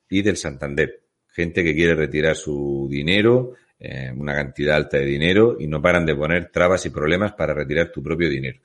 [0.10, 1.01] y del Santander
[1.32, 6.06] gente que quiere retirar su dinero, eh, una cantidad alta de dinero, y no paran
[6.06, 8.60] de poner trabas y problemas para retirar tu propio dinero.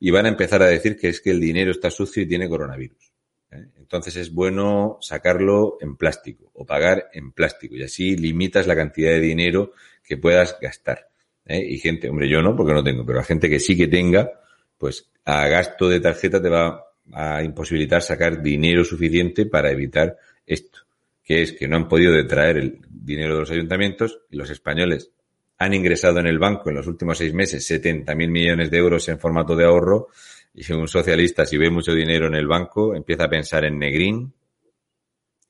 [0.00, 2.48] Y van a empezar a decir que es que el dinero está sucio y tiene
[2.48, 3.12] coronavirus.
[3.52, 3.66] ¿eh?
[3.78, 9.10] Entonces es bueno sacarlo en plástico o pagar en plástico y así limitas la cantidad
[9.10, 9.72] de dinero
[10.04, 11.08] que puedas gastar.
[11.46, 11.64] ¿eh?
[11.66, 14.30] Y gente, hombre, yo no, porque no tengo, pero la gente que sí que tenga,
[14.76, 20.16] pues a gasto de tarjeta te va a imposibilitar sacar dinero suficiente para evitar
[20.46, 20.87] esto
[21.28, 25.12] que es que no han podido detraer el dinero de los ayuntamientos y los españoles
[25.58, 29.18] han ingresado en el banco en los últimos seis meses 70.000 millones de euros en
[29.18, 30.08] formato de ahorro
[30.54, 34.32] y un socialista si ve mucho dinero en el banco empieza a pensar en negrín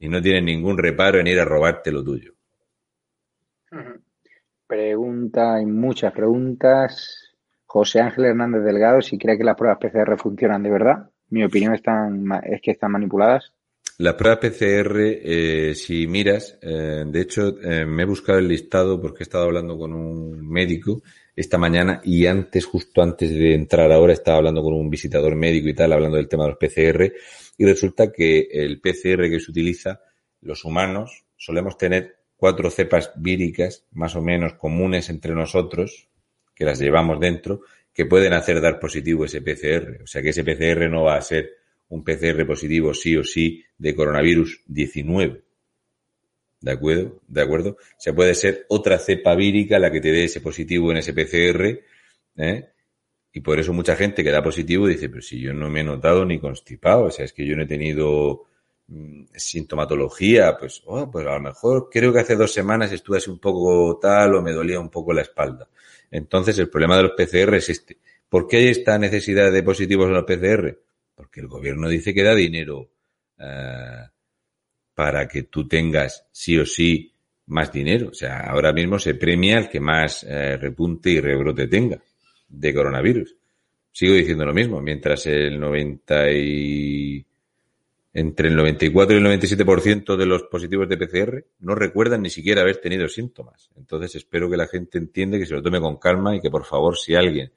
[0.01, 2.33] y no tiene ningún reparo en ir a robarte lo tuyo.
[4.67, 7.37] Pregunta, hay muchas preguntas.
[7.67, 11.11] José Ángel Hernández Delgado, si cree que las pruebas PCR funcionan de verdad.
[11.31, 11.83] Mi opinión es
[12.63, 13.53] que están manipuladas.
[14.01, 19.01] La prueba PCR, eh, si miras, eh, de hecho, eh, me he buscado el listado
[19.01, 21.03] porque he estado hablando con un médico
[21.35, 25.69] esta mañana y antes, justo antes de entrar ahora, estaba hablando con un visitador médico
[25.69, 27.13] y tal, hablando del tema de los PCR,
[27.57, 30.01] y resulta que el PCR que se utiliza,
[30.43, 36.09] los humanos, solemos tener cuatro cepas víricas más o menos comunes entre nosotros,
[36.55, 37.63] que las llevamos dentro,
[37.93, 40.03] que pueden hacer dar positivo ese PCR.
[40.05, 41.51] O sea que ese PCR no va a ser
[41.89, 45.43] un PCR positivo sí o sí de coronavirus 19.
[46.61, 47.21] ¿De acuerdo?
[47.29, 47.71] ¿De acuerdo?
[47.71, 51.15] O sea, puede ser otra cepa vírica la que te dé ese positivo en ese
[51.15, 51.81] PCR,
[52.37, 52.69] ¿eh?
[53.33, 55.85] Y por eso mucha gente que da positivo dice, pero si yo no me he
[55.85, 58.47] notado ni constipado, o sea, es que yo no he tenido
[58.89, 63.31] mm, sintomatología, pues, oh, pues a lo mejor creo que hace dos semanas estuve así
[63.31, 65.69] un poco tal o me dolía un poco la espalda.
[66.11, 67.99] Entonces, el problema de los PCR es este.
[68.29, 70.77] ¿Por qué hay esta necesidad de positivos en los PCR?
[71.19, 72.93] Porque el gobierno dice que da dinero
[73.39, 74.07] eh,
[74.95, 77.13] para que tú tengas sí o sí
[77.47, 78.11] más dinero.
[78.11, 82.01] O sea, ahora mismo se premia el que más eh, repunte y rebrote tenga
[82.49, 83.35] de coronavirus.
[83.91, 87.27] Sigo diciendo lo mismo, mientras el 90 y
[88.13, 92.63] entre el 94 y el 97% de los positivos de PCR no recuerdan ni siquiera
[92.63, 93.71] haber tenido síntomas.
[93.77, 96.65] Entonces espero que la gente entienda que se lo tome con calma y que por
[96.65, 97.51] favor si alguien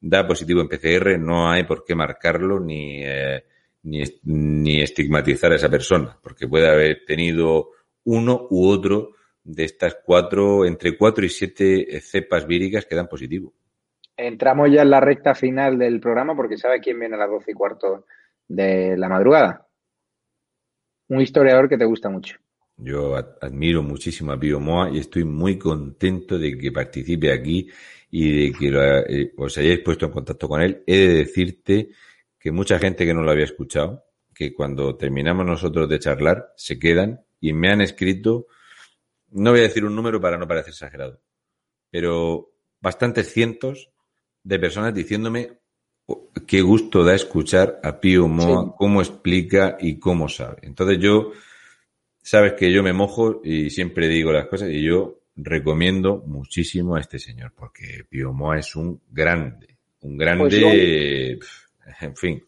[0.00, 3.44] da positivo en PCR no hay por qué marcarlo ni, eh,
[3.84, 7.70] ni, ni estigmatizar a esa persona, porque puede haber tenido
[8.04, 9.12] uno u otro
[9.42, 13.52] de estas cuatro, entre cuatro y siete cepas víricas que dan positivo.
[14.16, 17.52] Entramos ya en la recta final del programa porque ¿sabe quién viene a las doce
[17.52, 18.06] y cuarto
[18.48, 19.66] de la madrugada?
[21.08, 22.38] Un historiador que te gusta mucho.
[22.78, 27.68] Yo admiro muchísimo a Pío Moa y estoy muy contento de que participe aquí
[28.10, 30.82] y de que eh, os hayáis puesto en contacto con él.
[30.86, 31.90] He de decirte
[32.38, 34.04] que mucha gente que no lo había escuchado,
[34.34, 38.46] que cuando terminamos nosotros de charlar, se quedan y me han escrito,
[39.30, 41.20] no voy a decir un número para no parecer exagerado,
[41.90, 43.90] pero bastantes cientos
[44.42, 45.58] de personas diciéndome
[46.46, 50.58] qué gusto da escuchar a Pío Moa, cómo explica y cómo sabe.
[50.62, 51.32] Entonces yo,
[52.26, 57.00] sabes que yo me mojo y siempre digo las cosas y yo recomiendo muchísimo a
[57.00, 61.68] este señor porque Pío Moa es un grande, un grande, pues
[62.00, 62.42] en fin.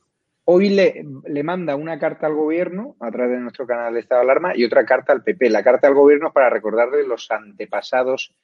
[0.46, 4.22] Hoy le, le, manda una carta al gobierno a través de nuestro canal de Estado
[4.22, 5.48] de Alarma y otra carta al PP.
[5.50, 8.34] La carta al gobierno es para recordarle los antepasados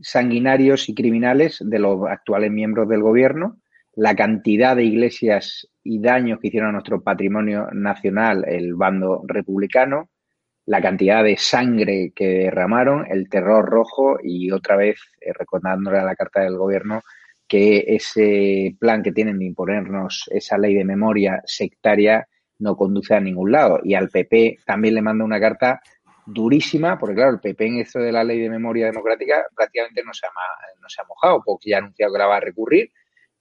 [0.00, 3.60] sanguinarios y criminales de los actuales miembros del gobierno,
[3.94, 10.08] la cantidad de iglesias y daños que hicieron a nuestro patrimonio nacional el bando republicano,
[10.66, 16.04] la cantidad de sangre que derramaron, el terror rojo y otra vez eh, recordándole a
[16.04, 17.02] la carta del gobierno
[17.48, 22.26] que ese plan que tienen de imponernos esa ley de memoria sectaria
[22.58, 23.80] no conduce a ningún lado.
[23.82, 25.82] Y al PP también le manda una carta
[26.24, 30.14] durísima, porque claro, el PP en esto de la ley de memoria democrática prácticamente no
[30.14, 30.30] se ha,
[30.80, 32.90] no se ha mojado, porque ya ha anunciado que la va a recurrir,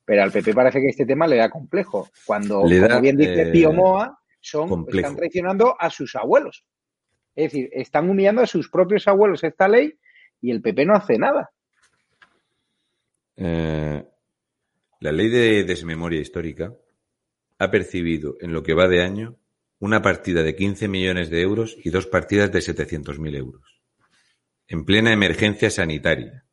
[0.03, 2.09] pero al PP parece que este tema le da complejo.
[2.25, 6.65] Cuando, como bien dice eh, Pío Moa, son, están traicionando a sus abuelos.
[7.35, 9.93] Es decir, están humillando a sus propios abuelos esta ley
[10.41, 11.51] y el PP no hace nada.
[13.37, 14.03] Eh,
[14.99, 16.75] la ley de desmemoria histórica
[17.57, 19.37] ha percibido en lo que va de año
[19.79, 23.81] una partida de 15 millones de euros y dos partidas de 700.000 euros.
[24.67, 26.45] En plena emergencia sanitaria,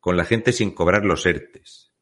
[0.00, 1.92] con la gente sin cobrar los ERTES.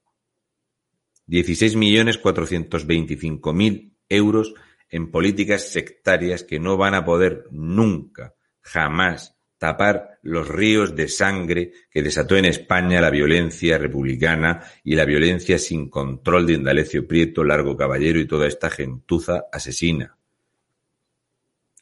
[1.28, 4.54] 16.425.000 euros
[4.93, 11.73] en políticas sectarias que no van a poder nunca, jamás, tapar los ríos de sangre
[11.90, 17.43] que desató en España la violencia republicana y la violencia sin control de Indalecio Prieto,
[17.43, 20.19] Largo Caballero y toda esta gentuza asesina.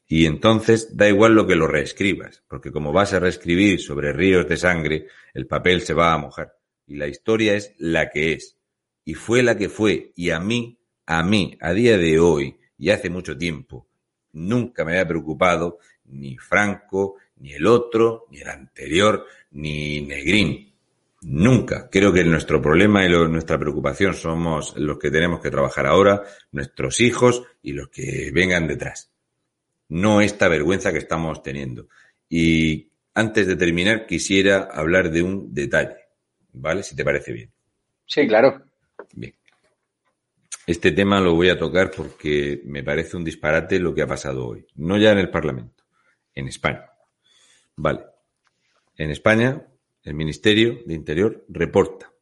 [0.06, 4.48] Y entonces da igual lo que lo reescribas, porque como vas a reescribir sobre ríos
[4.48, 6.52] de sangre, el papel se va a mojar.
[6.86, 8.56] Y la historia es la que es.
[9.04, 10.12] Y fue la que fue.
[10.16, 13.86] Y a mí, a mí, a día de hoy, y hace mucho tiempo,
[14.32, 20.72] nunca me había preocupado ni Franco, ni el otro, ni el anterior, ni Negrín.
[21.22, 21.88] Nunca.
[21.88, 27.00] Creo que nuestro problema y nuestra preocupación somos los que tenemos que trabajar ahora, nuestros
[27.00, 29.10] hijos y los que vengan detrás
[29.90, 31.88] no esta vergüenza que estamos teniendo.
[32.28, 35.96] Y antes de terminar, quisiera hablar de un detalle,
[36.52, 36.82] ¿vale?
[36.82, 37.50] Si te parece bien.
[38.06, 38.64] Sí, claro.
[39.12, 39.34] Bien.
[40.70, 44.46] Este tema lo voy a tocar porque me parece un disparate lo que ha pasado
[44.46, 44.64] hoy.
[44.76, 45.82] No ya en el Parlamento,
[46.32, 46.88] en España.
[47.74, 48.04] Vale.
[48.96, 49.66] En España,
[50.04, 52.12] el Ministerio de Interior reporta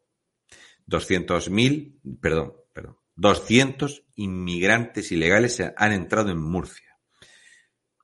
[0.87, 6.97] 200.000, perdón, perdón, 200 inmigrantes ilegales han entrado en Murcia.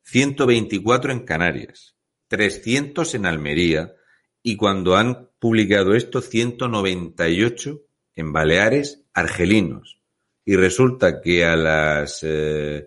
[0.02, 1.96] 124 en Canarias,
[2.28, 3.94] 300 en Almería
[4.42, 7.80] y cuando han publicado esto 198
[8.14, 10.03] en Baleares argelinos.
[10.44, 12.84] Y resulta que a las 20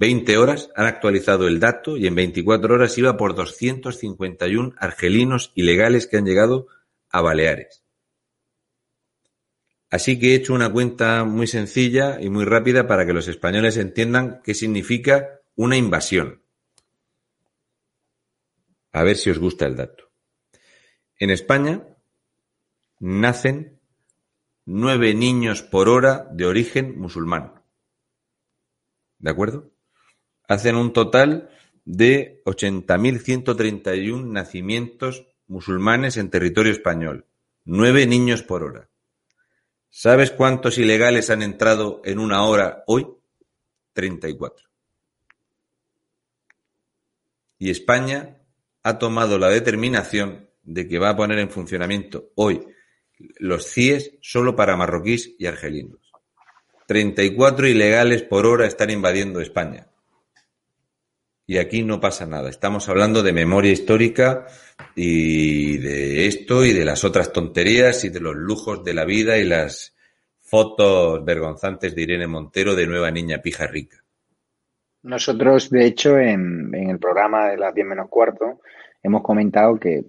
[0.00, 6.06] eh, horas han actualizado el dato y en 24 horas iba por 251 argelinos ilegales
[6.06, 6.66] que han llegado
[7.10, 7.82] a Baleares.
[9.90, 13.76] Así que he hecho una cuenta muy sencilla y muy rápida para que los españoles
[13.76, 16.42] entiendan qué significa una invasión.
[18.90, 20.10] A ver si os gusta el dato.
[21.18, 21.86] En España
[22.98, 23.71] nacen
[24.64, 27.62] nueve niños por hora de origen musulmán.
[29.18, 29.70] ¿De acuerdo?
[30.48, 31.50] Hacen un total
[31.84, 37.26] de 80.131 nacimientos musulmanes en territorio español.
[37.64, 38.90] Nueve niños por hora.
[39.90, 43.06] ¿Sabes cuántos ilegales han entrado en una hora hoy?
[43.92, 44.72] 34
[47.62, 48.42] y España
[48.82, 52.66] ha tomado la determinación de que va a poner en funcionamiento hoy
[53.38, 56.12] los CIES solo para marroquíes y argelinos.
[56.86, 59.86] 34 ilegales por hora están invadiendo España.
[61.46, 62.48] Y aquí no pasa nada.
[62.48, 64.46] Estamos hablando de memoria histórica
[64.94, 69.38] y de esto y de las otras tonterías y de los lujos de la vida
[69.38, 69.94] y las
[70.40, 74.02] fotos vergonzantes de Irene Montero de nueva niña pija rica.
[75.02, 78.60] Nosotros, de hecho, en, el programa de las 10 menos cuarto,
[79.02, 80.04] hemos comentado que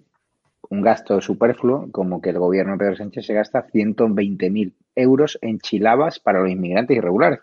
[0.74, 5.60] un gasto superfluo, como que el gobierno de Pedro Sánchez se gasta 120.000 euros en
[5.60, 7.42] chilabas para los inmigrantes irregulares.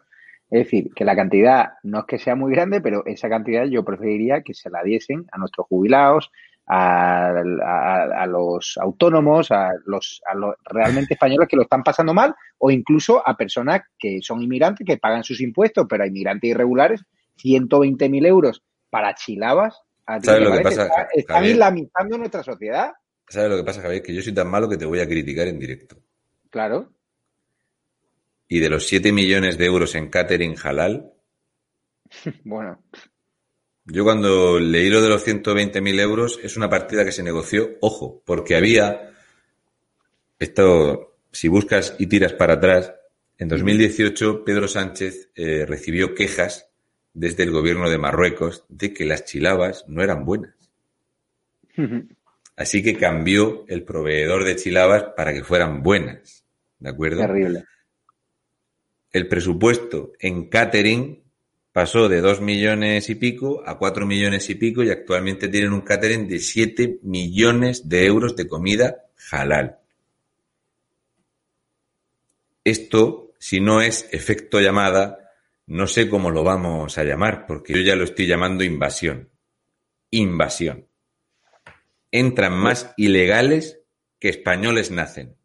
[0.50, 3.84] Es decir, que la cantidad no es que sea muy grande, pero esa cantidad yo
[3.84, 6.32] preferiría que se la diesen a nuestros jubilados,
[6.66, 12.72] a, los autónomos, a los, a los realmente españoles que lo están pasando mal, o
[12.72, 17.04] incluso a personas que son inmigrantes, que pagan sus impuestos, pero a inmigrantes irregulares,
[17.40, 19.80] 120.000 euros para chilabas.
[20.20, 20.88] ¿Sabes lo que pasa?
[21.14, 22.90] están islamizando nuestra sociedad.
[23.30, 24.02] ¿Sabes lo que pasa, Javier?
[24.02, 25.96] Que yo soy tan malo que te voy a criticar en directo.
[26.50, 26.92] Claro.
[28.48, 31.12] Y de los 7 millones de euros en catering halal.
[32.44, 32.82] bueno.
[33.84, 38.20] Yo cuando leí lo de los 120.000 euros, es una partida que se negoció, ojo,
[38.26, 39.12] porque había,
[40.40, 42.92] esto, si buscas y tiras para atrás,
[43.38, 46.68] en 2018 Pedro Sánchez eh, recibió quejas
[47.14, 50.54] desde el gobierno de Marruecos de que las chilabas no eran buenas.
[52.60, 56.44] Así que cambió el proveedor de chilabas para que fueran buenas.
[56.78, 57.22] ¿De acuerdo?
[57.22, 57.64] Terrible.
[59.10, 61.22] El presupuesto en catering
[61.72, 65.80] pasó de dos millones y pico a cuatro millones y pico y actualmente tienen un
[65.80, 69.78] catering de 7 millones de euros de comida halal.
[72.62, 75.32] Esto, si no es efecto llamada,
[75.64, 79.30] no sé cómo lo vamos a llamar, porque yo ya lo estoy llamando invasión.
[80.10, 80.89] Invasión.
[82.12, 83.82] Entran más ilegales
[84.18, 85.36] que españoles nacen.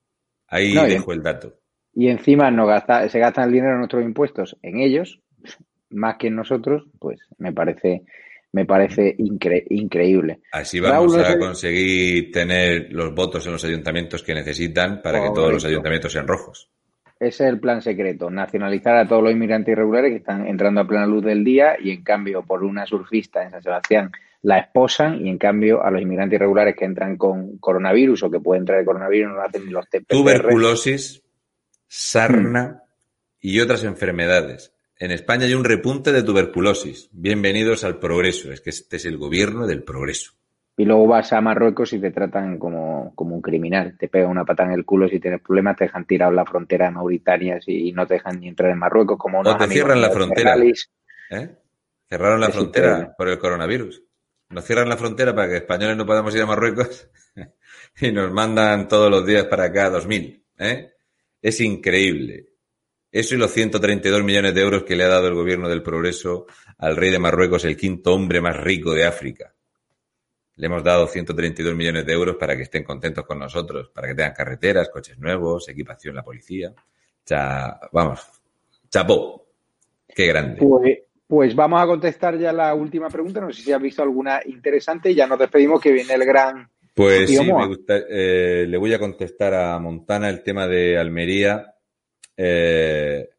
[0.48, 1.60] Ahí dejo el dato.
[1.94, 5.22] Y encima no gasta, se gastan el dinero de nuestros impuestos en ellos,
[5.90, 8.04] más que en nosotros, pues me parece,
[8.52, 10.42] me parece increíble.
[10.52, 15.54] Así vamos a conseguir tener los votos en los ayuntamientos que necesitan para que todos
[15.54, 16.70] los ayuntamientos sean rojos.
[17.18, 20.88] Ese es el plan secreto, nacionalizar a todos los inmigrantes irregulares que están entrando a
[20.88, 24.12] plena luz del día y en cambio por una surfista en San Sebastián
[24.42, 28.40] la esposan y en cambio a los inmigrantes irregulares que entran con coronavirus o que
[28.42, 31.24] pueden traer coronavirus no hacen ni los test Tuberculosis,
[31.88, 32.84] sarna
[33.40, 34.74] y otras enfermedades.
[35.00, 37.10] En España hay un repunte de tuberculosis.
[37.12, 38.52] Bienvenidos al progreso.
[38.52, 40.35] Es que este es el gobierno del progreso
[40.78, 43.96] y luego vas a Marruecos y te tratan como, un criminal.
[43.98, 46.46] Te pegan una pata en el culo si tienes problemas, te dejan tirado en la
[46.46, 49.18] frontera de Mauritania y no te dejan ni entrar en Marruecos.
[49.18, 50.56] Como no te cierran la frontera.
[51.32, 51.56] ¿Eh?
[52.10, 54.04] Cerraron la frontera por el coronavirus.
[54.50, 57.10] Nos cierran la frontera para que españoles no podamos ir a Marruecos
[58.02, 60.44] y nos mandan todos los días para acá 2.000.
[60.60, 60.92] ¿eh?
[61.42, 62.50] Es increíble.
[63.12, 66.48] Eso y los 132 millones de euros que le ha dado el gobierno del progreso
[66.78, 69.55] al rey de Marruecos, el quinto hombre más rico de África.
[70.58, 74.16] Le hemos dado 132 millones de euros para que estén contentos con nosotros, para que
[74.16, 76.74] tengan carreteras, coches nuevos, equipación la policía.
[77.26, 78.22] Cha, vamos,
[78.90, 79.48] chapó.
[80.08, 80.58] Qué grande.
[80.60, 83.42] Pues, pues, vamos a contestar ya la última pregunta.
[83.42, 85.14] No sé si has visto alguna interesante.
[85.14, 86.70] Ya nos despedimos que viene el gran.
[86.94, 91.76] Pues sí, me gusta, eh, le voy a contestar a Montana el tema de Almería.
[92.38, 93.30] Eh,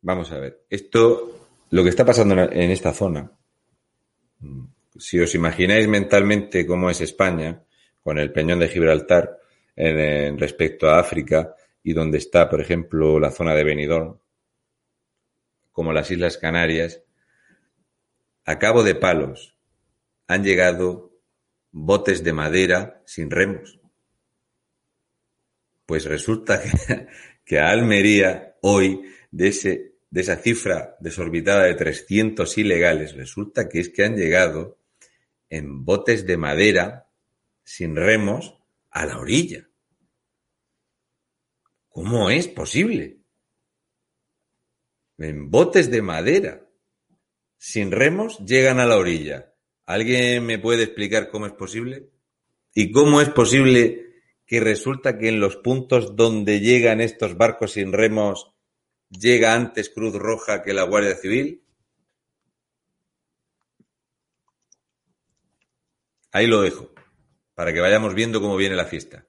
[0.00, 0.64] vamos a ver.
[0.70, 3.30] Esto, lo que está pasando en esta zona,
[4.98, 7.62] si os imagináis mentalmente cómo es España,
[8.02, 9.38] con el peñón de Gibraltar
[9.76, 14.18] en, respecto a África y donde está, por ejemplo, la zona de Benidorm,
[15.70, 17.02] como las Islas Canarias,
[18.44, 19.56] a cabo de palos
[20.26, 21.12] han llegado
[21.70, 23.80] botes de madera sin remos.
[25.86, 27.06] Pues resulta que,
[27.44, 33.80] que a Almería hoy, de, ese, de esa cifra desorbitada de 300 ilegales, resulta que
[33.80, 34.81] es que han llegado
[35.52, 37.10] en botes de madera
[37.62, 38.56] sin remos
[38.90, 39.68] a la orilla.
[41.90, 43.18] ¿Cómo es posible?
[45.18, 46.66] En botes de madera
[47.58, 49.52] sin remos llegan a la orilla.
[49.84, 52.08] ¿Alguien me puede explicar cómo es posible?
[52.72, 57.92] ¿Y cómo es posible que resulta que en los puntos donde llegan estos barcos sin
[57.92, 58.54] remos
[59.10, 61.61] llega antes Cruz Roja que la Guardia Civil?
[66.32, 66.90] Ahí lo dejo,
[67.54, 69.26] para que vayamos viendo cómo viene la fiesta.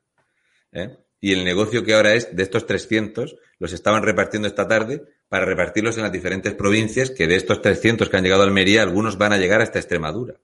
[0.72, 0.98] ¿eh?
[1.20, 5.46] Y el negocio que ahora es de estos 300, los estaban repartiendo esta tarde para
[5.46, 9.18] repartirlos en las diferentes provincias, que de estos 300 que han llegado a Almería, algunos
[9.18, 10.36] van a llegar hasta Extremadura.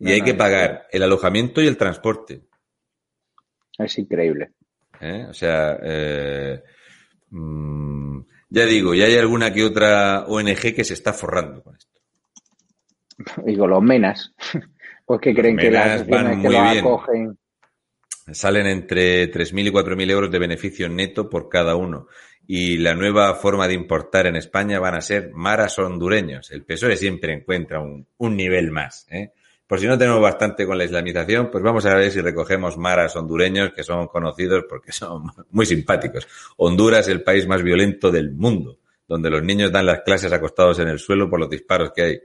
[0.00, 2.42] Y hay que pagar el alojamiento y el transporte.
[3.76, 4.52] Es increíble.
[5.00, 5.26] ¿Eh?
[5.28, 6.62] O sea, eh,
[7.30, 11.87] mm, ya digo, y hay alguna que otra ONG que se está forrando con esto.
[13.44, 14.34] Digo, los menas.
[15.04, 17.38] Pues que creen que las van que lo acogen.
[18.30, 22.08] Salen entre 3.000 y 4.000 euros de beneficio neto por cada uno.
[22.46, 26.50] Y la nueva forma de importar en España van a ser maras hondureños.
[26.50, 29.06] El PSOE siempre encuentra un, un nivel más.
[29.10, 29.32] ¿eh?
[29.68, 33.14] Por si no tenemos bastante con la islamización, pues vamos a ver si recogemos maras
[33.16, 36.26] hondureños que son conocidos porque son muy simpáticos.
[36.56, 40.78] Honduras es el país más violento del mundo, donde los niños dan las clases acostados
[40.78, 42.20] en el suelo por los disparos que hay.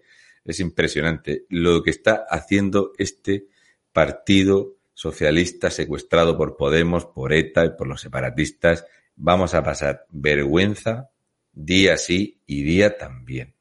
[0.45, 3.47] Es impresionante lo que está haciendo este
[3.91, 8.85] partido socialista secuestrado por Podemos, por ETA y por los separatistas.
[9.15, 11.09] Vamos a pasar vergüenza
[11.51, 13.53] día sí y día también.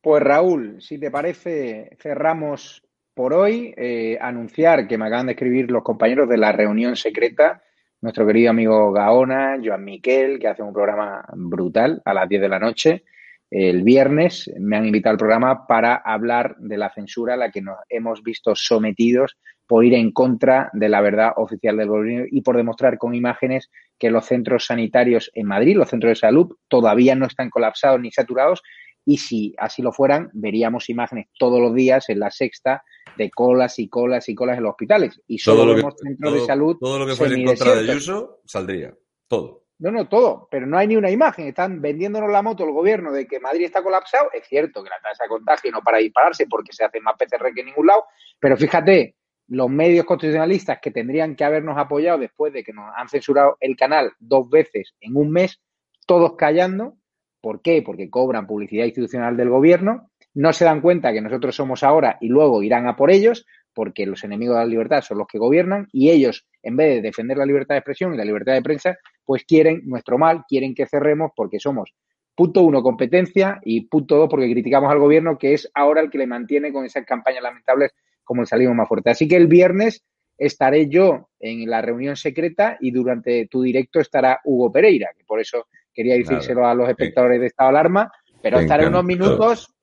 [0.00, 2.82] Pues Raúl, si te parece, cerramos
[3.14, 3.74] por hoy.
[3.76, 7.62] Eh, anunciar que me acaban de escribir los compañeros de la reunión secreta,
[8.02, 12.48] nuestro querido amigo Gaona, Joan Miquel, que hace un programa brutal a las 10 de
[12.48, 13.04] la noche
[13.50, 17.62] el viernes me han invitado al programa para hablar de la censura a la que
[17.62, 19.36] nos hemos visto sometidos
[19.66, 23.70] por ir en contra de la verdad oficial del gobierno y por demostrar con imágenes
[23.98, 28.12] que los centros sanitarios en Madrid, los centros de salud, todavía no están colapsados ni
[28.12, 28.62] saturados
[29.04, 32.82] y si así lo fueran, veríamos imágenes todos los días en la sexta
[33.16, 35.20] de colas y colas y colas en los hospitales.
[35.28, 36.76] Y solo vemos centros de salud.
[36.80, 38.94] Todo lo que fuera en contra de Ayuso saldría.
[39.28, 39.65] Todo.
[39.78, 41.48] No, no, todo, pero no hay ni una imagen.
[41.48, 44.30] Están vendiéndonos la moto el gobierno de que Madrid está colapsado.
[44.32, 47.52] Es cierto que la tasa de contagio no para dispararse porque se hace más PCR
[47.54, 48.04] que en ningún lado,
[48.40, 49.16] pero fíjate,
[49.48, 53.76] los medios constitucionalistas que tendrían que habernos apoyado después de que nos han censurado el
[53.76, 55.60] canal dos veces en un mes,
[56.06, 56.96] todos callando.
[57.40, 57.82] ¿Por qué?
[57.82, 62.28] Porque cobran publicidad institucional del gobierno, no se dan cuenta que nosotros somos ahora y
[62.28, 65.86] luego irán a por ellos, porque los enemigos de la libertad son los que gobiernan
[65.92, 68.98] y ellos, en vez de defender la libertad de expresión y la libertad de prensa,
[69.26, 71.92] pues quieren nuestro mal, quieren que cerremos porque somos,
[72.34, 76.18] punto uno, competencia y punto dos, porque criticamos al gobierno, que es ahora el que
[76.18, 77.92] le mantiene con esas campañas lamentables
[78.24, 79.10] como el salimos más fuerte.
[79.10, 80.04] Así que el viernes
[80.38, 85.40] estaré yo en la reunión secreta y durante tu directo estará Hugo Pereira, que por
[85.40, 88.12] eso quería decírselo a los espectadores de Estado Alarma,
[88.42, 89.74] pero estaré unos minutos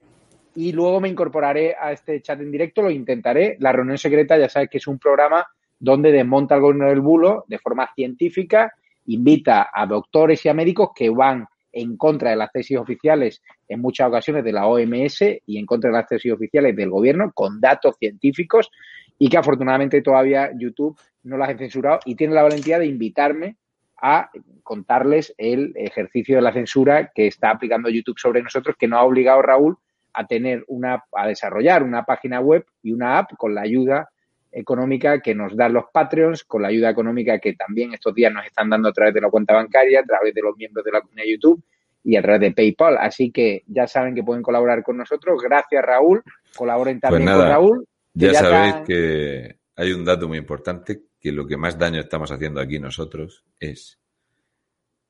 [0.55, 3.57] y luego me incorporaré a este chat en directo, lo intentaré.
[3.59, 5.45] La reunión secreta ya sabes que es un programa
[5.79, 8.73] donde desmonta el gobierno del bulo de forma científica,
[9.05, 13.81] invita a doctores y a médicos que van en contra de las tesis oficiales en
[13.81, 17.59] muchas ocasiones de la OMS y en contra de las tesis oficiales del gobierno con
[17.59, 18.69] datos científicos
[19.17, 23.57] y que afortunadamente todavía YouTube no las ha censurado y tiene la valentía de invitarme
[24.01, 24.29] a
[24.63, 29.03] contarles el ejercicio de la censura que está aplicando YouTube sobre nosotros, que no ha
[29.03, 29.77] obligado Raúl
[30.13, 34.09] a tener una, a desarrollar una página web y una app con la ayuda
[34.53, 38.45] económica que nos dan los Patreons, con la ayuda económica que también estos días nos
[38.45, 41.01] están dando a través de la cuenta bancaria, a través de los miembros de la
[41.01, 41.63] comunidad YouTube
[42.03, 42.97] y a través de PayPal.
[42.97, 45.41] Así que ya saben que pueden colaborar con nosotros.
[45.41, 46.21] Gracias, Raúl.
[46.55, 47.87] Colaboren pues también con Raúl.
[48.13, 52.61] Ya, sabéis que hay un dato muy importante, que lo que más daño estamos haciendo
[52.61, 53.99] aquí nosotros es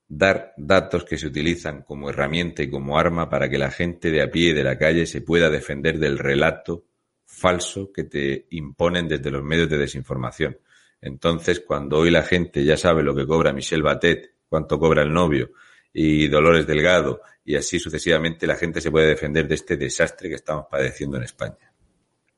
[0.07, 4.21] dar datos que se utilizan como herramienta y como arma para que la gente de
[4.21, 6.85] a pie de la calle se pueda defender del relato
[7.33, 10.57] falso que te imponen desde los medios de desinformación.
[11.01, 15.11] Entonces, cuando hoy la gente ya sabe lo que cobra Michelle Batet, cuánto cobra el
[15.11, 15.51] novio
[15.91, 20.35] y Dolores Delgado, y así sucesivamente, la gente se puede defender de este desastre que
[20.35, 21.73] estamos padeciendo en España.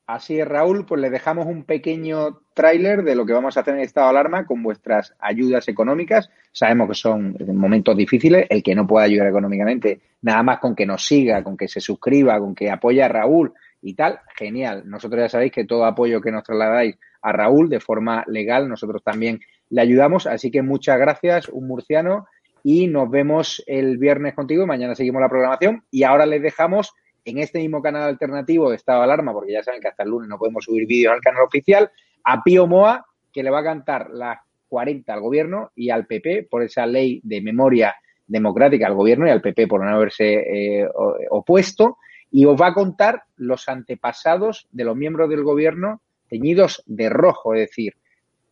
[0.06, 3.74] Así es, Raúl, pues le dejamos un pequeño tráiler de lo que vamos a hacer
[3.74, 6.30] en estado de alarma con vuestras ayudas económicas.
[6.52, 8.46] Sabemos que son momentos difíciles.
[8.48, 11.80] El que no pueda ayudar económicamente, nada más con que nos siga, con que se
[11.80, 13.52] suscriba, con que apoye a Raúl
[13.82, 14.82] y tal, genial.
[14.86, 19.02] Nosotros ya sabéis que todo apoyo que nos trasladáis a Raúl de forma legal, nosotros
[19.02, 19.40] también
[19.70, 20.26] le ayudamos.
[20.26, 22.26] Así que muchas gracias, un murciano,
[22.62, 24.66] y nos vemos el viernes contigo.
[24.66, 26.92] Mañana seguimos la programación y ahora les dejamos
[27.24, 30.28] en este mismo canal alternativo de estado alarma, porque ya saben que hasta el lunes
[30.28, 31.90] no podemos subir vídeos al canal oficial,
[32.24, 34.38] a Pío Moa, que le va a cantar las
[34.68, 37.94] 40 al gobierno y al PP por esa ley de memoria
[38.26, 40.88] democrática al gobierno y al PP por no haberse eh,
[41.30, 41.98] opuesto
[42.30, 47.54] y os va a contar los antepasados de los miembros del gobierno teñidos de rojo,
[47.54, 47.94] es decir,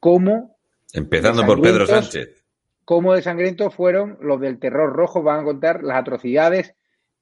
[0.01, 0.57] cómo...
[0.93, 2.45] Empezando por Pedro Sánchez.
[2.85, 6.75] Cómo de sangrientos fueron los del terror rojo, van a contar las atrocidades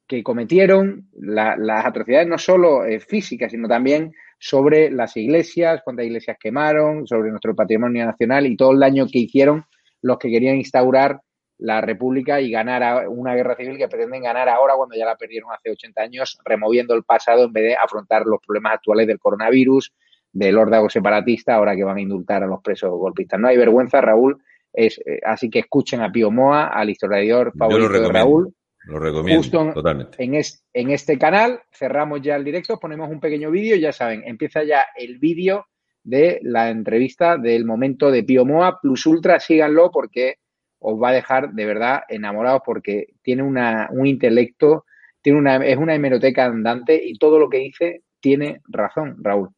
[0.06, 6.36] que cometieron las atrocidades no solo eh, físicas, sino también sobre las iglesias, cuántas iglesias
[6.38, 9.64] quemaron, sobre nuestro patrimonio nacional y todo el daño que hicieron
[10.02, 11.20] los que querían instaurar
[11.62, 15.52] la República y ganar una guerra civil que pretenden ganar ahora cuando ya la perdieron
[15.52, 19.92] hace 80 años, removiendo el pasado en vez de afrontar los problemas actuales del coronavirus,
[20.32, 23.38] del órdago separatista, ahora que van a indultar a los presos golpistas.
[23.38, 27.92] No hay vergüenza, Raúl, Es, eh, así que escuchen a Pío Moa, al historiador favorito
[27.92, 28.52] de Raúl.
[28.86, 30.16] Lo recomiendo Justo totalmente.
[30.18, 34.64] En, en este canal cerramos ya el directo, ponemos un pequeño vídeo, ya saben, empieza
[34.64, 35.66] ya el vídeo
[36.02, 40.38] de la entrevista del momento de Pío Moa Plus Ultra, síganlo porque
[40.82, 44.84] os va a dejar de verdad enamorados porque tiene una, un intelecto,
[45.20, 49.50] tiene una, es una hemeroteca andante y todo lo que dice tiene razón, Raúl,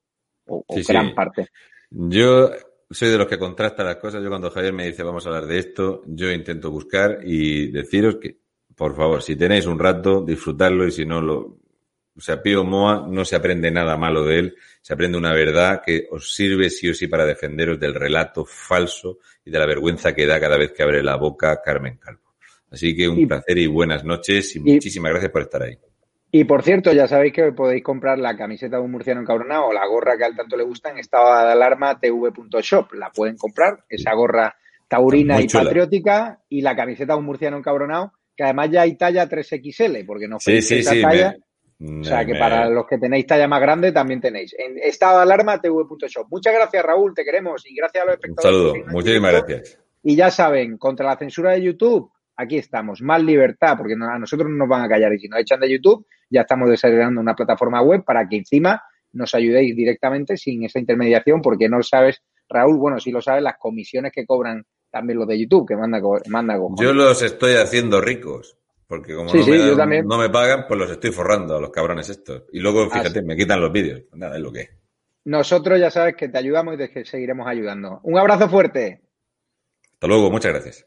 [0.47, 1.49] o, gran parte.
[1.91, 2.51] Yo
[2.91, 4.23] soy de los que contrasta las cosas.
[4.23, 8.17] Yo cuando Javier me dice vamos a hablar de esto, yo intento buscar y deciros
[8.17, 8.39] que,
[8.75, 11.59] por favor, si tenéis un rato, disfrutarlo y si no lo...
[12.17, 15.83] O sea, Pío Moa no se aprende nada malo de él, se aprende una verdad
[15.85, 20.15] que os sirve sí o sí para defenderos del relato falso y de la vergüenza
[20.15, 22.21] que da cada vez que abre la boca Carmen Calvo.
[22.71, 25.79] Así que un placer y buenas noches y, muchísimas gracias por estar ahí.
[26.31, 29.73] Y por cierto, ya sabéis que podéis comprar la camiseta de un murciano encabronado o
[29.73, 32.93] la gorra que al tanto le gusta en estado de alarma tv.shop.
[32.95, 34.57] La pueden comprar, esa gorra
[34.89, 39.29] taurina y patriótica y la camiseta de un murciano encabronado, que además ya hay talla
[39.29, 41.37] 3XL, porque no fue sí, esa talla.
[42.01, 44.55] O sea que para los que tenéis talla más grande también tenéis.
[44.59, 46.27] En estado de alarma tv.shop.
[46.31, 48.61] Muchas gracias, Raúl, te queremos y gracias a los espectadores.
[48.61, 49.79] Un saludo, muchísimas gracias.
[50.03, 53.01] Y ya saben, contra la censura de YouTube, aquí estamos.
[53.03, 55.71] Más libertad, porque a nosotros no nos van a callar y si nos echan de
[55.71, 58.83] YouTube, ya estamos desarrollando una plataforma web para que encima
[59.13, 63.57] nos ayudéis directamente sin esa intermediación, porque no sabes, Raúl, bueno, si lo sabes, las
[63.59, 68.57] comisiones que cobran también los de YouTube, que manda, manda Yo los estoy haciendo ricos.
[68.97, 72.45] Porque como no, me no, me pagan, pues los estoy forrando a los cabrones estos.
[72.53, 74.03] Y luego, fíjate, me quitan los vídeos.
[74.13, 74.71] Nada, es lo que es.
[75.25, 78.01] Nosotros ya sabes que te ayudamos y te seguiremos ayudando.
[78.05, 79.03] Un abrazo fuerte.
[79.95, 80.87] Hasta luego, muchas gracias.